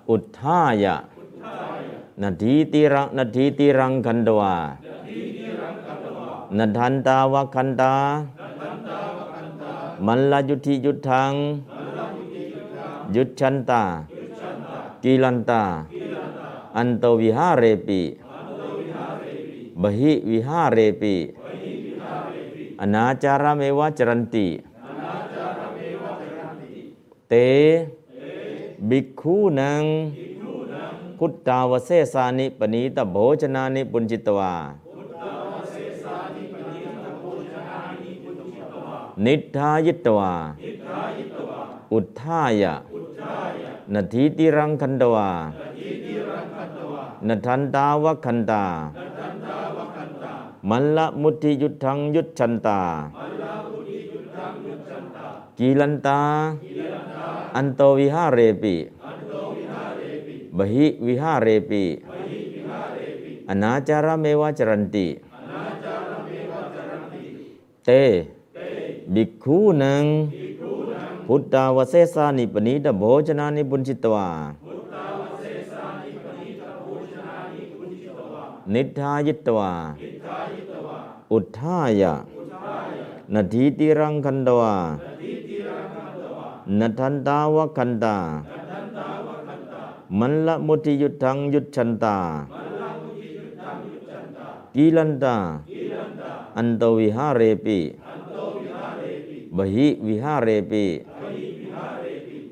[0.10, 0.95] อุทธายะ
[2.22, 4.56] นาทีติรังนาทีติรังคันตวา
[6.57, 7.94] นาทันตาวคันตา
[10.05, 11.31] มัลลยุทธิยุทธัง
[13.15, 13.84] ยุทชันตา
[15.03, 15.63] กีลันตา
[16.77, 18.01] อันโตวิหาเรปิ
[19.81, 21.15] บหิวิหาเรปิ
[22.81, 24.47] อนาจารเมวะจรันติ
[27.30, 27.34] เต
[28.89, 29.84] บิกคูนัง
[31.17, 34.53] พุทธาวเสสานิปณีตโภชนานิปุญจิตวา
[39.23, 40.33] นิทธายิตวา
[41.93, 42.75] อุทธายะ
[43.93, 45.29] นาทีติรังคันตวา
[47.27, 48.63] นาทันตาวะคันตา
[50.69, 52.81] มัลละมุติยุทธังยุทชันตา
[55.57, 56.21] กีลันตา
[57.55, 58.75] อันโตวิหาเรปิ
[60.57, 61.83] บหิวิหาเรปิ
[63.49, 65.07] อนาจารเมวะจรันติ
[67.85, 67.91] เต
[69.14, 70.06] บิกคูนัง
[71.27, 74.27] พุทธาวเสสานิปณีตโภชนานิบุญจิตวา
[78.73, 79.72] นิทายิตวา
[81.32, 82.14] อุทธายะ
[83.34, 84.76] นาทีติรังคันตวา
[86.80, 88.15] นาทันตาวคันตา
[90.19, 92.18] มันละมุติยุทธังยุทชันตา
[94.76, 95.36] กีลันตา
[96.57, 97.80] อันตวิหาเรปิ
[99.57, 100.86] บหิวิหาเรปิ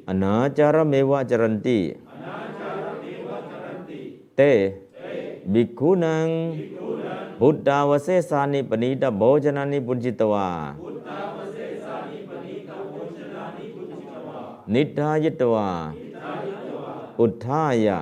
[0.08, 1.80] อนาจารเมวะจรันติ
[4.38, 4.42] เต
[5.54, 6.28] บิกุนัง
[7.40, 10.50] พุทธาวเสสานิปณีตโภชนานิปุญจิตวา
[14.74, 15.70] นิทายตวา
[17.20, 18.00] อุทายะ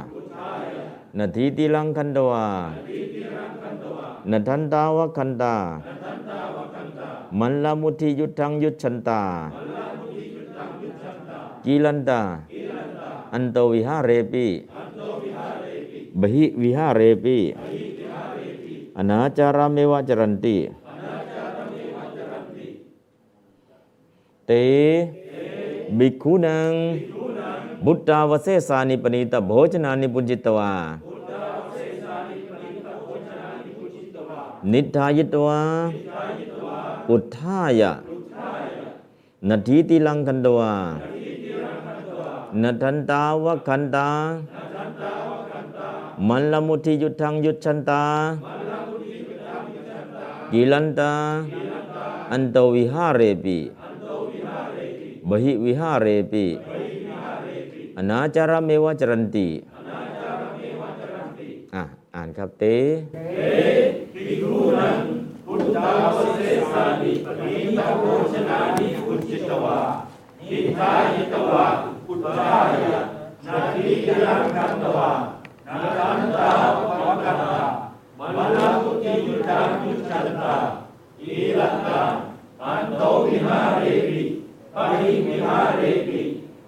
[1.17, 2.45] นาทีติลังคันตวา
[4.31, 5.55] นาทันตาวคันตา
[7.39, 9.21] มันลมุทิยุทธังยุทชันตา
[11.65, 12.21] กีลันตา
[13.33, 14.47] อันโตวิหาเรปิ
[16.19, 17.37] บหิวิหาเรปิ
[18.97, 20.57] อนาจารามวะจรันติ
[24.47, 24.51] เต
[25.97, 26.71] บิกขุนัง
[27.85, 30.71] บุตตาวเสสานิปนิตาโภชนานิปุจิตวา
[34.71, 35.59] นิทายิตวา
[37.11, 37.91] อุทธายะ
[39.49, 40.73] นาทีติลังคันตวา
[42.61, 44.07] นาทันตาวะคันตา
[46.27, 48.03] มันลมุทิยุทธังยุทชันตา
[50.51, 51.13] กิลันตา
[52.31, 53.59] อันโตวิหาเรปิ
[55.29, 56.45] บหิวิหาเรปิ
[57.97, 59.47] อนาจารเมวจรันติ
[62.15, 62.63] อ่านครับเต
[65.53, 66.39] พุทธาวเส
[66.71, 68.03] สานิปณิตโภ
[68.33, 69.77] ชนานิอุจิตวา
[70.41, 71.65] หิทายิตวา
[72.05, 73.01] พุทธายะ
[73.45, 75.09] นาทียังคันตวา
[75.67, 77.53] นาคันตาวะคันตา
[78.17, 80.53] มันลาพุทธิยุทธังยุทธันตา
[81.21, 81.99] อีลันตา
[82.61, 84.21] อันโตวิหาเรปิ
[84.73, 86.19] ปะหิวิหาเรปิ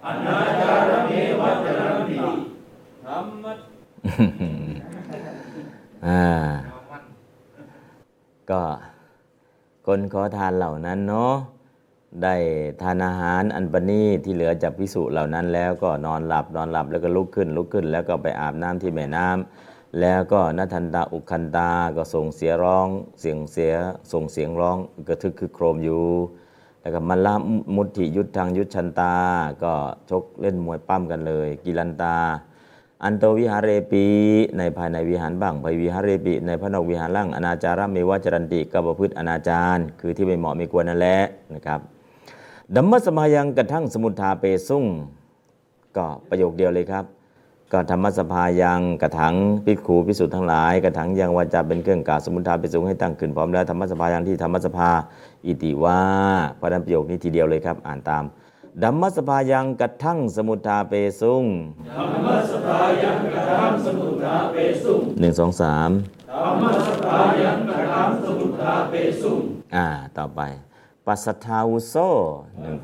[0.05, 2.15] อนาจารเมวัจรันติ
[3.05, 3.53] ธรรมะ
[6.07, 6.52] อ่า
[8.51, 8.61] ก็
[9.85, 11.33] คนขอทานเหล่านั้นเนาะ
[12.23, 12.35] ได้
[12.81, 22.87] ทานอาหารอันประณีที่เหลือจากพิสุเหล่านั้นแล้วก็นอนหลับนอนหลับแล้วก็ลุกขึ้น ลุกขึ้น แล้วก็ไปอาบน้ำที่แม่น้ำแล้วก็นัทันตาอุคันตาก็ส่งเสียร้อง
[23.19, 23.73] เสียงเสีย
[24.11, 26.05] ส่งเสียงร้องกระทึกคือโครมอยู่
[26.81, 27.33] แล้วก็มันละ
[27.75, 29.13] มุติยุทธังยุทชันตา
[29.63, 29.73] ก็
[30.09, 32.15] ชกเล่นมวยปั้มกันเลย กิลันตา
[33.03, 34.05] อันโตวิหารเรปี
[34.57, 41.19] ในภายในวิหารบ้างภายวิหารเรปีในพระนอกวิหารล่างอนาจาระเมวจรันติกบพฤติอนาจารคือที่ไม่เหมาะไม่ควรนั่นแหละ
[41.55, 41.79] นะครับ
[42.75, 44.85] ดัมมสมายังกระทั่งสมุทาเปสุ่ง
[45.97, 47.05] ก็ประโยคเดียวเลยครับ
[47.71, 49.35] ก็ธรรมสภายังกระถัง
[49.65, 54.89] พิกขูพิสุทธ์ทั้งหลายกระถังยังวาจาเป็นเครื่องกล่าวสมุทาเปสุ่งให้ตั้งขึ้นพร้อมแล้วธรรมสภายังที่ธรรมสภา
[55.45, 55.99] อิติว่า
[56.57, 58.23] เพราะนั้นประโยคนี้ทีเดียวเลยครับ อ่านตาม
[58.81, 61.45] ดัมมสภายังกระทั่งสมุทธาเปสุ่ง
[61.95, 65.89] ธรรมสภายังกระทำสมุทาเปสุงหนึ่งสองสาม
[66.31, 69.41] ธรรมสภายังกระทำสมุทาเปสุง
[69.75, 69.87] อ่า
[70.17, 70.41] ต่อไป
[71.07, 71.95] ปัสสทาวุโส
[72.61, 72.75] หนึ่ง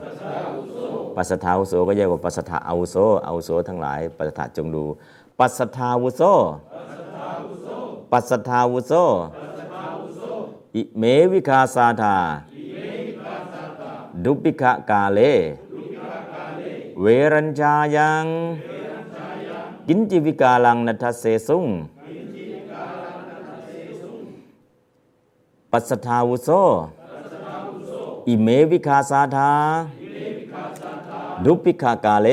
[1.16, 2.96] ปัสสทาวุโสก็แยกว่าปัสสทาอาวุโส
[3.26, 4.86] อาวุโสทั้งหลายปัสสทาจงดู
[5.40, 6.22] ปัสสทาวุโส
[8.12, 8.94] ปัสสทาวุโส
[10.76, 12.18] อิเมวิคาสาธา
[14.24, 15.22] ดุปิกะกาเล
[17.04, 18.26] เวรัญชายัง
[19.88, 21.66] กินจิวิกาลังนัทเสสุง
[25.72, 26.50] ปัสสทาวุโส
[28.28, 29.52] อิเมวิคาสาธา
[31.44, 32.28] ดุปิกากาเล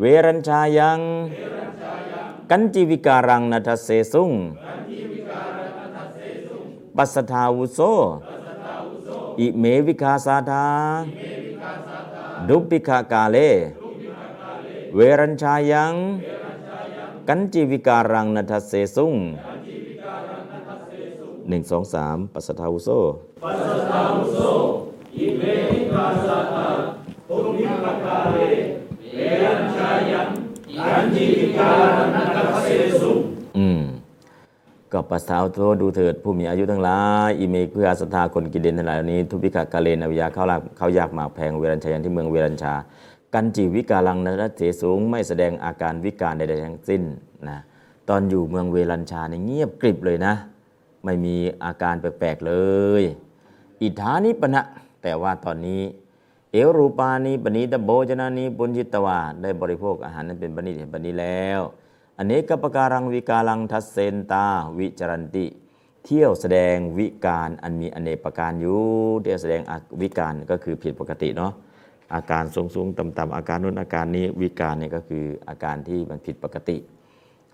[0.00, 1.00] เวรัญชายัง
[2.50, 4.32] กันจิวิการังนัทเสสุง
[6.96, 7.80] ปัสสทาวุโส
[9.40, 10.66] อิเมวิคาสาธา
[12.48, 13.36] ดุปิกากาเล
[14.94, 15.94] เวรัญชายัง
[17.28, 19.14] กันจิวิการังนัทเสสุง
[21.48, 22.88] หนึ่งสองสามปัสสทาวุโส
[23.42, 24.38] ปัสสทามุโส
[25.16, 26.68] อิเมหิกาสัตตา
[27.28, 28.36] ภุมิปกาเล
[29.14, 30.28] เอรัญชายัน
[30.88, 32.68] กันจีวิการังนัตเส
[32.98, 32.99] สุ
[34.92, 42.74] ก็ปัสสาวะโทดูเถิดผู้มีอายุทั้งหลายอิเมกเพื่อศรัทธาคนกินเดนทั้งหลายเหล่านี้ ทุพิกากาเลนอวิยาเข้าลากเข้ายากหมากแพงเวรัญชยันที่เมืองเวรัญชา
[43.34, 47.02] กันจีวิการังนัทเสสูงไม่แสดงอาการวิการใดๆทั้งสิ้น
[47.48, 47.58] นะ
[48.08, 50.34] ตอนอยู่เมืองเวรัญชาเนี่ยเงียบกริบเลยนะ
[51.04, 51.34] ไม่มี
[51.64, 52.52] อาการแปลกๆเล
[53.00, 53.02] ย
[53.80, 54.62] อิทานิปณะ
[55.02, 55.82] แต่ว่าตอนนี้
[56.52, 61.60] เอวรูปานิปณิตโบจนานิปุญจิตวาได้บริโภคอาหารนั้นเป็นปณิเห็นปณิแล้ว
[62.26, 64.46] เนกปการังวิการังทัสเซนตา
[64.78, 65.46] วิจรันติ
[66.04, 68.80] เที่ยวแสดงวิการอันมีอเนกประการอยู่
[69.22, 69.60] เที่ยวแสดง
[70.00, 71.52] วิการก็คือผิดปกติเนาะ
[72.14, 76.76] อาการสูงสูงต่ำต่ำอาการนู้นอาการนี้วิการเนี่ยก็คืออาการที่มันผิดปกติ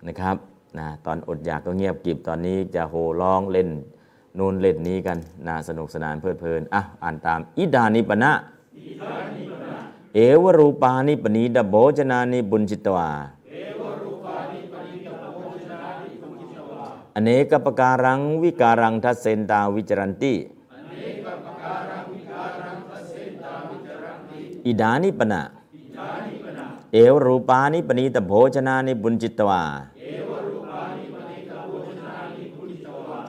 [0.07, 0.35] นะครับ
[0.77, 3.69] นะตอนอดอยากก็เงียบกิบตอนนี้จะโห่ร้องเล่น
[4.37, 5.17] นู่นเล่นนี้กัน
[5.47, 8.31] น่าสนุกสนานเพลิดเพลินอะอ่านตามอิดานิปณะ
[10.13, 13.09] เอวรูปานิปนีดโบจนานิบุญจิตวา
[17.19, 20.33] อเนกประการังวิการังทัศเซนตาวิจรันติ
[24.65, 25.41] อิดานิปนะ
[26.93, 29.63] เอวรูปานิปนีตโภชนานิบุญจิตวา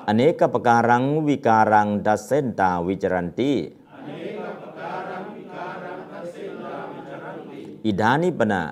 [0.09, 3.53] อเนกประการังวิการังดัสเซนตาวิจรันติ
[7.85, 8.63] อิดานิปนะ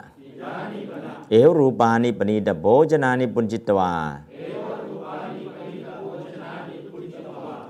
[1.30, 3.92] เอวรูปานิปนีตโภชนานิบุญจิตวา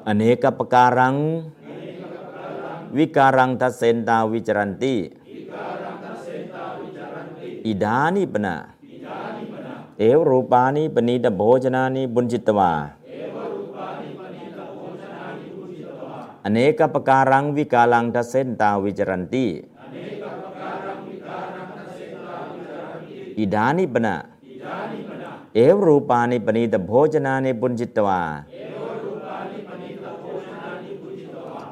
[0.09, 1.17] อเนกปการัง
[2.97, 4.95] วิการังทัเซนตาวิจรันติ
[7.67, 8.57] อิดานิปนะ
[9.99, 12.73] เอวรูปานิปนิดโภจนานิปุญจิตวา
[16.45, 19.47] อเนกปการังวิการังทัเซนตาวิจรันติ
[23.39, 24.17] อิดานิปนะ
[25.55, 28.23] เอวรูปานิปนิตโภจนานิปุญจิตวา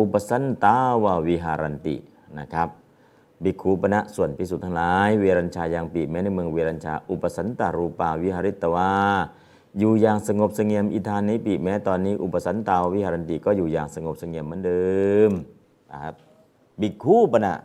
[0.00, 1.96] อุปสันตาวาวิหารันติ
[2.38, 2.68] นะครับ
[3.44, 8.90] บิคูปนะส่วนพิสุทธ์ทั้งหลาย เวรัญชายังปิแม้ในเมืองเวรัญชา อุปสันตารูปาวิหาริตวา
[9.78, 15.30] อยู่อย่างสงบเสงี่ยมอิธานิปิแม้ตอนนี้ อุปสันตาวิหารันติก็อยู่อย่างสงบเสงี่ยมเหมือนเดิม
[15.90, 16.14] นะครับ
[16.80, 17.56] บิคูปนะ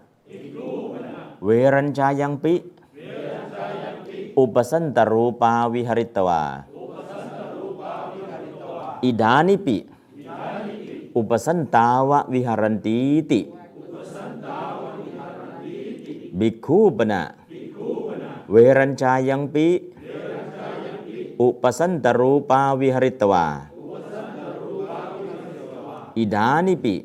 [1.45, 2.53] เวรัญชายังปิ
[4.39, 6.41] อุปสันตารูปาวิหาริตวา
[9.03, 9.77] อิดานิปิ
[11.17, 12.99] อุปสันตาวะวิหารันติ
[13.31, 13.39] ติ
[16.39, 17.21] บิคูปนะ
[18.51, 19.67] เวรัญชายังปิ
[21.41, 23.45] อุปสันตรูปาวิหริตวา
[26.17, 26.95] อิดานิปิ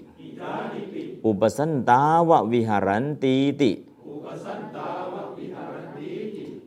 [1.26, 3.70] อุปสันตาวะวิหารันติติ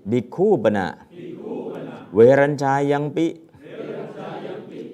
[0.10, 0.88] บิคูปนะ
[2.16, 3.28] เวรัญชายังปิ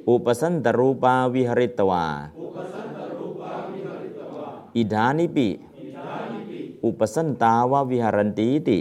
[0.10, 2.06] อุปสันตรูปาวิหริตวา
[4.76, 5.48] อิดานิปิ
[6.86, 8.80] อุปสันตาวะวิหารันติติ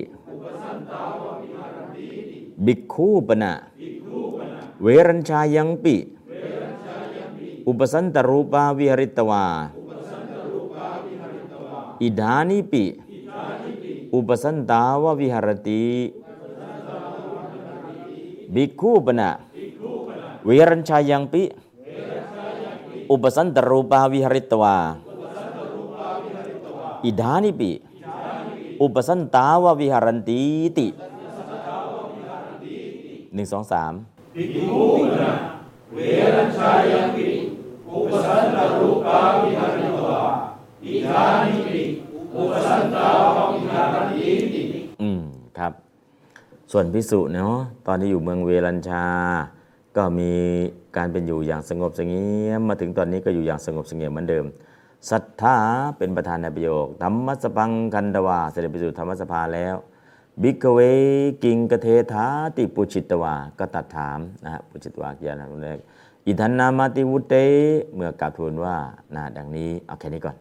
[2.65, 3.53] บิกคูปนะ
[4.83, 5.97] เวรัญชายังปิ
[7.67, 9.45] อุปสันตรูปาวิหริตวา
[12.03, 12.85] อิดานิปิ
[14.15, 15.85] อุปสันตาวะวิหารติ
[18.55, 19.31] บิกคูปนะ
[20.47, 21.43] เวรัญชายังปิ
[23.11, 24.77] อุปสันตรูปาวิหริตวา
[27.05, 27.73] อิดานิปิ
[28.83, 30.43] อุปสันตาววิหารันติ
[30.79, 30.87] ติ
[33.35, 33.93] หนึ่งสองสาม
[34.35, 34.85] ปิมู
[35.23, 35.33] นะ
[35.95, 35.99] เว
[36.37, 37.31] รัญชายันติ
[37.91, 40.21] อุปสันตรูปาวิหาริวา
[40.85, 41.81] อิดานิปิ
[42.37, 43.07] อุปสันตา
[43.37, 44.63] ววิหารันติติ
[45.03, 45.23] อืม
[45.59, 45.73] ครับ
[46.73, 47.57] ส่วนพิสุเนาะ
[47.87, 49.05] ตอนที่อยู่เมืองเวรัญชา
[49.97, 50.33] ก็มี
[50.97, 54.45] การเป็นอยู่อย่างสงบสงียมมาถึงตอนนี้ก็อยู่อย่างสงบสงียมเหมือนเดิม
[55.11, 55.57] ศรัทธา
[55.99, 59.77] เป็นประธานในประโยค ธรรมสพังคันดวาเสด็จไปสู่ธรรมสภาแล้ว
[60.43, 60.79] บิกเว
[61.45, 62.27] กิงกเทธา
[62.57, 65.79] ติปุชิตวา ก็ตัดถามนะฮะปุชิตวาเกียรติแรก
[66.27, 67.35] อิทันนามาติวุเต
[67.95, 68.77] เมื่อกราบทูลว่า
[69.15, 70.37] นะดังนี้เอาแค่นี้ก่อน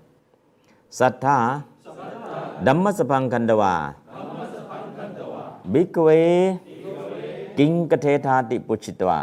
[1.00, 1.38] ศรัทธา
[2.66, 3.76] ดัมมสพังคันดวา
[5.74, 6.10] บิกเว
[7.60, 9.22] กิงกเทธาติปุชิตวา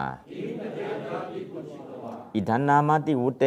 [2.35, 3.45] อิทันนามาติวุเต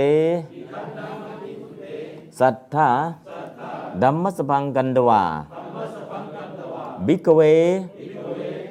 [2.40, 2.90] สัทธา
[4.02, 5.24] ดัมมสพังกันดวา
[7.06, 7.42] บิกเว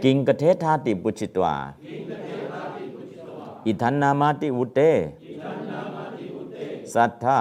[0.04, 1.54] กิงกเทธาติปุชิตวา
[3.66, 4.80] อิทันนามาติวุเต
[6.94, 7.38] สัทธา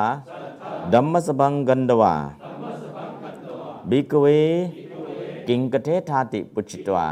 [0.94, 2.16] ดัมมสพังกันดวา
[3.90, 4.26] บิกเว
[5.48, 7.08] กิงกเทธาติปุชิตวา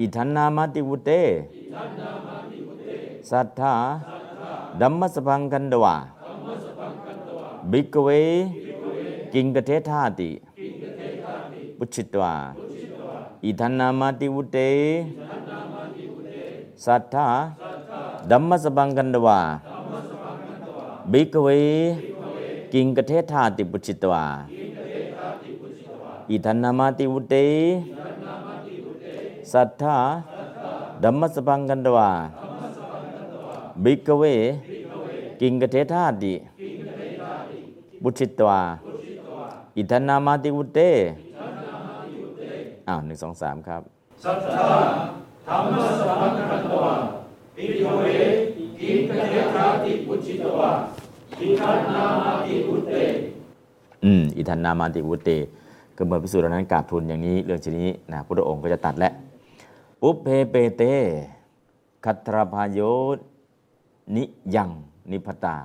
[0.00, 1.10] อิทันนามาติวุเต
[3.30, 3.74] สัทธา
[4.80, 5.96] ดัมมสพังกันดวา
[7.72, 8.08] บิกเว
[9.34, 10.30] กิงกเทธาติ
[11.78, 12.34] ปุชิตวา
[13.44, 14.58] อิทันนามาติวุเต
[16.84, 17.28] สัทธา
[18.30, 19.40] ดัมมสพังกันดวา
[21.12, 21.48] บิกเว
[22.72, 24.24] กิงกเทธาติปุชิตวา
[26.30, 27.36] อิทันนามาติวุเต
[29.52, 29.96] สัทธา
[31.02, 32.10] ดัมมสพังกันดวา
[33.84, 34.24] บิกเว
[35.40, 36.34] กิงกเทธาติ
[38.02, 38.62] บุชิตวา
[39.76, 40.78] อิทันนามาติวุเต
[42.88, 43.82] อ้าวหนึ่งสองสามครับ
[44.24, 44.68] สัทธา
[45.46, 46.92] ธรรมสพังคันตวา
[47.54, 48.06] เอพิโยเว
[48.80, 50.70] กินกเทชาติปุชิตวะ
[51.40, 52.92] อิทันนามาติอุเต
[54.04, 55.30] อืม อิทันนามาติวุเต
[55.96, 59.12] ก็เมื่อพิสูจน์แล้วนั้นกราบทูลอย่างนี้ เรื่องชนี้นะพุทธองค์ก็จะตัดแล้ว
[60.00, 60.82] ปุเพเปเต
[62.04, 62.80] คัตรพายโย
[64.16, 64.70] นิยัง
[65.10, 65.56] นิพตา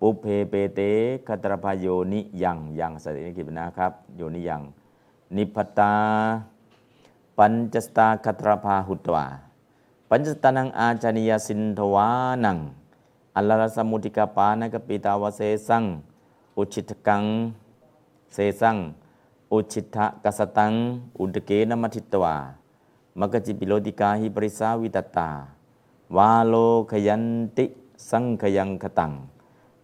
[0.00, 0.80] ปุเพเปเต
[1.26, 4.62] คัตรพายโยนิยังยังสติกิจนะครับ โยนิยัง
[5.36, 5.94] นิพตา
[7.38, 9.26] ปัญจสตาคัตรพาหุตวา
[10.08, 12.08] ปัญจสตานังอาจานิยสินทวา
[12.44, 12.58] นัง
[13.36, 15.84] อัลลสมุติกาปานกปิตาวเสสัง
[16.56, 17.24] อุชิตกัง
[18.32, 18.76] เสสัง
[19.52, 20.72] อุชิตะกสตัง
[21.18, 22.36] อุดเกนมัทิตวา
[23.18, 25.30] มกจิปิโลติกาหิปริสาวิตตา
[26.16, 26.54] วาโล
[26.90, 27.24] ขยัน
[27.56, 27.64] ติ
[28.10, 29.12] สังขยังขตัง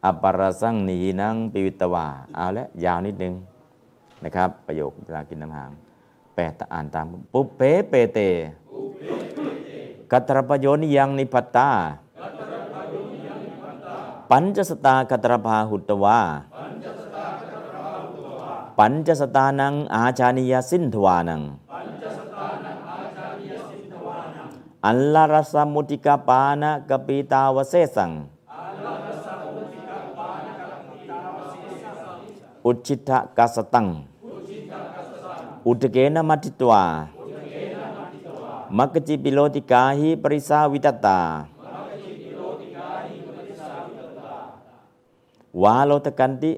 [0.06, 3.34] อปรสังนีนังปิวิตวาเอาละยาวนิดนึง
[4.24, 5.70] นะครับ ประโยคเวลากินน้ำหาง
[6.34, 8.18] แปลตอ่านตามปุเปเปเต
[10.12, 11.70] กัตรปโยนิยังนิพัตตา
[14.30, 16.20] ปัญจสตากัตรพาหุตวา
[18.78, 21.42] ปัญจสตานังอาชานิยสินทวานัง
[24.86, 28.12] อัลลารสมุติกาปานะกปีตาวเสสัง
[32.66, 33.86] อุชิตะกัสตัง
[35.66, 36.82] อุตเกนมัติตวา
[38.76, 41.18] มักจิปิโลติกาหิปริสาวิตตา
[45.62, 46.52] วาโลตกันติ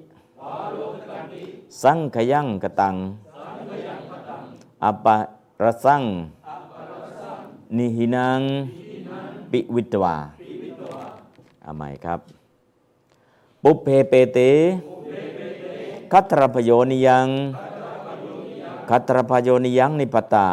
[1.82, 2.94] สังขยังกตัง
[4.85, 5.16] อปะ
[5.64, 6.02] ระสัง
[7.76, 8.40] นิหินัง
[9.51, 10.16] ปิวิตวา
[11.64, 12.20] อาใหม่ครับ
[13.62, 14.39] ปุเพเปเต
[16.12, 17.28] คัตรพโยนิยัง
[18.90, 20.48] คัตรพโยนิยังนิปตา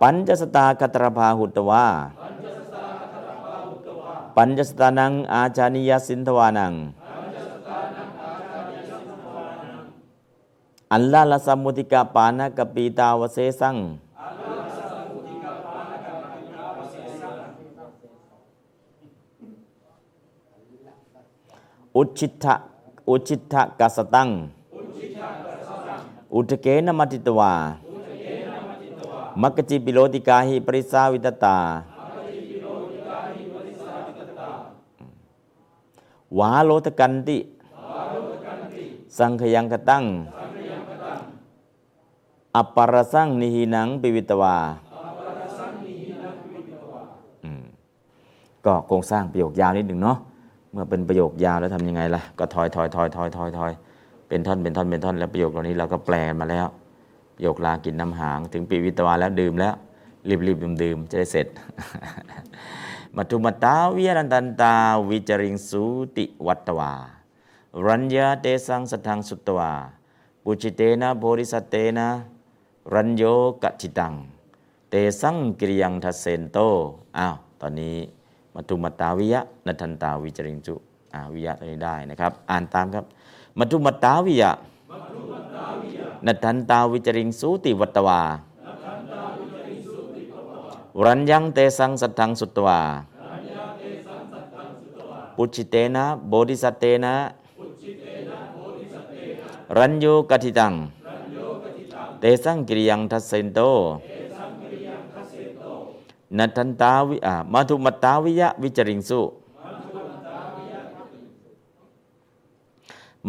[0.00, 1.86] ปัญจสตาคัตรพาหุตวา
[4.36, 6.72] ปัญจสตานังอาจานิยสินทวานัง
[10.92, 13.76] อัลลาลสมุติกาปานะกปีตาวเสสัง
[21.96, 22.54] อุชิตะ
[23.08, 24.28] อุชิตะกัสตัง
[26.34, 27.52] อุทเกนมัติตวา
[29.40, 31.56] มักจิปิโลติกาหิปริสาวิตตา
[36.38, 37.38] วาโลตกันติ
[39.18, 40.04] สังขยังกตัง
[42.56, 44.56] อัปปรสังนิหินังปิวิตวา
[48.64, 50.16] ก็โครงสร้างประโยคยาวนิดหนึ่งเนาะ
[50.72, 53.72] เมื่อเป็นประโยคยาวแล้วทํำยังไงล่ะ ก็ถอยถอยถอยถอยถอยถอย
[54.28, 56.66] เป็นท่อนเป็นท่อนเป็นท่อนแล้วประโยคเหล่านี้เราก็แปลมาแล้ว
[57.36, 59.74] ประโยคลากินน้ำหาง ถึงปีวิตวาแล้วดื่มแล้ว
[60.28, 61.46] รีบรีบดื่มดื่มจะได้เสร็จ
[63.16, 64.74] มัทุมตาวิยรันตันตา
[65.08, 65.82] วิจริงสู
[66.16, 66.92] ติวัตวา
[67.86, 69.72] รัญญาเตสังสทังสุตวา
[70.42, 72.08] ปุจิเตนะโพธิสเตนะ
[72.94, 73.24] รัญโย
[73.62, 74.14] กจิตัง
[74.90, 76.58] เตสังกิริยังทัเซนโต
[77.18, 77.96] อ้าว ตอนนี้
[78.54, 80.74] มัทุมัตตาวิยะนัทันตาวิจริงจุ
[81.14, 83.04] อ่าวิยะตัวนี้ได้นะครับ อ่านตามครับ
[83.58, 84.50] มัทุมัตตาวิยะ
[86.26, 88.20] นัทันตาวิจริงสูติวัตวา
[91.04, 92.80] รัญญังเตสังสัทธังสุตวา
[95.36, 97.14] ปุจิเตนะโบธิสัตเตนะ
[99.78, 100.74] รัญโยกทิตัง
[102.20, 103.60] เตสังกิริยังทัสเซนโต
[106.38, 109.20] นัทันตาวิอามาทุมัตตาวิยะวิจริงสุ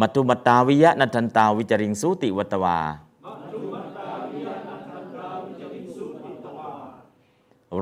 [0.00, 2.78] มัทุมัตตาวิยะนัทันตาวิจริงสุติวัตวา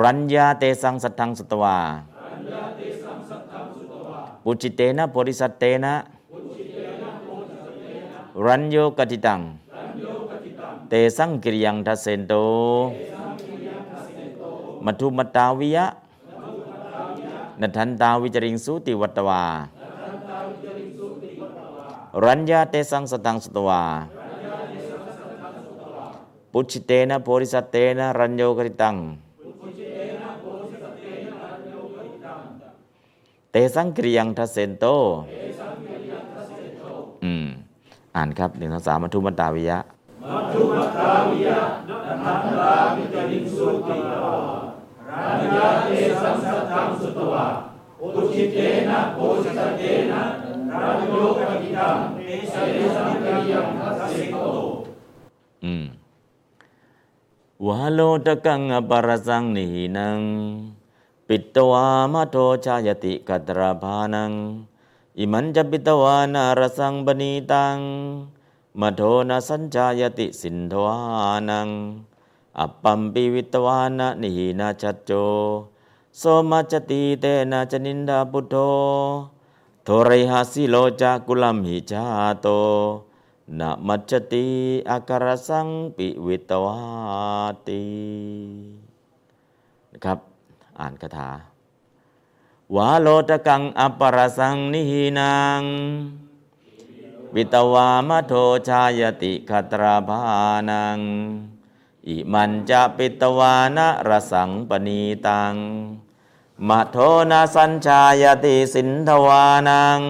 [0.02, 1.76] รัญญาเตสังสัทธังสุตวา
[4.44, 5.94] ปุจิเตนะโพธิสัตเตนะ
[8.46, 9.40] รัญโยกติตัง
[10.88, 12.32] เตสังกิริยังทัสเซนโต
[14.86, 15.86] มัทุมตาวิยะ
[17.60, 19.42] นัทันตาวิจริงสุติวัตวา
[22.24, 23.82] รัญญาเตสังสตังสตวา
[26.52, 28.96] ปุจิเตนะโพธิสเตนะรัญโยกติตัง
[33.52, 34.84] เตสังกริยังทัสเซนโต
[37.24, 37.46] อืม
[38.16, 39.78] อ่านครับหนึ่งสองสามมัทุมตาวิยะ
[40.32, 44.61] มัทุมตาวิยะนัทันตาวิจริงสุติวัตวา
[45.21, 45.89] รัญญาเต
[46.21, 47.45] สังสัทธังสุตวา
[48.01, 48.57] อุชิเต
[48.89, 50.21] นะโพธิสัตเตนะ
[50.83, 52.27] รัญโยกกิตังเต
[52.95, 54.37] สังกิริยังทัสสิโต
[55.65, 55.85] อืม
[57.65, 59.65] วาโลตกังอปรสังนิ
[59.97, 60.19] นัง
[61.27, 64.31] ปิตวามโทชายติกัตราภานัง
[65.17, 67.77] อิมันจะปิตวานารสังบณีตัง
[68.79, 70.95] มโทนาสัญจายติสินทวา
[71.49, 71.69] นัง
[72.58, 75.10] อัปปัมปิวิตวานะนินาชัจโจ
[76.18, 78.56] โสมัจติเตนะจนินดาปุโธ
[79.84, 82.04] โทริหาสิโลจากุลัมหิจา
[82.42, 82.46] โต
[83.58, 84.46] นะมัจติ
[84.90, 86.78] อาการสังปิวิตวา
[87.68, 87.84] ติ
[89.92, 90.18] นะครับ
[90.78, 91.30] อ่านคาถา
[92.74, 95.62] วาโลตะกังอปรสังนิหินัง
[97.34, 98.32] วิตวามโท
[98.68, 100.20] ชายติคตราภา
[100.70, 100.98] นัง
[102.08, 105.54] อิมันจะปิตวานะระสังปณีตัง
[106.68, 106.96] มัโท
[107.30, 110.00] นาสัญชายติสินทวานัง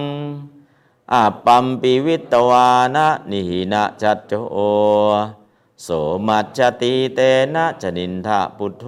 [1.13, 4.33] อาปัมปิวิตวานะนิหินะจัตโจ
[5.83, 5.87] โส
[6.27, 7.19] มัจจติเต
[7.55, 8.85] นะจนินทะพุทโธ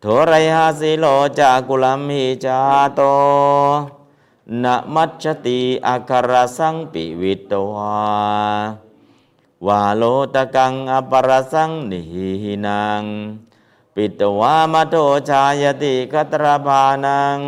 [0.00, 1.06] โทไรหาสิโล
[1.38, 2.58] จากุลัมหิจา
[2.94, 3.00] โต
[4.62, 8.83] นะมัจจติอาคารสังปิวิตวา
[9.66, 10.02] วาโล
[10.34, 12.00] ตะกังอปรสังนิ
[12.42, 13.02] หินัง
[13.94, 14.96] ปิตวามโท
[15.28, 17.38] ชายติคตรบานัง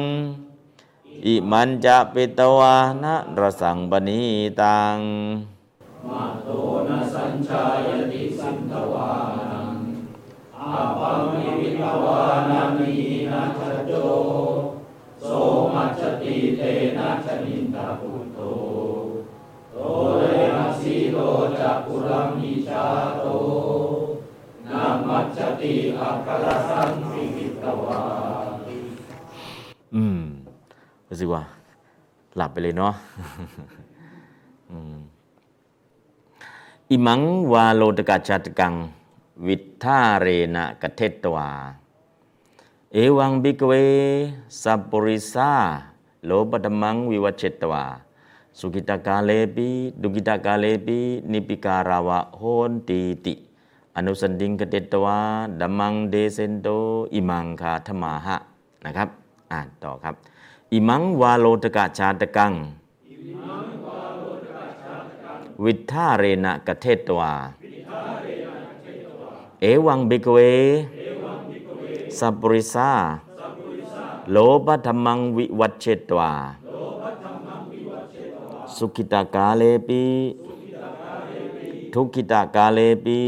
[1.25, 4.23] อิมันจะปิตวานะรสังบณี
[4.61, 4.97] ตัง
[6.09, 6.49] มาโต
[6.89, 9.11] นะสัญชายติสินทวา
[9.51, 9.75] นัง
[10.59, 12.95] อาปัมมิวิตวานามี
[13.31, 13.93] นาชโจ
[15.23, 15.29] โส
[15.75, 16.63] มัจจติเต
[16.99, 18.39] นะชนินตาพุทโธ
[19.73, 19.77] โต
[20.19, 20.23] เร
[20.55, 21.19] นะสีโล
[21.61, 21.96] จักกุ
[23.25, 23.27] ต
[24.69, 28.01] นามัจจติอัคครสังสิวิตวา
[29.95, 30.21] อืม
[31.09, 31.43] รู้สึกว่า
[32.37, 32.95] หลับไปเลยเนาะ
[36.91, 37.21] อิมัง
[37.53, 38.75] วาโลตกาจัตกัง
[39.47, 41.51] วิทธาเรนะกะเทตวา
[42.93, 43.73] เอวังบิกเว
[44.63, 45.53] สัปปุริสา
[46.25, 47.85] โลปตมังวิวัชเชตวา
[48.59, 49.69] สุกิตากาเลปิ
[50.03, 50.99] ดุกิตากาเลปิ
[51.33, 53.35] นิปิการาวะโหนตีติ
[53.97, 55.19] อนุสันดิงกเตตวา
[55.61, 56.69] ดัมมังเดเซนโต
[57.15, 58.37] อิมังคาธมาหะ
[58.85, 59.09] นะครับ
[59.53, 60.15] อ่านต่อครับ
[60.73, 62.53] อิมังวาโลตกะชาตกัง
[65.65, 67.33] วิทธาเรนะกะเทตวา
[69.61, 70.39] เอวังบิกเว
[72.19, 72.91] สัปปริสา
[74.31, 76.33] โลภธรรมังวิวัชเชตวา
[78.79, 80.05] สุขิตากาเลปิ
[81.95, 83.23] ทุกิตากาเลปิ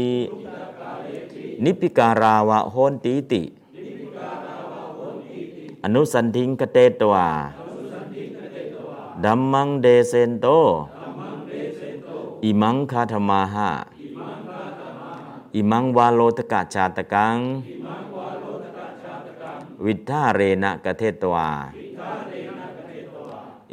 [1.63, 3.43] นิพิการาวะโหนตีติ
[5.83, 7.27] อนุสันทิงคเตตวา
[9.23, 10.47] ดัมมังเดเซนโต
[12.43, 13.69] อิมังคาธมาหะ
[15.55, 17.37] อิมังวาโลตกะชาตกัง
[19.85, 21.49] วิทธาเรนะกเทตวา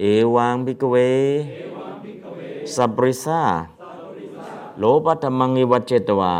[0.00, 0.04] เอ
[0.34, 0.96] วังพิกเว
[2.74, 3.42] สัปริสา
[4.78, 6.34] โลปัตมังวิวัจเจตวา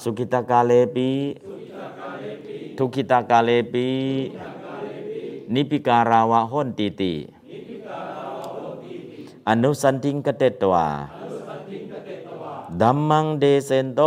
[0.00, 1.10] สุกิตากาเลปิ
[2.76, 3.88] ทุกิตากาเลปิ
[5.54, 7.14] นิพิการาวะห้นตีติ
[9.48, 10.86] อนุสันทิงกเตตวา
[12.80, 14.00] ดัมมังเดเซนโต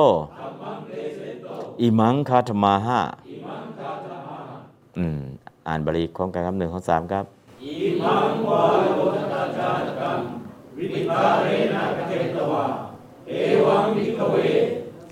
[1.81, 2.99] อิมังคาธมาหะ
[4.97, 5.19] อืม
[5.67, 7.25] อ่านบาลีพร้อมกันครับหนึ่งของสามครับ
[7.62, 8.62] อิมังวา
[8.94, 10.18] โลตกาชาตกัง
[10.76, 12.64] วิทิตาเรนะกเทตวา
[13.28, 13.32] เอ
[13.64, 14.36] วังวิกเว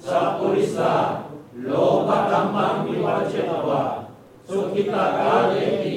[0.07, 0.93] สัพปุริสา
[1.65, 1.71] โล
[2.07, 3.81] ภธรรมังวิวัชเชตวา
[4.49, 5.95] สุขิตากาเลปิ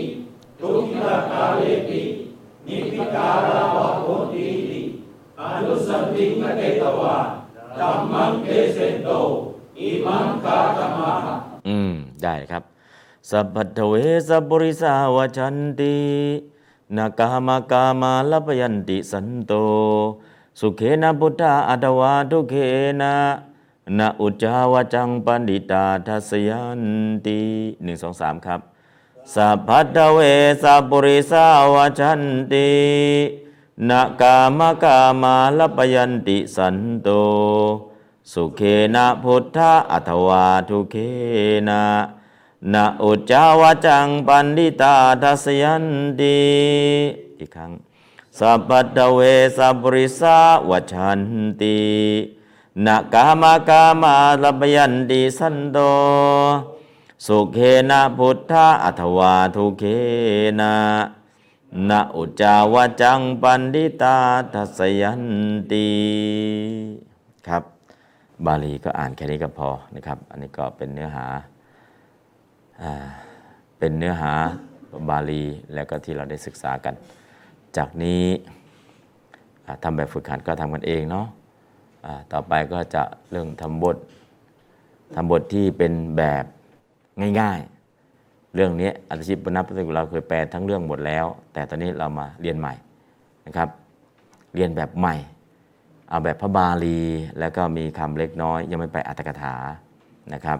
[0.59, 2.01] ทุกิตากาเลปิ
[2.67, 4.79] นิพพิการาวะโหติติ
[5.39, 7.15] อนุสันติกเตตวา
[7.77, 9.09] ธัมมังเทเสนโต
[9.79, 11.11] อิมังคาธรรมะ
[11.67, 11.93] อืม
[12.23, 12.63] ได้ครับ
[13.28, 13.94] สัพพทเว
[14.28, 15.96] สัพปริสาวชันติ
[16.96, 19.52] นากามากามาลปยันติสันโต
[20.58, 22.54] สุเขนะพุทธาอัตวาทุเข
[23.00, 23.14] นะ
[23.98, 26.82] นะอุจาวจังปันดิตาทัสยัน
[27.26, 27.40] ติ
[27.82, 28.60] หนึ่งสองสามครับ
[29.34, 30.18] สัพพัทเว
[30.62, 32.22] สัพปริสาวชัน
[32.52, 32.70] ติ
[33.88, 37.08] นากามากามาลปยันติสันโต
[38.32, 38.60] สุเข
[38.94, 40.96] นะพุทธะอัตวาทุเข
[41.68, 41.82] นะ
[42.74, 45.86] นะอุจาวจังปันดิตาทัสยัน
[46.20, 46.38] ติ
[47.38, 47.72] อีกครั้ง
[48.38, 49.20] สัพพทเว
[49.56, 50.38] สัปริสา
[50.68, 51.20] วชัน
[51.60, 51.78] ติ
[52.84, 55.78] นะกามากามาลปยันติสันโต
[57.26, 57.58] สุเข
[57.90, 59.84] นะพุทธะอัตวาทุเข
[60.60, 60.74] นะ
[61.88, 64.16] นะอุจาวจังปันดิตา
[64.52, 65.22] ทัสยัน
[65.70, 65.88] ติ
[67.46, 67.62] ครับ
[68.44, 71.26] บาลีก็อ่านแค่นี้ก็พอนะครับ อันนี้ก็เป็นเนื้อหา
[73.78, 74.32] เป็นเนื้อหา
[75.08, 75.44] บาลี
[75.74, 76.94] แล้วก็ที่เราได้ศึกษากัน
[77.76, 78.24] จากนี้
[79.82, 81.26] ทำแบบฝึกหัดก็ทำกันเองเนาะ
[82.32, 83.96] ต่อไปก็จะเรื่องทำบท
[85.14, 86.44] ทำบทที่เป็นแบบ
[87.40, 92.74] ง่ายๆ เรื่องนี้อัตชิปนับเราเคยแปลทั้งเรื่องหมดแล้ว แต่ตอนนี้เรามาเรียนใหม่
[93.46, 93.68] นะครับ
[94.54, 95.16] เรียนแบบใหม่
[96.08, 97.00] เอาแบบพระบาลี
[97.38, 99.54] แล้วก็มีคำเล็กน้อย ยังไม่ไปอัตถกถา
[100.34, 100.58] นะครับ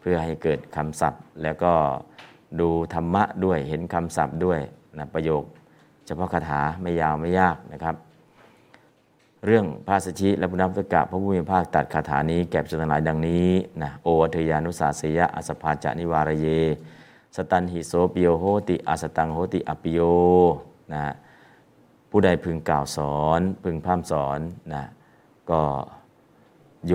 [0.00, 1.72] เพื่อให้เกิดคำศัพท์ แล้วก็
[2.60, 4.60] ดูธรรมะด้วยเห็นคำศัพท์ด้วย
[4.98, 5.44] นะประโยค
[6.06, 7.96] เฉพาะคาถาไม่ยาวไม่ยากนะครับ
[9.46, 13.48] เรื่องพระสัชชิและพุทธพุทธกะพระผู้มีภาคตัดคาถานี้แก่ชนหลายดังนี้
[13.82, 16.46] นะโอวัทยานุสาสยะอสภาจานิวารเย
[17.36, 20.00] สตันหิโสปิโยโหติอสตังโหติอปิโย
[20.94, 21.02] นะ
[22.10, 24.40] ผู้ใดพึงกล่าวสอนพึงพร่ำสอน
[24.74, 24.84] นะ
[25.50, 25.60] ก็
[26.88, 26.92] โย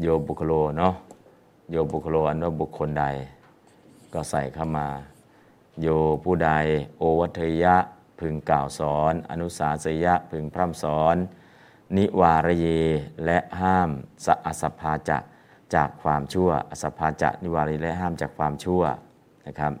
[0.00, 0.94] โยบุคโลเนาะ
[1.70, 3.04] โยบุคโลอันว่าบุคคลใด
[4.12, 4.88] ก็ใส่เข้ามา
[5.80, 5.86] โย
[6.24, 6.50] ผู้ใด
[6.98, 7.76] โอวัทยะ
[8.18, 11.16] พึงกล่าวสอน อนุสาสยะพึงพร่ำสอน
[11.96, 12.66] นิวารเย
[13.24, 13.90] และห้าม
[14.24, 15.18] สะอสภาจะ
[15.74, 18.82] จากความชั่ว อสภาจะนิวารเยและห้ามจากความชั่ว
[19.46, 19.72] นะครับ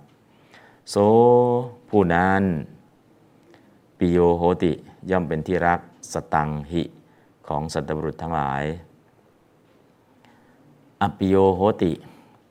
[0.90, 0.96] โส
[1.88, 2.42] ผู้นั้น
[3.98, 4.72] ปิโยโหติ
[5.10, 5.80] ย่อมเป็นที่รัก
[6.12, 6.82] สตังหิ
[7.48, 8.64] ของสัตบุรุษทั้งหลาย
[11.02, 11.92] อปิโยโหติ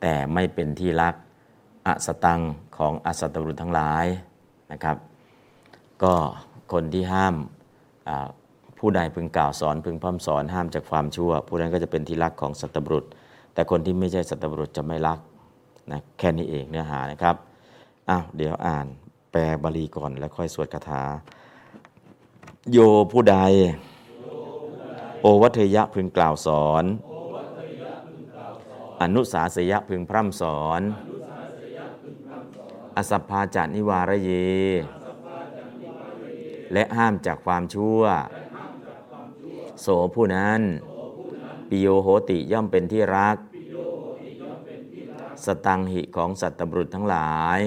[0.02, 1.16] แต่ไม่เป็นที่รัก
[1.88, 2.42] อสตัง
[2.78, 4.06] ของอสัตบุรุษทั้งหลาย
[4.72, 4.98] นะครับ
[6.04, 6.14] ก็
[6.74, 7.36] คนที่ห้าม
[8.80, 13.06] ผู้ใดพึงกล่าวสอนพึงพร่ำสอนห้ามจากความชั่ว ผู้นั้นก็จะเป็นที่รักของสัตบุรุษ
[13.54, 15.20] แต่คนที่ไม่ใช่สัตบุรุษจะไม่รัก
[15.92, 17.36] นะแค่นี้เองเนื้อหานะครับ
[18.10, 18.88] อ้าวเดี๋ยวอ่าน
[19.32, 21.04] แปลบาลีก่อนแล้วค่อยสวดคาถา
[22.72, 22.78] โย
[23.12, 23.38] ผู้ใด
[25.22, 26.84] โอวัตยะพึงกล่าวสอน
[29.02, 30.82] อนุสาสยพึงพร่ำสอน
[32.98, 34.32] อสัพพาจานิวารเย
[36.74, 38.02] และห้ามจากความชั่ว
[39.82, 40.62] โสผู้นั้น
[41.70, 43.38] ปิโยโหติย่อมเป็นที่รัก
[45.46, 47.60] สตังหิของสัตตบรุษทั้งหลาย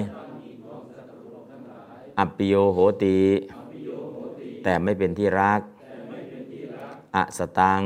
[2.19, 3.21] อปิโยโหติ
[4.63, 5.61] แต่ไม่เป็นที่รัก
[7.15, 7.83] อสตัง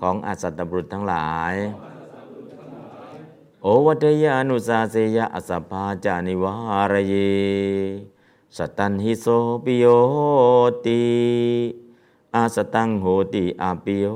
[0.00, 1.54] ของอสัตตบุตรทั้งหลาย
[3.66, 6.54] โอวัตยานุสาเสยะอสภาจานิวา
[6.92, 7.14] รเย
[8.56, 9.26] สตันหิโส
[9.64, 9.84] ปิโย
[10.86, 11.02] ติ
[12.34, 14.06] อาสตังโหติอาปิโย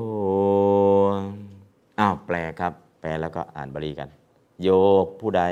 [2.01, 4.09] อ้าวแปลครับ แปลแล้วก็อ่านบาลีกัน
[4.62, 4.69] โย
[5.20, 5.43] ผู้ใด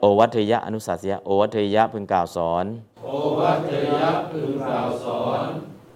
[0.00, 2.64] โอวัตยะอนุสาสยะโอวัตยะพึงกล่าวสอน
[3.02, 5.50] โอวัตยะพึงกล่าวสอน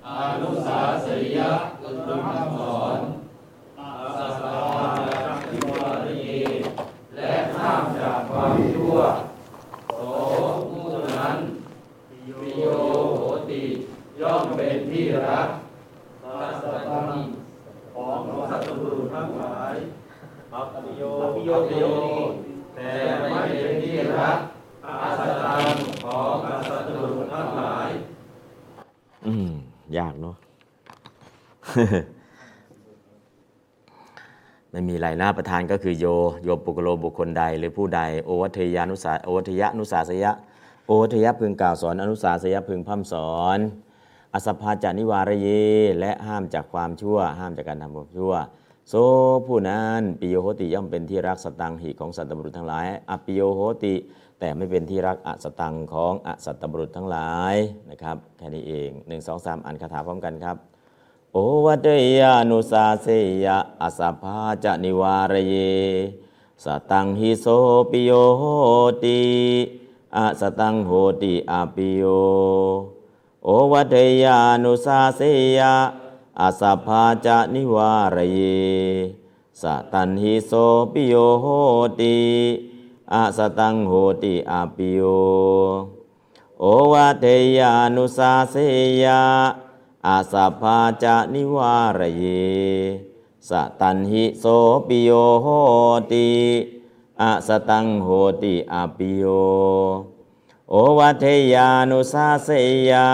[0.08, 1.50] อนุสาสยะ
[1.80, 1.96] พึง
[2.26, 2.98] พร่ำสอน
[4.16, 4.56] สัสสา
[5.50, 6.28] ธิวารเย
[7.16, 8.96] และห้ามจากความชั่ว
[9.96, 10.00] โส
[10.70, 10.86] ผู้
[11.18, 11.36] นั้น
[12.40, 12.64] ปิโย
[13.18, 13.62] โหติ
[14.20, 15.48] ย่อมเป็นที่รัก
[16.22, 17.12] สัสตัง
[17.94, 19.74] ของสัตว์บุรุษทั้งหลาย
[20.52, 21.02] อัปปิโย
[21.34, 21.84] ปิโย
[22.74, 22.92] แต่
[23.30, 24.38] ไม่เป็นที่รัก
[24.86, 25.74] อาสตัง
[26.04, 27.88] ของอาสัตรุทั้งหลาย
[29.28, 29.52] อืม
[29.98, 30.36] ยากเนาะ
[34.70, 36.06] ไม่มีอะไรนะประธานก็คือโย
[36.44, 40.32] โยปุกโลบุคคลใด หรือผู้ใดโอวัทยานุสาโอวัทยานุสาสยะ
[40.86, 43.58] โอวัทยะพึงกล่าวสอนอนุสาสยะพึงพัมสอน
[44.34, 45.48] อสภาจานิวารเย
[46.00, 48.34] และห้ามจากความชั่ว ห้ามจากการทำความชั่ว
[48.88, 48.94] โซ
[49.46, 53.94] ผู้นั้นปิโยโหติย่อมเป็นที่รักสตังหิของสัตบุรุษทั้งหลายอปิโยโหติ
[54.40, 57.54] แต่ไม่เป็นที่รักอสตังของอสัตบุรุษทั้งหลาย
[57.90, 60.56] นะครับแค่นี้เองหนึ่งสองสามอ่านคาถาพร้อมกันครับ
[61.34, 61.88] โอวัต
[62.18, 63.06] ยานุสาเส
[63.44, 65.56] ยะอสภาจะนิวารเย
[66.64, 67.46] สตังหิโส
[67.90, 68.12] ปิโย
[69.04, 69.22] ติ
[70.16, 70.90] อสตังโห
[71.22, 72.02] ติอาปิโย
[73.44, 75.20] โอวัตยานุสาเส
[75.58, 75.74] ยะ
[76.40, 78.40] อาสาภาจะนิวารเย
[79.60, 80.52] สตันหิโส
[80.92, 81.46] ปิโยโห
[82.00, 82.16] ติ
[83.14, 83.92] อาสตังโห
[84.22, 85.00] ติอาปิโย
[86.60, 88.54] โอวาเยานุสาเส
[89.04, 89.22] ยา
[90.06, 92.24] อาสาภาจะนิวารเย
[93.48, 93.50] ส
[93.80, 94.44] ตันหิโส
[94.86, 95.10] ปิโย
[95.42, 95.46] โห
[96.12, 96.28] ติ
[97.22, 98.08] อาสตังโห
[98.42, 99.24] ติอาปิโย
[100.70, 102.48] โอวาเทยานุสาเส
[102.90, 103.06] ยา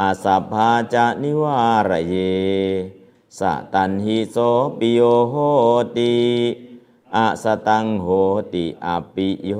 [0.00, 1.58] อาสัพาจะนิวา
[1.90, 2.14] รเย
[3.38, 3.40] ส
[3.74, 4.36] ตันหิโส
[4.78, 5.00] ปิโย
[5.30, 5.34] โห
[5.96, 6.14] ติ
[7.16, 8.08] อาสตังโห
[8.54, 9.52] ติอปิโย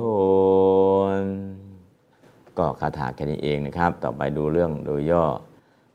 [2.57, 5.25] ก็คาถาแค่นี้เองนะครับ ต่อไปดูเรื่องโดยย่อ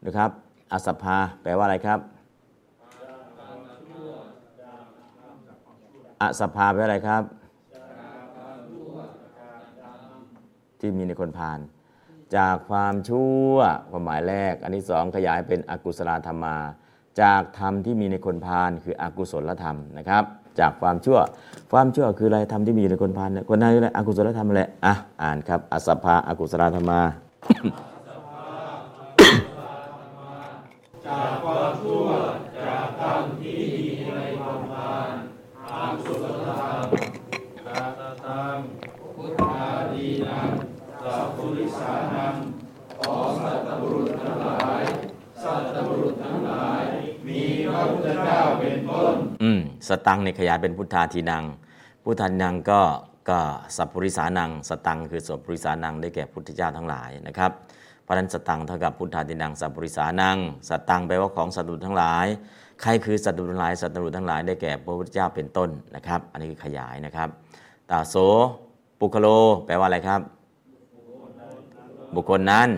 [0.05, 0.31] นะครับ
[0.73, 1.99] อสภาแปลว่าอะไรครับ
[6.23, 7.23] อสภาแปลว่าอะไรครับ
[10.81, 11.59] ที่มีในคนพาล
[12.37, 13.55] จากความชั่ว
[13.91, 16.57] ความหมายแรก อันที่สองขยายเป็นอกุศลธรรมา
[17.21, 20.25] จากธรรมที่มีในคนพาลคืออกุศลธรรมนะครับ
[20.61, 21.19] จากความชั่ว
[21.73, 27.01] ความชั่วคืออะไรธรรมที่มีอยู่ในคนพาลเนี่ยคนนั้นอะไรอกุศลธรรมแหละอะอ่านครับอสภาอกุศลธรรมา
[31.13, 32.07] จากความชั่ว
[32.59, 35.11] จากธรรมที่มีในความพาน
[35.73, 36.27] อากุศล
[36.61, 36.85] ธรรม
[37.67, 38.57] กาตตัง
[39.17, 40.51] พุทธาดีนัง
[41.05, 42.35] สัพพุริสานัง
[42.99, 44.83] ขอสัตบุรุษทั้งหลาย
[45.43, 46.85] สัตบุรุษทั้งหลาย
[47.29, 47.41] มี
[47.73, 51.45] พระพุทธเจ้าเป็นต้น อืม สตังในขยายเป็นพุทธาทีนัง
[52.05, 52.83] พุทธาทีนังก็
[53.31, 53.41] ก็
[53.77, 57.53] สัพพุริสานัง สตังคือสัพพุริสานังได้แก่พุทธเจ้าทั้งหลายนะครับ
[58.13, 60.37] ราะนั้นสตังเท่ากับพุทธาทีนังสัพพุริสานัง
[60.69, 62.27] สตังแปลว่าของสัตว์ดุทั้งหลาย
[62.83, 67.29] ใครคือสัตว์ดุทั้งหลายสัตว์ดุทั้งหลายได้แก่พระพุทธเจ้าเป็นต้นนะครับ อันนี้คือขยายนะครับ
[67.91, 68.17] ตาโส
[68.99, 69.29] ปุคโล
[69.67, 70.21] แปลว่าอะไรครับ
[72.15, 72.69] บุคคลนั้น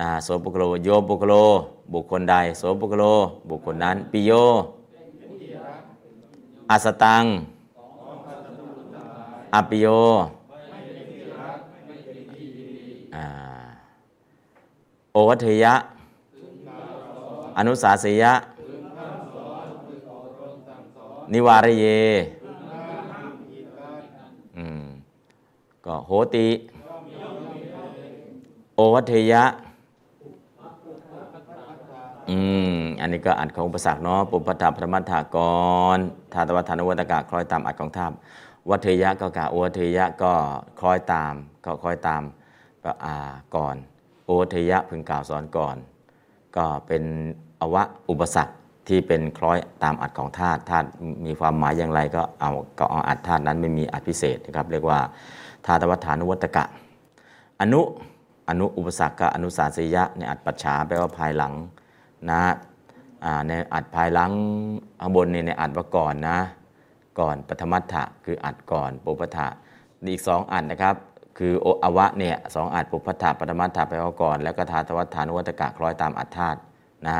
[0.00, 1.34] นะโสปุคโลโยปุคโล
[1.94, 3.04] บุคคลใด โสปุคโล
[3.50, 4.32] บุคคลนั้นปิโย
[6.70, 7.24] อาสตัง
[9.54, 9.86] อปิโย
[13.14, 13.24] อ่า
[15.09, 15.74] โอ วัทยะ
[17.58, 18.32] อนุสาสยะ
[21.32, 21.86] นิวารเย
[25.86, 26.48] ก็โหติ
[28.76, 29.44] โอวัทยะ
[32.30, 32.38] อื
[32.74, 35.38] ม อันนี้ก็อัดของอุปสรรคเนาะ ปุปปัฏฐพระมัฏฐาก
[35.96, 35.98] ร
[36.32, 38.06] ทาตวัฏฐานวัตกะคล้อยตามอัดของธา
[38.70, 40.32] วัทยะก็กะโอวัทยะก็
[40.80, 41.34] คล้อยตาม
[41.64, 42.22] ก็คล้อยตาม
[42.84, 43.16] ก็อ่า
[43.54, 43.76] ก่อน
[44.30, 45.76] โอวัทยะพึงกล่าวสอนก่อน
[46.56, 47.02] ก็เป็น
[47.60, 48.54] อวะอุปสรรค
[48.88, 50.86] ที่เป็นคล้อยตามอัดของธาตุธาตุ
[51.26, 55.00] มีความหมายอย่างไรก็เอาก็เอาอัดธาตุนั้นไม่มีอัดพิเศษนะครับเรียกว่า
[55.66, 56.64] ทาตวัฏฐานุวัตกะ
[57.60, 57.80] อนุ
[58.48, 61.52] อนุอุปสรรคกับอนุสาสยะในอัดปัจฉาแปลว่าภายหลัง
[62.30, 62.42] นะ
[63.48, 64.30] ในอัดภายหลัง
[65.00, 66.38] ข้างบนเนี่ยในอัดว่าก่อนนะ
[67.18, 69.46] ก่อนปฐมัตถะคืออัดก่อนปุปถะ
[70.12, 70.96] อีกสองอัดนะครับ
[71.38, 76.58] คือโออวะเนี่ยสองอัดปุปถะปฐมัตถะแปลว่าก่อน แล้วก็ทาตวัฏฐานุวัตกะคล้อยตามอัดธาตุ
[77.08, 77.18] นะ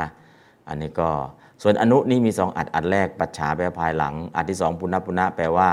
[0.68, 1.08] อันนี้ก็
[1.62, 5.68] ส่วนอนุนี่มีสองอัดอัดแรกปัจฉาแปลภายหลัง อัดที่สองปุณณปุณณะแปลว่า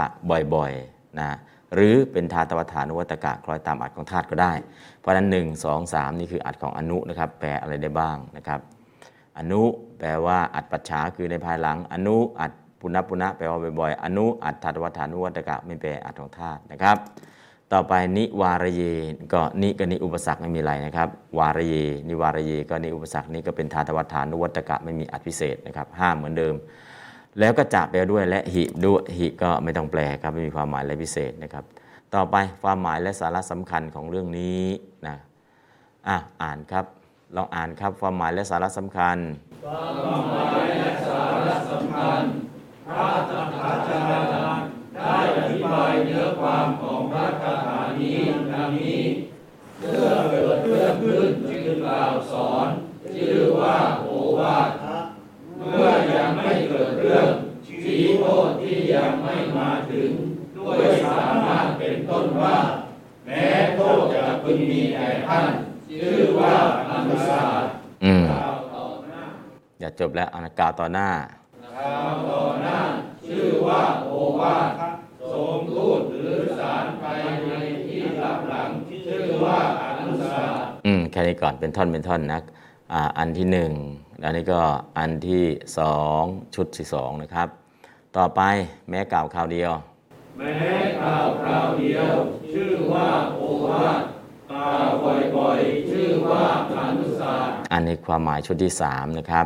[0.54, 1.30] บ่อยๆนะ
[1.74, 4.54] หรือเป็นทาตวัฏฐานุวัตกะคล้อยตามอัดของธาตุก็ได้
[5.00, 8.60] เพราะฉะนั้นหนึ่งสองสามนี่คืออัดของอนุนะครับแปลอะไรได้บ้างนะครับ
[9.38, 9.62] อนุ
[10.00, 16.98] แปลว่าอัดปัจฉาคือในภายหลัง อนุอัดปุณณปุณณะแปลว่าบ่อยๆอนุอัดทัตวัฏฐานุวัตกะไม่แปลอัดของธาตุนะครับ
[17.74, 18.82] ต่อไปนิวารเย
[19.34, 21.76] ก็นิก็นิอุปสรรคไม่มีอะไรนะครับ วารเย
[22.08, 26.56] นิวารเยก็นิอุปสรรคนี่ก็เป็นทาตวัฏฐานุวัตกะไม่มีอัพิเศษนะครับห้ามเหมือนเดิม
[27.40, 31.64] แล้วก็จะแปลด้วยและหิด้วยหิก็ไม่ต้องแปลครับไม่มีความหมายอะไรพิเศษนะครับ
[32.16, 34.62] ต่อไปความหมายและสาระสำคัญของเรื่องนี้
[35.08, 35.16] นะ
[36.08, 36.86] อะอ่านครับ
[37.36, 39.18] ลองอ่านครับความหมายและสาระสำคัญ
[42.88, 44.00] พระตถาจา
[44.60, 48.18] รย์ ได้อธิบายเนื้อความของพระคาถานี้
[48.52, 49.02] ดังนี้
[49.80, 52.68] เมื่อเกิดเรื่องขึ้นจึงกล่าวสอน
[53.16, 54.08] ชื่อว่าโอ
[54.40, 54.70] วาท
[55.58, 57.28] เมื่อยังไม่เกิดเรื่อง
[57.66, 60.12] ชี้โทษที่ยังไม่มาถึง
[60.58, 62.58] ด้วยสามารถเป็นต้นว่า
[63.26, 63.46] แม้
[63.76, 65.46] โทษจะพึงมีแก่ท่าน
[65.90, 66.54] ชื่อว่า
[66.90, 67.64] อนุสาส
[68.04, 69.22] อืมกล่าวต่อหน้า
[69.80, 71.10] อย่าจบแล้วอานกล่าวต่อหน้า
[71.76, 72.78] กล่าวต่อหน้า
[73.28, 74.10] ชื่อว่าโอ
[74.40, 74.70] วาท
[75.32, 77.06] ทรงทูตหรือสารไป
[77.48, 77.52] ใน
[77.86, 78.70] ที่รับหลัง
[79.06, 82.42] ชื่อว่าอนุสาสอืมแค่นี้ก่อนเป็นท่อนเป็นท่อนนะ
[82.94, 83.72] อ่าอันที่หนึ่ง
[84.20, 84.62] แล้วนี่ก็
[84.98, 85.44] อันที่
[85.78, 86.22] สอง
[86.56, 87.48] ชุดที่สองนะครับ
[88.18, 88.42] ต่อไป
[88.90, 89.72] แม้กล่าวคราวเดียว
[90.38, 90.52] แม้
[91.02, 92.12] กล่าวคราวเดียว
[92.54, 94.02] ชื่อว่าโอวาท
[94.52, 94.88] กล่าว
[95.38, 96.46] บ่อยๆ ชื่อว่า
[96.78, 99.46] อนุสาสอันนี้ความหมายชุดที่สามนะครับ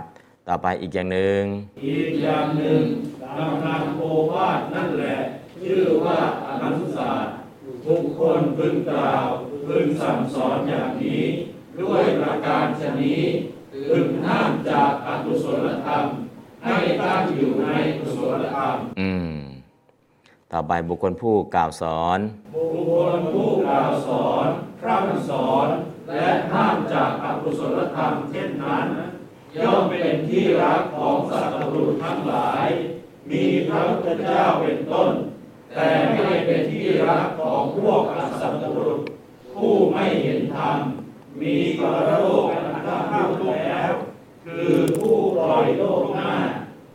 [0.53, 1.41] ต่อไปอีกอย่างหนึ่ง
[1.85, 2.83] อีกอย่างหนึ่ง
[3.37, 4.01] กำลังโอ
[4.31, 5.17] วาทนั่นแหละ
[5.61, 6.17] ชื่อว่า
[6.47, 7.25] อนุสาส
[7.85, 9.25] ทุกคนพึงกล่าว
[9.67, 11.23] พึงสั่งสอนอย่างนี้
[11.81, 13.21] ด้วยประการชนี้
[13.89, 16.05] พึงห้ามจากอกุศลธรรม
[16.63, 17.69] ให้ตั้งอยู่ใน
[17.99, 19.35] กุศลธรรม อืม
[20.51, 22.19] ต่อไปบุคคลผู้กล่าวสอน
[22.55, 24.47] บุคคลผู้กล่าวสอน
[24.81, 25.67] พร่ำสอน
[26.09, 28.87] และห้ามจากอกุศลธรรมเช่นนั้น
[29.57, 32.67] ย่อมเป็นที่รักของสัตว์รุษทั้งหลาย
[33.29, 35.11] มีพระพุทธเจ้าเป็นต้น
[35.75, 38.99] แต่ไม่เป็นที่รักของพวกอสัตว์รุษ
[39.53, 40.77] ผู้ไม่เห็นธรรม
[41.41, 43.93] มีกรโลกอันข้ามโลกแล้ว
[44.45, 46.33] คือผู้ปล่อยโลกหน้า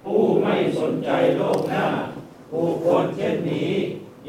[0.05, 1.85] ผู้ไม่สนใจโลกหน้า
[2.51, 3.71] ผู้คนเช่นนี้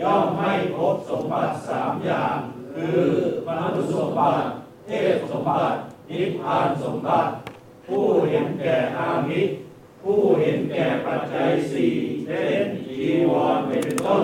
[0.02, 2.36] ย่อมไม่พบสมบัติสามอย่าง
[2.76, 3.02] คือ
[3.48, 4.48] มนุษย์สมบัติ
[4.86, 5.78] เทพสมบัติ
[6.10, 7.30] นิพพานสมบัติ
[7.88, 9.52] ผู้เห็นแก่อามิตร
[10.02, 11.94] ผู้เห็นแก่ปัจจัยสี่
[12.26, 14.24] เช่นจีวรเป็นต้น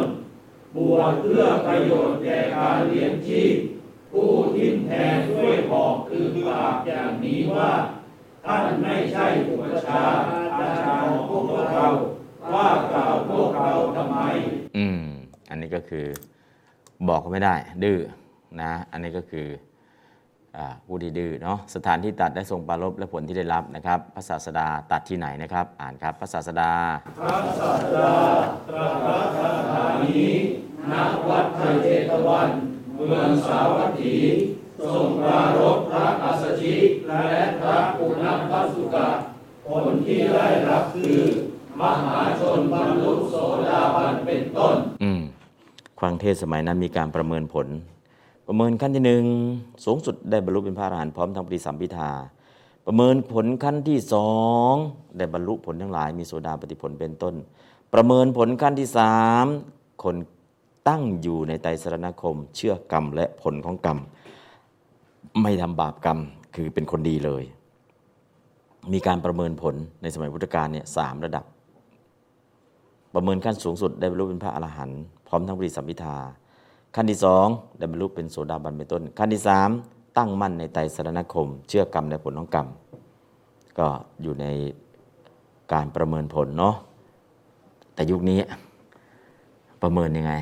[0.75, 3.55] บวชเพื่อประโยชน์แก่การเลี้ยงชีพ
[4.11, 7.69] ผู้ทิ้มแทนด้วยหอกคือปากอย่างนี้ว่า
[8.45, 10.01] ท่านไม่ใช่อุปชา
[10.57, 11.85] อาจารย์ของพวกเรา
[12.53, 14.17] ว่ากล่าวพวกเราทำไม
[14.77, 15.03] อืม
[15.49, 16.05] อันนี้ก็คือ
[17.07, 17.99] บอกเขาไม่ได้ ดื้อ
[18.61, 19.47] นะ อันนี้ก็คือ
[20.85, 26.71] ผู้ที่ดื้อเนาะสถานที่ตัดได้ทรงปรารบและผลที่ได้รับนะครับพระศาสดาตัดที่ไหนนะครับ อ่านครับพระศาสดา
[27.19, 28.11] พระศาสดา
[28.69, 30.29] ตรัสพระคาถานี้
[30.91, 30.93] ณ
[31.29, 32.49] วัดไทยเจตวัน
[32.95, 34.15] เมืองสาวัตถี
[34.85, 36.75] ทรงปรารภพระอัสสชิ
[37.07, 37.25] และ
[37.61, 39.07] พระปุณณพัสุกะ
[39.67, 41.19] ผลที่ได้รับคือ
[41.81, 43.35] มหาชนบรรลุโส
[43.67, 45.21] ดาบันเป็นต้น อืม
[45.99, 47.67] ควังเทศสมัยนั้นมีการประเมินผล
[48.47, 49.25] ประเมินขั้นที่หนึ่ง
[49.85, 52.11] สูงสุดได้บรรลุเป็นพระอรหันต์พร้อมทั้งปฏิสัมพิทา
[52.85, 54.31] ประเมินผลขั้นที่สอ
[54.71, 54.73] ง
[55.17, 57.35] ได้บรรลุผลทั้งหลาย มีโสดาปฏิผลเป็นต้น
[57.93, 59.45] ประเมินผลขั้นที่สาม
[60.03, 60.15] คน
[60.87, 63.99] ตั้งอยู่ในไตรสรณคม เชื่อกรรมและผลของกรรม
[65.41, 66.19] ไม่ทำบาปกรรม
[66.55, 67.43] คือเป็นคนดีเลย
[68.93, 71.45] มีการประเมินผลในสมัยพุทธกาลเนี่ยสามระดับ
[73.13, 76.15] ประเมินขั้นสูงสุดได้บรรลุเป็นพระอรหันต์พร้อมทั้งปฏิสัมพิทา
[76.95, 77.47] ขั้นที่สอง
[77.77, 79.69] ได้บรรลุเป็นโสดาบันเป็นต้น ขั้นที่สาม
[80.17, 82.67] ตั้งมั่นในไตรสรณคม เชื่อกรรมในผลของกรรม
[83.79, 83.87] ก็
[84.21, 84.45] อยู่ใน
[85.73, 86.75] การประเมินผลเนาะ
[87.93, 88.39] แต่ยุคนี้
[89.81, 90.33] ประเมินยังไง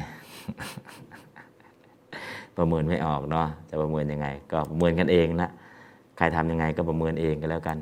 [2.58, 5.50] ประเมินไม่ออกเนาะจะประเมินยังไง ก็ประเมินกันเองนะ
[6.18, 7.78] ใครทำยังไงก็ประเมินเองก็แล้วกัน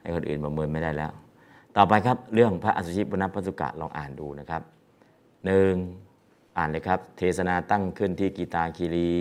[0.00, 1.12] ให้คนอื่นประเมินไม่ได้แล้ว
[1.76, 4.62] ต่อไปครับเรื่องพระอสุชิปุณณพสุกะลองอ่านดูนะครับ
[5.44, 5.74] หนึ่ง
[6.60, 9.14] อ่านเลยครับ เทศนาตั้งขึ้นที่กีตาคีรี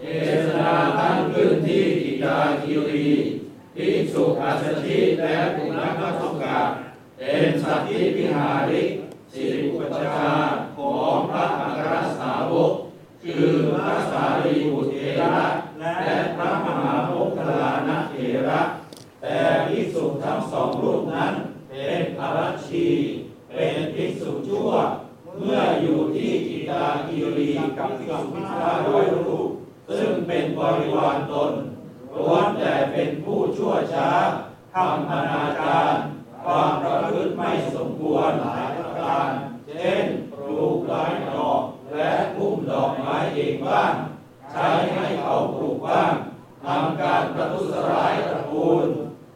[0.00, 0.04] เท
[0.46, 3.08] ศนาตั้งขึ้นที่กิตาคิรี
[3.76, 6.58] ภิกษุอาสชิและปุณณพัสุกะ
[7.18, 8.88] เป็นสัตธิวิหาริก
[9.32, 10.32] สิริอุปชฌา
[10.76, 12.72] ของพระอัครสาวก
[13.22, 15.44] คือพระสารีบุตรเถระ
[15.80, 18.16] และพระมหาโมคคลานะเถ
[18.48, 18.60] ระ
[19.22, 21.32] แต่ภิกษุทั้งสองรูปนั้น
[21.68, 22.86] เป็นอรัชชี
[23.54, 24.70] เป็นภิกษุชั่ว
[25.38, 26.30] เมื่ออยู่ที่
[26.70, 29.48] กิตาคิรีกับภิกษุมิตรร้อยรูป
[29.88, 31.52] ซึ่งเป็นบริวารตน
[32.16, 34.10] ล้วนแต่เป็นผู้ชั่วช้า
[34.74, 35.94] ทำอนาจาร
[36.44, 39.28] ความประพฤติไม่สมควรหลายประการ
[39.68, 41.62] เช่นปลูกไม้ดอก
[41.94, 43.92] และพุ่มดอกไม้เองบ้าง
[44.52, 46.12] ใช้ให้เขาปลูกบ้าง
[46.64, 48.86] ทำการประทุษร้ายตระกูล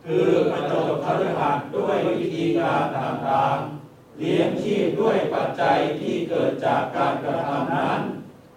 [0.05, 3.74] คือประจบคฤหัสถ์ด้วยวิธีการต่างๆ
[4.19, 8.01] เลี้ยงชีพด้วยปัจจัยที่เกิดจากการกระทำนั้น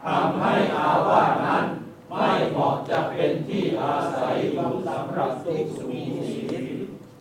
[0.05, 1.65] ทำให้อาวาสนั้น
[2.11, 6.63] ไม่เหมาะจะเป็นที่อาศัยของสำหรับภิกษุณีศีล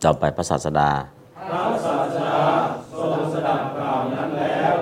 [0.03, 0.91] ต่อไปพระศาสดา
[1.49, 2.39] พระศาสดา
[2.99, 4.73] ทรงสดับกล่าวนั้นแล้ว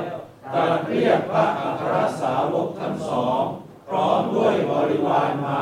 [0.53, 3.41] ตรัสเรียกพระอัครสาวกทั้งสอง
[3.87, 5.61] พร้อมด้วยบริวารมา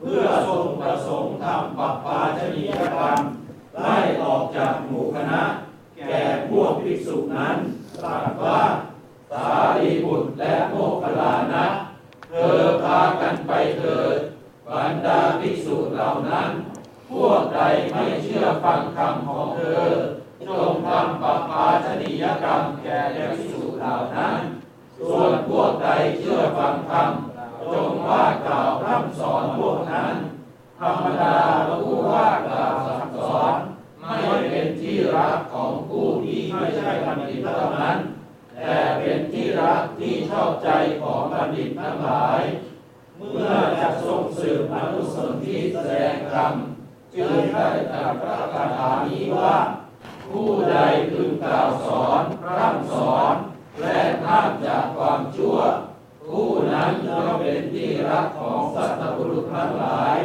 [0.00, 3.20] เพื่อทรงประสงค์ทำปัปปาชนียกรรม
[3.80, 5.42] ไล่ออกจากหมู่คณะ
[6.08, 7.56] แก่พวกภิก ษุนั้น
[8.02, 8.60] ตรัสว่า
[9.32, 11.66] สารีบุตรและโมคคลานะ
[12.30, 14.16] เธอพากันไปเถิด
[14.68, 16.50] บรรดาภิกษุเหล่านั้น
[17.10, 17.60] พวกใด
[17.90, 19.86] ไม่เชื่อฟังคำของเธอ
[20.48, 24.38] จงทำปปาชนียกรรมแก่ภิกษุเหล่านั้น
[25.08, 25.88] ส่วนพวกใด
[26.18, 27.08] เชื่อฟังธรรม
[27.72, 30.14] จงว่ากล่าวพร่ำสอนพวกนั้น
[30.80, 31.36] ธรรมดา
[31.68, 33.54] ผู้ว่ากล่าวสั่งสอน
[34.10, 34.20] ไม่
[34.50, 37.96] เป็นที่รักของผู้ที่ไม่ใช่บัณฑิตเท่านั้น
[38.56, 40.70] แต่เป็นที่รักที่ชอบใจ
[41.02, 42.40] ของบัณฑิตทั้งหลาย
[43.18, 46.52] เมื่อจะทรงสืบอนุสนธิแสดงธรรม
[47.14, 49.56] จึงได้ตรัสพระคาถานี้ว่า
[50.30, 50.76] ผู้ใด
[51.10, 52.22] พึงกล่าวสอน
[52.56, 53.34] ร่ำสอน
[53.80, 55.56] และห้ามจากความชั่ว
[56.28, 60.18] ผู้นั้นย่อมเป็นที่รักของสัตว์บุรุษทั้งหลาย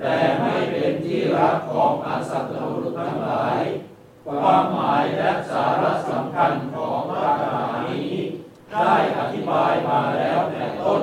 [0.00, 3.62] แต่ไม่เป็นที่รักของอสัตว์บุรุษ ทั้งหลาย
[4.26, 8.12] ความหมายและสาระสำคัญของพระคาถานี้
[8.72, 11.02] ได้อธิบายมาแล้วแต่ต้น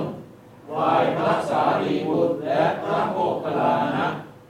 [0.75, 4.05] วายพระสารีบุตรและพระโมคคัลลานะ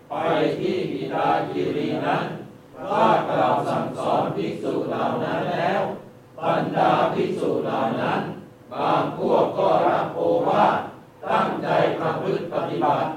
[0.09, 0.13] ไป
[0.59, 2.26] ที่บิดาคิรีนั้น
[2.91, 5.81] ว่ากล่าวสั่งสอนภิกษุเหล่านั้นแล้ว
[6.39, 8.22] บรรดาภิกษุเหล่านั้น
[8.73, 10.77] บางพวกก็รับโอวาท
[11.27, 11.67] ตั้งใจ
[11.99, 13.09] ประพฤติปฏิบัติ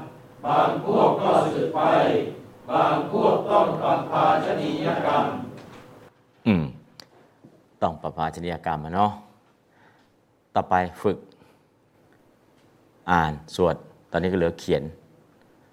[0.45, 1.81] บางพวกก็สึกไป
[2.71, 5.25] บางพวกต้องปรับภาชนียกรรม
[6.47, 6.65] อืม
[7.83, 9.13] ต้องประภาชนียกรรมอะเนาะ
[10.55, 11.19] ต่อไปฝึก
[13.11, 13.77] อ่านสวด
[14.11, 14.83] ตอนนี้ก็เหลือเขียน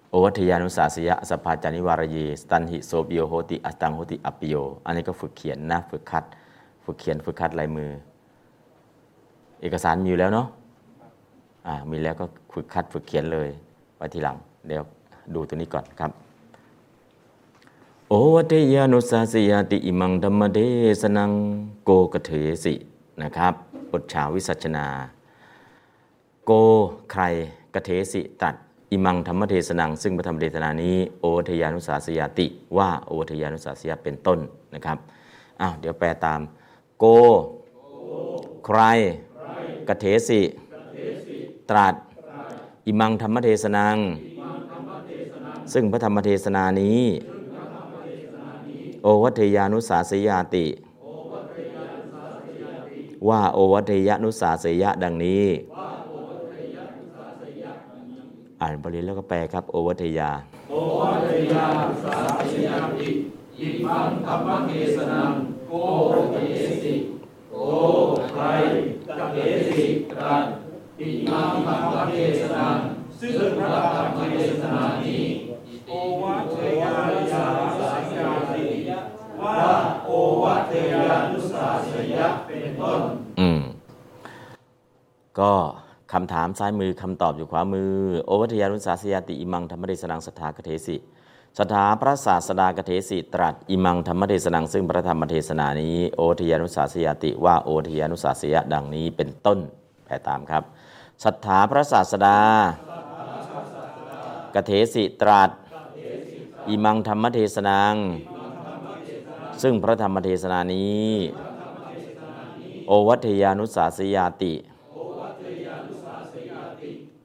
[0.09, 4.55] โอวัทยานุสาสยะสภาจานิวารเยสตันหิโสปิโยโหติอัสตังโหติอัปปิโย
[4.85, 6.23] อันนี้ก็ฝึกเขียนนะ ฝึกคัด
[6.85, 7.89] ฝึกเขียน ฝึกคัดลายมือ
[9.61, 10.47] เอกสารมีอยู่แล้วเนาะ
[11.67, 13.49] อ่า มีแล้วก็ฝึกคัด ฝึกเขียนเลย
[13.97, 14.83] ไว้ทีหลัง เดี๋ยว
[15.35, 16.24] ดูตัวนี้ก่อนครับ
[18.09, 20.59] โอวัตยานุสาสยาติอิมังธรรมเด
[21.01, 21.31] สนัง
[21.85, 22.31] โกกเถ
[22.63, 22.73] สิ
[23.21, 23.53] นะครับ
[23.91, 24.87] บทชาวิสัชนา
[26.45, 26.51] โก
[27.11, 27.23] ใคร
[27.73, 28.55] กเทสิตัด
[28.91, 34.39] อิมังธรรมเทศนัง ซึ่งพระธรรมเทศนานี้โอวัทยานุสาสยาติว่าโอวัทยานุสาสยาเป็นต้น
[34.75, 34.97] นะครับ
[35.61, 36.41] อ้าวเดี๋ยวแปลตาม
[36.99, 37.05] โก
[38.65, 38.79] ใคร
[39.87, 40.41] กเทสิ
[41.69, 41.95] ตรัส
[42.87, 43.97] อิมังธรรมเทศนัง
[45.73, 47.01] ซึ่งพระธรรมเทศนานี้
[49.07, 50.65] โอวัทยานุสาสยาติ
[53.27, 55.45] ว่าโอวัทยานุสาสยะดังนี้
[58.61, 60.29] อ่านบาลีแล้วก็แปลครับ โอวัทยา
[60.69, 61.65] โอวัตยา
[62.03, 62.17] สา
[62.51, 63.09] สยาติ
[63.59, 65.31] อิมังธรรมเทศนัง
[65.67, 65.73] โก
[66.31, 66.37] เท
[66.81, 66.93] สิ
[67.51, 67.55] โก
[68.31, 68.43] ใคร
[69.19, 69.37] กเท
[69.67, 70.43] สิตรัส
[70.99, 72.77] อิมังธรรมเทศนัง
[73.19, 75.23] ซึ่งพระธรรมเทศนานี้
[75.87, 76.93] โอวัตยา
[77.31, 77.43] สา
[78.09, 78.65] สยาติ
[79.41, 79.59] ว่า
[80.05, 80.09] โอ
[80.43, 83.01] วัตยานุสาสยะเป็นต้น
[83.39, 83.61] อืม
[85.39, 85.53] ก็
[86.13, 87.93] คำถามซ้ายมือคำตอบอยู่ขวามือ
[88.25, 90.97] โอวัทยานุสาสยาติอิมังธรรมเดสนังสถากเทสิ
[91.59, 99.59] สถาพระศาสดากเทสิตรัสอิมังธรรมเทศนังซึ่งพระธรรมเทศนานี้ โอทยานุสาสยาติว่าโอทยานุสาสยะดังนี้เป็นต้น
[100.05, 100.63] แปลตามครับ
[101.23, 102.39] สถาพระศาสดา
[104.55, 105.49] กเทสิตรัส
[106.69, 107.95] อิมังธรรมเทศนัง
[109.61, 111.11] ซึ่งพระธรรมเทศนานี้
[112.87, 114.53] โอวัทยานุสาสยาติ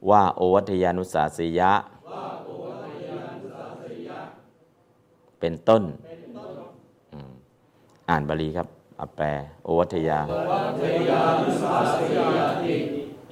[0.09, 1.73] ว่าโอวัทยานุสาสยะ
[5.39, 5.83] เป็นต้น
[8.09, 8.67] อ่านบาลีครับ
[8.99, 9.25] อแปล
[9.63, 10.19] โอวัทยา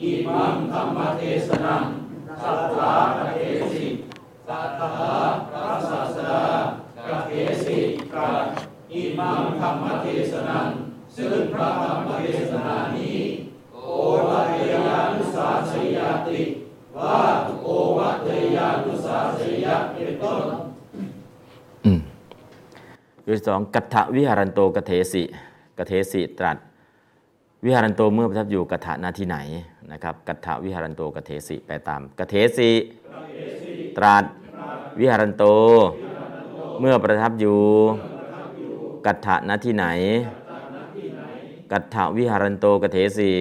[0.02, 1.84] อิมังธรรมเทศนัง
[2.44, 2.94] สัทธา
[3.34, 3.40] เท
[3.74, 3.86] สิ
[4.48, 5.14] สัทธา
[5.52, 6.44] พระศาสดา
[7.08, 7.32] กเท
[7.66, 7.78] สิ
[8.12, 8.30] ตรั
[8.92, 10.68] อิมังธรรมเทศนัง
[11.16, 13.20] ซึ่งพระธรรมเทศนานี้
[13.74, 13.78] โอ
[14.28, 16.40] วัตยานุสาสยาติ
[17.02, 17.20] ว่า
[17.64, 17.68] โอ
[17.98, 20.42] วัตยานุสาสยะเป็นต้น
[23.26, 25.24] คือสองกัตถวิหารันโตกเทสิ
[25.78, 26.58] กเทสิตรัส
[27.66, 29.38] วิหารันโตเมื่อประทับอยู่กัตถะหน้าที่ไหน
[29.92, 32.72] นะครับกัตถวิหารันโตกเทสิแปตามกเทสิ
[33.98, 34.26] ตรัส
[35.00, 35.44] วิหารันโต
[36.80, 37.60] เมื่อประทับอยู่
[39.06, 39.86] กัตถะหน้าที่ไหน
[41.72, 43.32] กัตถวิหารันโตกเทสิ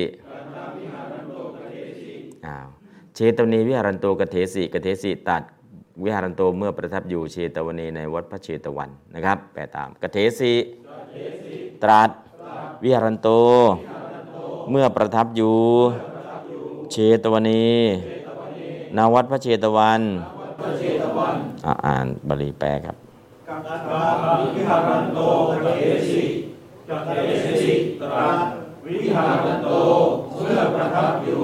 [3.20, 5.42] เชตวนีวิหารันโตกเทสิกเทสิตัด
[6.04, 10.54] วิหารันโตเมื่อประทับอยู่เชตวนีในวัดพระเชตวันนะครับแปลตามกเทสิ
[11.82, 12.10] ตรัส
[12.84, 13.28] วิหารันโต
[14.70, 15.56] เมื่อประทับอยู่
[16.92, 20.00] เชตวเน ในวัดพระเชตวัน
[21.86, 22.96] อ่านบาลีแปลครับ
[23.48, 25.20] กัตถาวิหารันโต
[25.64, 26.22] กเทสิ
[26.88, 27.10] กเท
[27.62, 28.38] สิตรัส
[28.86, 29.68] วิหารันโต
[30.36, 31.42] เมื่อประทับอยู่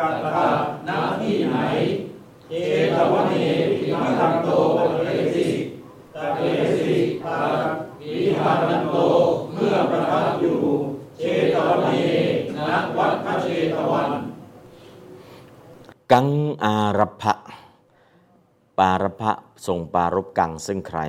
[0.00, 0.46] กัตถา
[0.86, 1.56] หน้าที่ไหน
[2.48, 2.52] เจ
[2.94, 3.34] ตวเน
[3.70, 5.56] วิหารันโตกเทสิก
[6.36, 6.40] เท
[6.78, 6.92] สิ
[7.24, 7.64] ตรัส
[8.00, 8.96] วิหารันโต
[9.52, 10.58] เมื่อประทับอยู่
[11.18, 11.22] เช
[11.54, 11.88] ตวเน
[12.56, 12.58] ณ
[12.96, 14.10] วัดพระเชตวัน
[16.12, 16.28] กัง
[16.64, 17.34] อารพะ
[18.78, 19.32] ปารพะ
[19.66, 21.00] ทรงปารบกังซึ่งใคร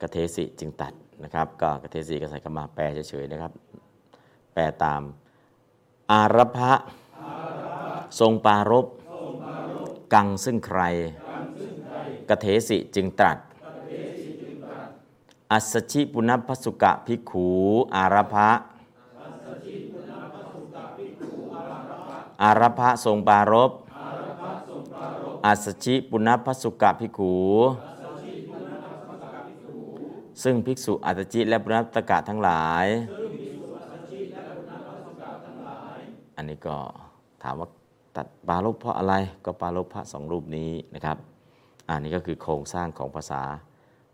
[0.00, 0.92] กเทสิจึงตัด
[1.24, 3.52] นะครับก็กเทสิก็ใส่คำมาแปลเฉยๆนะครับ
[4.52, 5.02] แปลตาม
[6.10, 6.72] อารพะ
[8.20, 8.86] ทรงปารบ
[10.14, 10.80] กังซึ่งใคร
[12.28, 13.38] กเทสิจึงตรัส
[15.52, 17.48] อัสชิปุณพสุกะภิกขู
[17.94, 18.50] อารพะ
[22.42, 23.70] อารพะทรงปารบ
[25.46, 27.34] อัสชิปุณพสุกะภิกขู
[30.42, 32.86] ซึ่งภิกษุอัสชิและปุณพตกะทั้งหลาย
[36.36, 36.76] อันนี้ก็
[37.42, 37.68] ถามว่า
[38.16, 39.14] ตัดปาลบเพราะอะไร
[39.44, 41.16] ก็ปาลบพระสองรูปนี้นะครับ
[41.88, 43.42] อันนี้ก็คือโครงสร้างของภาษา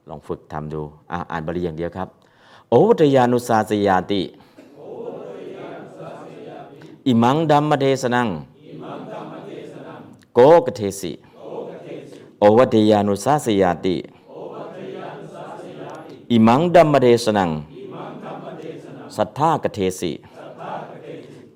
[0.08, 2.08] ลองฝึกทำดูอ่อ่านบาลีอย่างเดียวครับ
[2.68, 4.22] โอวเทยยานุสาเสยยาติ
[7.06, 8.28] อิมัง ธัมมเทสนัง
[10.34, 11.12] โกกเถสิ
[12.38, 13.96] โอวเทยยานุสาเสยยาติ
[16.30, 17.50] อิมัง ธัมมเทสนัง
[19.16, 20.12] สัตถากเถสิ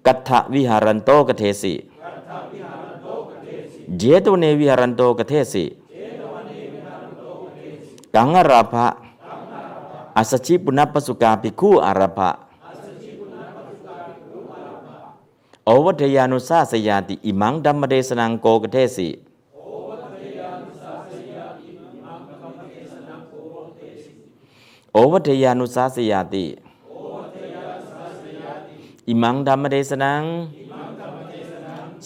[0.06, 1.72] กัตถะ วิหรันโตกเถสิ
[3.98, 5.64] เชตวเนวิหรันโตกเถสิ
[8.14, 8.86] กัง อารัพภะ
[10.16, 12.30] อัสสชิปุนัพพสุกภิกขู อารัพภะ
[15.64, 19.08] โอวเทยยานุสาเสยยาติอิมัง ธัมมเทสนังโกกเถสิ
[24.92, 26.46] โอวเทยยานุสาเสยยาติ
[29.08, 30.22] อิมังดัมมเดสนัง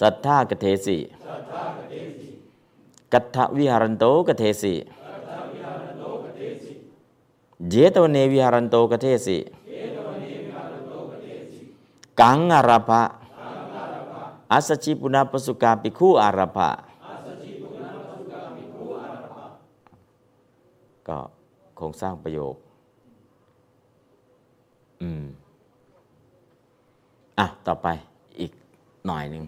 [0.01, 0.97] สัทธากเทสิ
[3.13, 4.75] กัตถวิหารันโตกเทสิ
[7.71, 9.37] เจตวเนวิหารันโตกเทสิ
[12.21, 13.03] กังอาราภะ
[14.53, 16.69] อัสชิปุณปสุกาปิคูอาราภะ
[21.09, 21.19] ก็
[21.77, 22.55] โครงสร้างประโยค
[25.03, 25.25] อืม
[27.39, 27.87] อะ ต่อไป
[28.41, 28.53] อีก
[29.07, 29.45] หน่อยหนึ่ง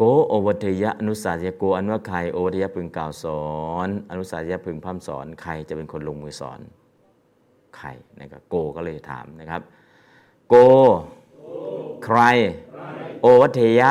[0.00, 3.46] โกโอวัตยะอนุสาสยโกอันว่าใครโอวัตยะพึงกล่าวสอ
[3.86, 6.60] น อนุสาสยพึงพร่ำสอนใครจะเป็นคนลงมือสอน
[7.76, 7.88] ใคร
[8.20, 9.62] นะครับโกก็เลยถามนะครับ
[10.48, 10.54] โก
[12.04, 12.20] ใคร
[13.22, 13.90] โอวัตยะ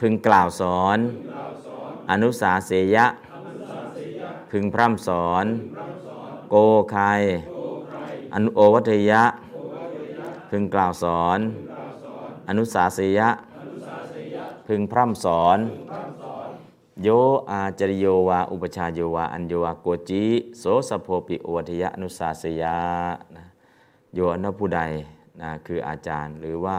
[0.00, 0.98] พึงกล่าวสอน
[2.10, 3.06] อนุสาเสยะ
[4.50, 5.44] พึงพร่ำสอน
[6.50, 6.56] โก
[6.92, 7.04] ใคร
[8.34, 9.24] อนุโอวัตยะ
[10.50, 11.38] พึงกล่าวสอน
[12.48, 13.30] อนุสาเสยะ
[14.72, 15.58] พึงพร่ำสอน
[17.02, 17.08] โย
[17.50, 20.24] อาจริโยวา อุปชาโยวา อัญโยวาโกจิ
[20.58, 22.76] โสสะโพปิโอวัตยะอนุสาสยะ
[23.36, 23.44] นะ
[24.14, 24.80] โยอนะผู้ใด
[25.40, 26.78] นะคืออาจารย์หรือว่า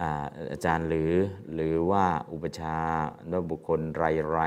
[0.00, 0.08] อา
[0.52, 1.12] อาจารย์หรือ
[1.54, 2.76] หรือว่าอุปชา
[3.28, 4.38] หรือบุคคลไรไร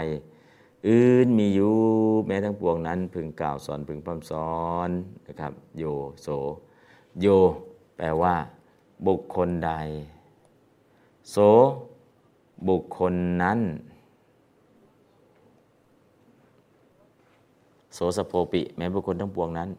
[0.87, 1.77] อื่นมีอยู่
[2.25, 4.51] แม้ทั้งปวงนั้น พึงกล่าวสอนพึงพร่ำสอ
[4.87, 4.89] น
[5.27, 5.83] นะครับโย
[6.21, 6.27] โส
[7.21, 7.27] โย
[7.97, 8.35] แปลว่า
[9.07, 9.71] บุคคลใด
[11.31, 11.37] โส
[12.67, 13.13] บุคคล
[13.43, 13.59] นั้น
[17.93, 19.69] โสสโพปิ แม้บุคคลทั้งปวงนั้น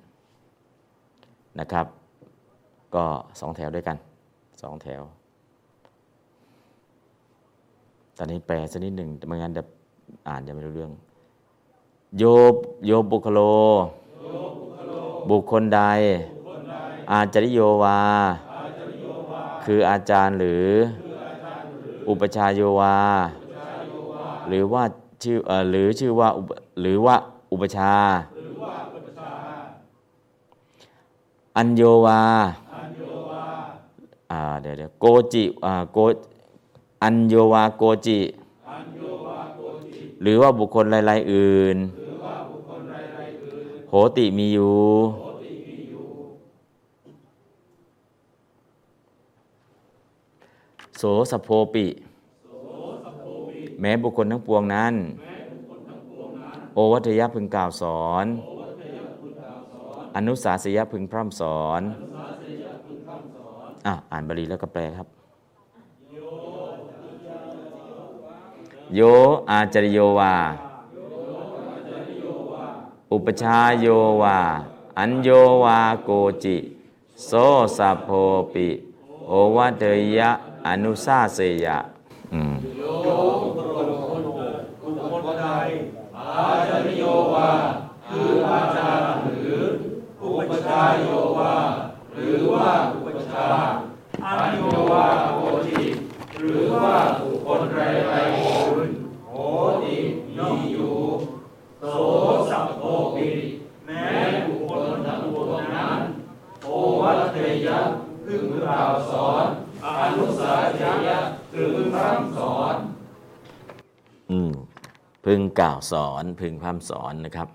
[1.58, 1.86] นะครับ
[2.94, 3.04] ก็
[3.40, 3.96] สองแถวด้วยกัน
[4.62, 5.02] สองแถว
[8.16, 9.62] ตอนนี้แปลสักนิดหนึ่งไม่งั้นจะ
[10.28, 10.92] อ่านจะไม่รู้เรื่อง
[12.18, 12.54] โยบ
[12.86, 13.40] โยบุคโล
[15.30, 15.80] บุคคลใด
[17.10, 18.00] อาจาริโยวา
[19.64, 20.66] คืออาจารย์หรือ
[22.08, 22.96] อุปชาโยวา
[24.48, 24.82] หรือว่า
[25.22, 27.16] ชื่อเออหรือชื่อว่าอุปหรือว่า
[27.52, 27.92] อุปชา
[31.56, 32.22] อัญโยวา
[34.30, 35.98] อ่าเดี๋ยวเดี๋ยวโกจิอ่าโก
[37.02, 38.18] อัญโยวาโกจิ
[40.22, 41.76] หรือว่าบุคคลรายๆอื่น
[43.88, 44.74] โหติมีอยู่
[50.98, 51.86] โสสะโพปิ
[53.80, 54.94] แม้บุคคลทั้งปวงนั้น
[56.74, 58.26] โอวัตยะพึงกล่าวสอน
[60.16, 61.82] อนุสาสยะพึงพร่ำสอน
[63.86, 65.08] อะอ่านบาลีแล้วก็แปลครับ
[68.94, 69.00] โย
[69.50, 70.34] อาจริโยวา
[73.12, 73.86] อุปชาโย
[74.22, 74.38] วา
[74.98, 75.28] อัญโย
[75.64, 76.10] วาโก
[76.44, 76.56] จิ
[77.26, 77.30] โส
[80.68, 81.78] อนุสาเสยะ
[82.32, 82.82] อืมโย
[83.54, 84.20] โปรดคน
[84.80, 85.46] คนคนใด
[86.16, 87.50] อาจารยโยวา
[88.08, 89.60] คืออาจารย์หรือ
[90.22, 91.06] อุปชาโย
[91.36, 91.54] วา
[92.14, 93.46] หรือว่าอุปชา
[94.24, 95.82] อันโยวาโหติ
[96.38, 96.90] หรือว่า
[97.20, 98.40] บุคคลไรไรโห
[98.86, 98.88] น
[99.28, 99.34] โห
[99.82, 99.96] ติ
[100.36, 100.94] มีอยู่
[101.90, 101.96] โส
[102.50, 102.82] สัพโพ
[103.14, 103.28] ปิ
[103.84, 104.04] แม้
[104.46, 106.00] บุคคลทั้งปวงนั้น
[106.62, 106.68] โอ
[107.00, 107.80] วัตเตยะ
[108.24, 108.80] ซึ่งเรา
[109.10, 109.46] สอน
[109.84, 109.86] อ
[110.18, 111.20] นุสาสยะ
[111.54, 111.88] อืม
[114.30, 114.52] อืม
[115.24, 117.48] พึงกล่าวสอน พึงพร่ำสอนนะครับ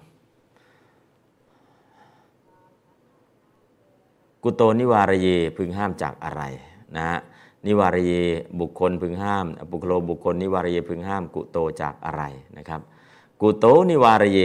[4.44, 5.28] กุโตนิวารเย
[5.58, 6.44] พึงห้ามจากอะไร
[6.96, 7.18] นะฮะ
[7.66, 8.14] นิวารเย
[8.60, 12.24] บุคคลพึงห้ามบุคโลบุคคล นิวารเยพึงห้าม กุโตจากอะไร
[12.58, 12.82] นะครับ
[13.42, 14.40] กุโตนิวารเย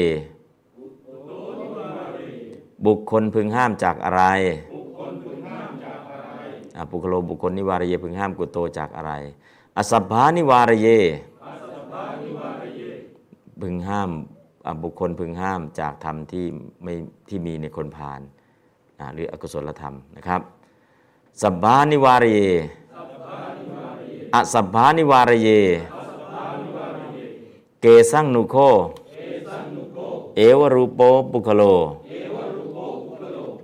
[2.86, 4.23] บุคคลพึงห้ามจากอะไร
[4.68, 9.12] อ่ะบุคโลบุคคลนิวารเยพึงห้ามกุโตจากอะไร
[9.76, 10.89] อสัพพานิวารเย
[13.62, 14.10] พึงห้าม
[14.82, 16.44] บุคคลพึงห้ามจากธรรมที่
[16.82, 16.94] ไม่
[17.28, 18.20] ที่มีในคนพาล
[19.15, 20.40] หรืออกุศลธรรมนะครับ
[21.42, 22.39] สัพพานิวารเย
[24.34, 25.48] อสัพพานิวารเย
[27.82, 28.57] เกสังนุโค
[30.36, 31.00] เอวรูโป
[31.31, 31.62] ปุคโล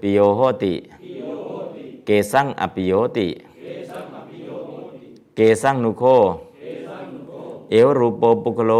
[0.01, 0.75] ปิโยโหติ
[2.07, 3.29] เกสังอปิโยติ
[5.37, 6.05] เกสังนุโค
[7.71, 8.73] เอวรูปโปปุคโล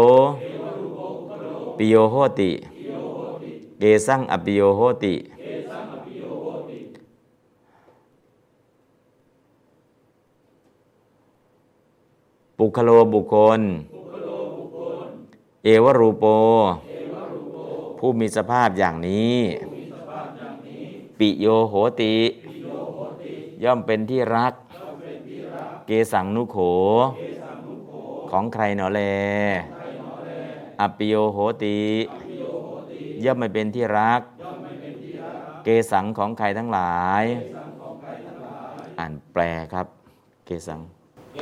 [1.77, 2.51] ปิโยโหติ
[3.79, 5.13] เกสังอปิโยโหติ
[12.57, 13.61] ปุคโลบุคคล
[15.63, 16.23] เอวรูปโป
[17.97, 19.37] ผู้มีสภาพอย่างนี้
[21.17, 22.13] ปิโยโหติ
[23.63, 24.53] ย่อมเป็นที่รัก
[25.87, 26.57] เกสังนุโข
[28.31, 29.01] ของใครหนอแล
[30.81, 31.79] อปิโยโหติ
[33.23, 34.21] ย่อมไม่เป็นที่รัก
[35.63, 37.23] เกสังของใครทั้งหลาย
[38.99, 39.41] อ่านแปล
[39.73, 39.87] ครับ
[40.45, 40.79] เกสัง
[41.35, 41.37] เ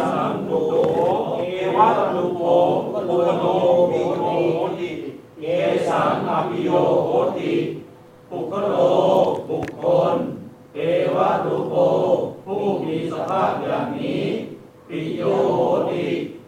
[0.00, 0.52] สังโต
[1.38, 1.42] เอ
[1.76, 2.40] วัตุโภ
[2.92, 3.44] ปุโล
[3.90, 4.24] ปิโห
[4.78, 4.90] ติ
[5.40, 5.46] เก
[5.88, 6.70] สังอภิโย
[7.04, 7.52] โหติ
[8.30, 8.74] ปุคโล
[9.48, 9.84] บุคค
[10.14, 10.16] ล
[10.78, 10.82] เอ
[11.16, 11.74] วัตลุโภ
[12.44, 14.24] ผู้มีสภาพอย่างนี้
[14.88, 15.22] ปิโย
[15.54, 16.04] โหติ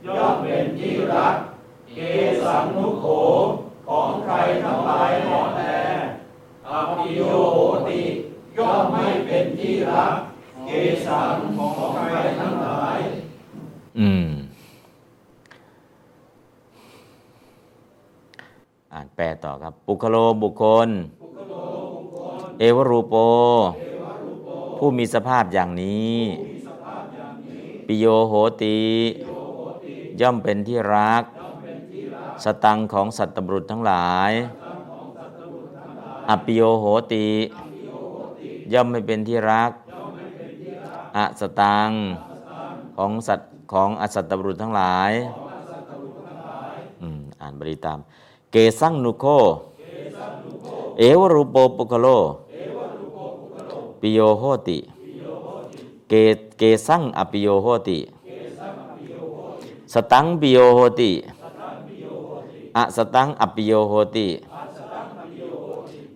[0.07, 1.37] ย่อมเป็นที่รัก
[1.95, 1.99] เก
[2.43, 3.07] สังนุโข
[3.87, 4.35] ของใคร
[4.65, 5.63] ทั้งหลายหมดแล
[6.69, 7.21] อภิโย
[7.55, 7.59] โห
[7.89, 8.03] ติ
[8.57, 10.17] ย่อมไม่เป็นที่รัก
[10.67, 10.71] เก
[11.07, 12.99] สังของใครทั้งหลาย
[13.99, 14.29] อืม
[18.93, 20.89] อ่านแปลต่อครับ ปุคโลบุคคล
[22.59, 23.15] เอวรูโป
[24.79, 26.19] ผู้มีสภาพอย่างนี้
[27.87, 28.33] ปิโยโห
[28.63, 28.79] ติ
[30.21, 31.23] ย่อมเป็นที่รัก
[32.45, 34.33] สตังของสัตตบรุษทั้งหลาย
[36.31, 37.29] อปิโยโหติ
[38.73, 39.71] ย่อมไม่เป็นที่รัก
[41.17, 41.91] อสตัง
[42.97, 43.41] ของสัต
[43.73, 45.11] ของอสัตตบรุษทั้งหลาย
[47.41, 47.99] อ่านบริตาม
[48.53, 49.27] เกสังนุโค
[50.99, 52.07] เอวรูโปปุคโล
[54.01, 54.79] ปิโยโหติ
[56.09, 56.13] เก
[56.59, 57.99] เกสังอปิโยโหติ
[59.93, 61.11] สตังปิโยโหติ
[62.77, 64.27] อะสตังอปิโยโหติ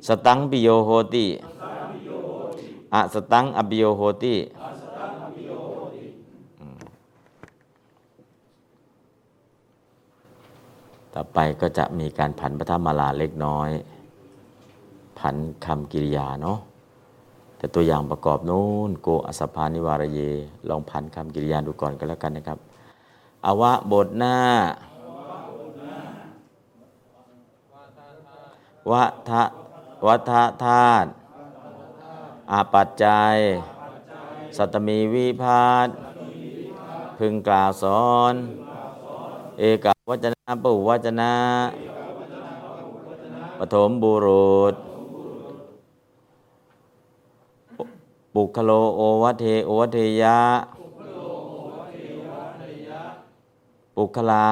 [0.07, 1.27] สตังปิโยโหติ
[2.95, 4.35] อะสตังอปิโยโหติ
[11.15, 13.71] ต่อไปก็จะมีการผันพระธรรมาลาเล็กน้อย
[15.19, 16.59] ผันคำกิริยาเนาะ
[17.63, 20.19] แต่ตัวอย่างประกอบนู้นโกอสพพานิวารเย
[20.69, 22.59] ลองผันคำกิริยาดูก่อนก็แล้วกันนะครับ
[23.47, 24.37] อวะบทหน้า
[28.91, 29.43] วะทะ
[30.07, 30.31] วัฏ
[30.65, 31.09] ธาตุ
[32.53, 33.37] อาปัจจัย
[34.57, 35.89] สัตมีวิพาท
[37.19, 38.35] พึงกล่าวสอน
[39.59, 41.35] เอกวัจนะปุวัจนะ
[43.59, 44.77] ปฐมบุรุษ
[48.35, 50.39] ปุคโลโอวัเทโอวัเทยะ
[53.97, 54.47] ปุคลา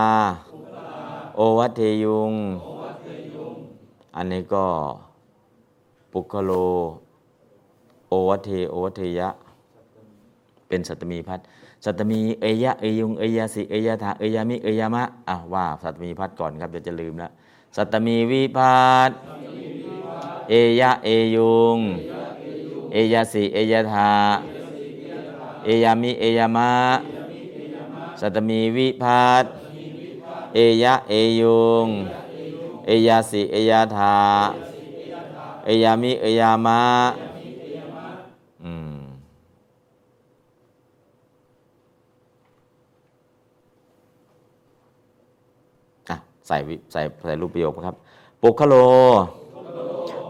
[1.36, 2.32] โอวัเทยุง
[4.16, 4.66] อันนี้ก็
[6.12, 6.50] ปุคโล
[8.08, 9.28] โอวัเทโอวัเทยะ
[10.68, 11.40] เป็นสัตมีพัฒ
[11.84, 17.30] สัตมีเอยะเอยุงเอยาสิเอยาถาเอยามิเอยามะอะว่าสัตมีพัฒก่อนครับเดี๋ยวจะลืมแล้ว
[17.76, 19.10] สัตมีวิพัฒ
[20.50, 21.78] เอยะเอยุง
[22.19, 24.10] เเอยาสิเอยาถา
[25.64, 26.72] เอยามิเอยามะ
[28.20, 29.52] สัตมีวิพัฒน์
[30.54, 31.88] เอยะเอยุง
[32.86, 34.16] เอยาสิเอยาถา
[35.64, 36.82] เอยามิเอยามะ
[46.08, 46.56] อะใส่
[46.92, 47.96] ใส่ใส่รูปประโยคครับ
[48.42, 48.74] ปุคโล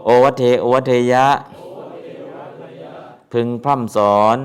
[0.05, 1.25] โอวัตเท โอวัตเทยะ
[3.35, 4.37] พึงพร่ำสอน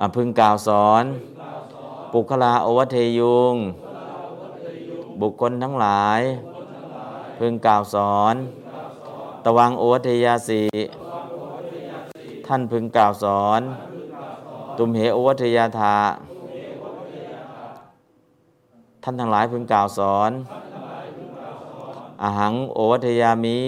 [0.00, 1.04] อะพึงกล่าวสอน
[2.12, 3.54] ปุคลาโอวัเทยุง
[5.20, 6.20] บุคคลทั้งหลาย
[7.38, 8.34] พึงกล่าวสอน
[9.44, 10.62] ตวังโอวัเทยาสี
[12.46, 13.60] ท่านพึงกล่าวสอน
[14.78, 15.96] ตุมเหโอวัเทยาธา
[19.02, 20.30] ท่านทั้งหลายพึงกล่าวสอน
[22.22, 23.58] อหังโอวัทยามิ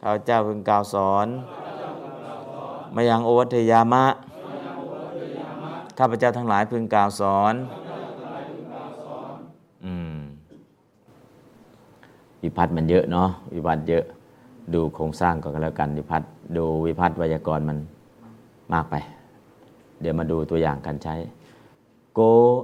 [0.00, 1.28] ข้าเจ้าพึงกล่าวสอน
[2.98, 4.04] มายังโอวัทยามะ
[5.98, 7.54] ข้าพเจ้าทั้งหลายพึงกล่าวสอน
[12.42, 14.04] วิพัฒน์มันเยอะเนาะวิพัฒน์เยอะ
[14.74, 17.78] ดูโครงสร้างก่อนก็แล้วกันวิพัฒน์ดูวิพัฒน์ไวยากรณ์มัน
[18.72, 18.94] มากไป
[20.00, 21.14] เดี๋ยวมาดูตัวอย่างการใช้
[22.14, 22.20] โก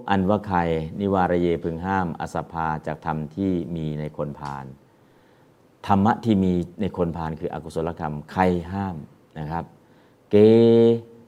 [0.08, 0.58] อันว่าใคร
[1.00, 4.64] นิวารเยพึงห้าม อสภาจากธรรมที่มีในคนพาล
[5.86, 8.96] ธรรมะที่มีในคนพาลคืออกุศลกรรมใครห้าม
[9.40, 9.66] นะครับ
[10.34, 10.38] เก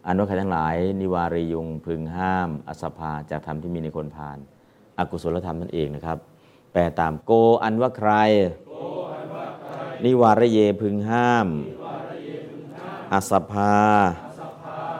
[0.06, 4.38] อันว่าใครทั้งหลาย นิวารยุงพึงห้าม อสภาจากธรรมที่มีในคนพาล
[4.98, 6.18] อกุศลธรรมนั่นเองนะครับ
[6.72, 8.12] แปลตามโกอันว่าใคร
[10.04, 11.46] นิวารเยพึงห้าม
[13.12, 13.74] อสภา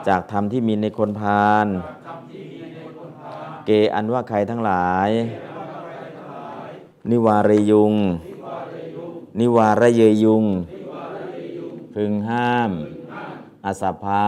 [0.07, 1.67] จากธรรมที่มีในคนพาล
[3.65, 5.09] เกอันว่าใครทั้งหลาย
[7.11, 7.93] นิวารยุง
[9.39, 10.45] นิวารเยยุง
[11.95, 12.71] พึงห้าม
[13.65, 14.25] อสภา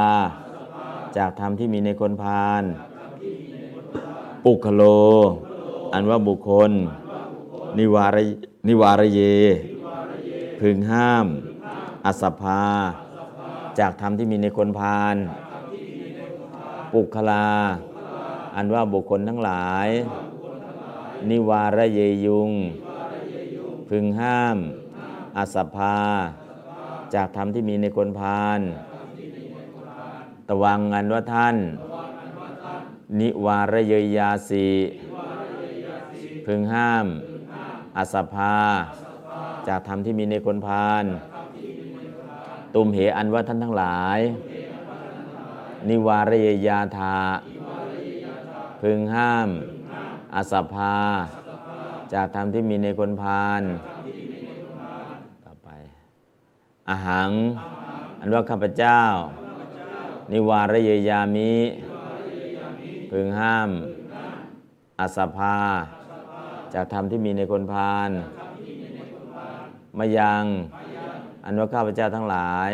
[1.17, 2.64] จากธรรมที่มีในคนพาล
[4.43, 4.83] ปุคโล
[5.93, 6.72] อันว่าบุคคล
[7.77, 8.17] นิวาร
[8.67, 9.19] นิวารเย
[10.59, 11.25] พึงห้าม
[12.06, 12.64] อสภา
[13.80, 15.16] จากธรรมที่มีในคนพาล
[16.93, 17.48] ปุคลา
[18.56, 19.88] อันว่าบุคคลทั้งหลาย
[21.30, 22.51] นิวารเยยุง
[23.90, 24.57] พึงห้าม
[25.38, 25.98] อสภา
[27.14, 28.61] จากธรรมที่มีในคนพาล
[30.50, 31.56] ตวังอันว่าท่าน
[33.19, 34.67] นิวารเยยาสี
[36.45, 37.06] พึงห้าม
[37.98, 38.56] อสภา
[39.67, 41.06] จากธรรมที่มีในคนพาล
[42.74, 44.19] ตุมเหอันว่าท่านทั้งหลาย
[45.90, 47.17] นิวารเยยาธา
[48.82, 49.50] พึงห้าม
[50.35, 50.95] อสภา
[52.14, 53.61] จากธรรมที่มีในคนพาล
[55.45, 55.69] ต่อไป
[56.90, 57.32] อาหัง
[58.19, 59.01] อันว่าข้าพเจ้า
[60.31, 61.53] นิวารเยยามิ
[63.11, 63.69] พึงห้าม
[64.99, 65.57] อสภา
[66.73, 68.09] จากธรรมที่มีในคนพาล
[69.97, 70.43] มายัง
[71.43, 72.72] อันว่าข้าพเจ้าทั้งหลาย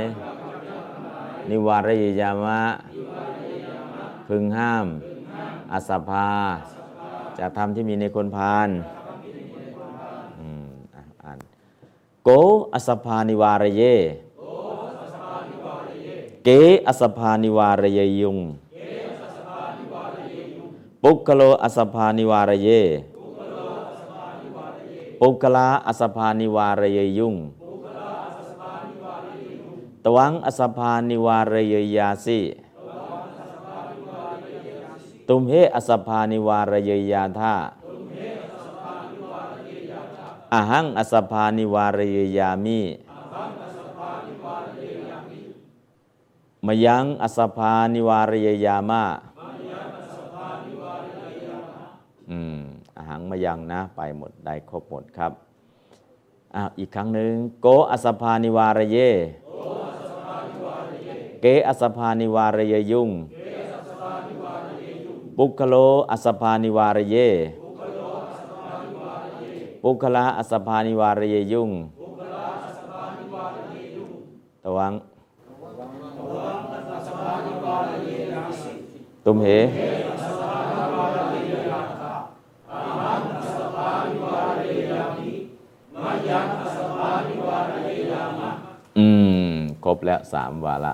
[1.50, 2.62] นิวารเยยามะ
[4.30, 4.86] พึงห้าม
[5.74, 6.30] อสภา
[7.38, 8.70] จากธรรมที่มีในคนพาล
[10.40, 10.66] อืม
[10.96, 11.38] อะอ่าน
[12.24, 12.30] โก
[12.74, 13.84] อสภานิวารเย
[16.46, 16.50] เก
[16.88, 18.38] อสภานิวารเยยุง
[21.04, 22.70] ปุกโลอสภานิวารเย
[25.20, 27.36] ปุกลาอสภานิวารเยยุง
[30.04, 32.40] ตวังอสภานิวารเยยาสิ
[35.28, 37.56] ตุมเหอสภานิวารเยยาธา
[40.54, 42.80] อาหังอสภานิวารเยยามิ
[46.68, 49.04] มยังอสภานิวารเยยามะ
[52.32, 52.60] อืม
[52.98, 55.32] อาหังมายังนะ ไปหมดได้ครบหมดครับ
[56.56, 58.98] อ้าวอีกครั้งหนึ่งโกอสภานิวารเย
[61.42, 63.10] เกอสภานิวารเยยุง
[65.38, 65.76] ปุคโล
[66.12, 67.16] อสภานิวารเย
[69.84, 71.70] ปุคลาอสภานิวารเยยุง
[74.64, 74.94] ตวัง
[79.26, 79.48] ตุมเห
[88.98, 89.08] อื
[89.48, 89.54] ม
[89.86, 90.94] ครบแล้วสามวาระ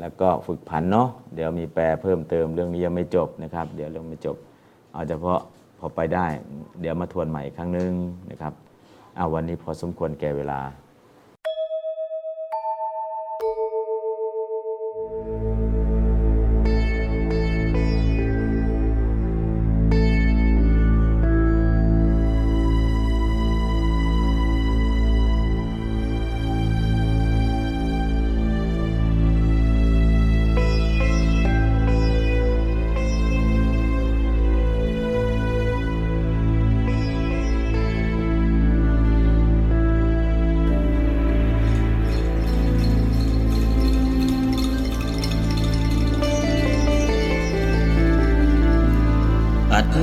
[0.00, 4.36] แล้วก็ฝึกผันเนาะ เดี๋ยวมีแปลเพิ่มเติมเรื่องนี้ยังไม่จบนะครับ เดี๋ยวเรื่องไม่จบ
[4.92, 5.40] เอาเฉพาะ
[5.78, 6.26] พอไปได้
[6.80, 7.92] เดี๋ยวมาทวนใหม่อีกครั้งหนึง
[8.30, 8.52] นะครับ
[9.16, 10.60] เอาวันนี้พอสมควรแก่เวลา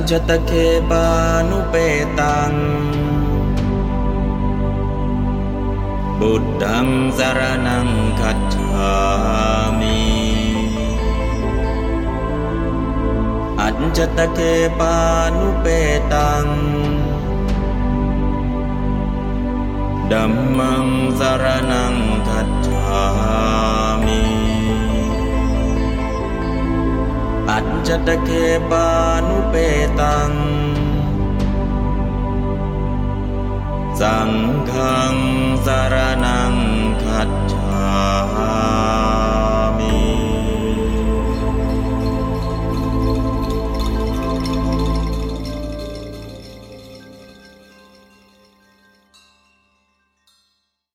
[0.02, 0.52] จจตเค
[0.90, 1.06] ปา
[1.50, 1.74] นุเป
[2.20, 2.52] ตัง
[6.18, 6.86] บุตตัง
[7.18, 7.88] สารนัง
[8.20, 8.92] คัจฉา
[9.80, 10.00] มิ
[13.60, 14.40] อัจจตเค
[14.78, 14.96] ปา
[15.38, 15.66] นุเป
[16.12, 16.46] ตัง
[20.10, 20.86] ดัมมัง
[21.18, 21.94] สารนัง
[22.28, 23.00] คัจฉา
[23.91, 23.91] มิ
[27.88, 28.30] จตเค
[28.70, 28.88] ปา
[29.26, 29.54] นุเป
[30.00, 30.30] ตัง
[34.00, 34.30] สัง
[34.70, 35.14] ฆัง
[35.66, 35.94] สาร
[36.24, 36.54] นัง
[37.02, 38.81] คัจฉา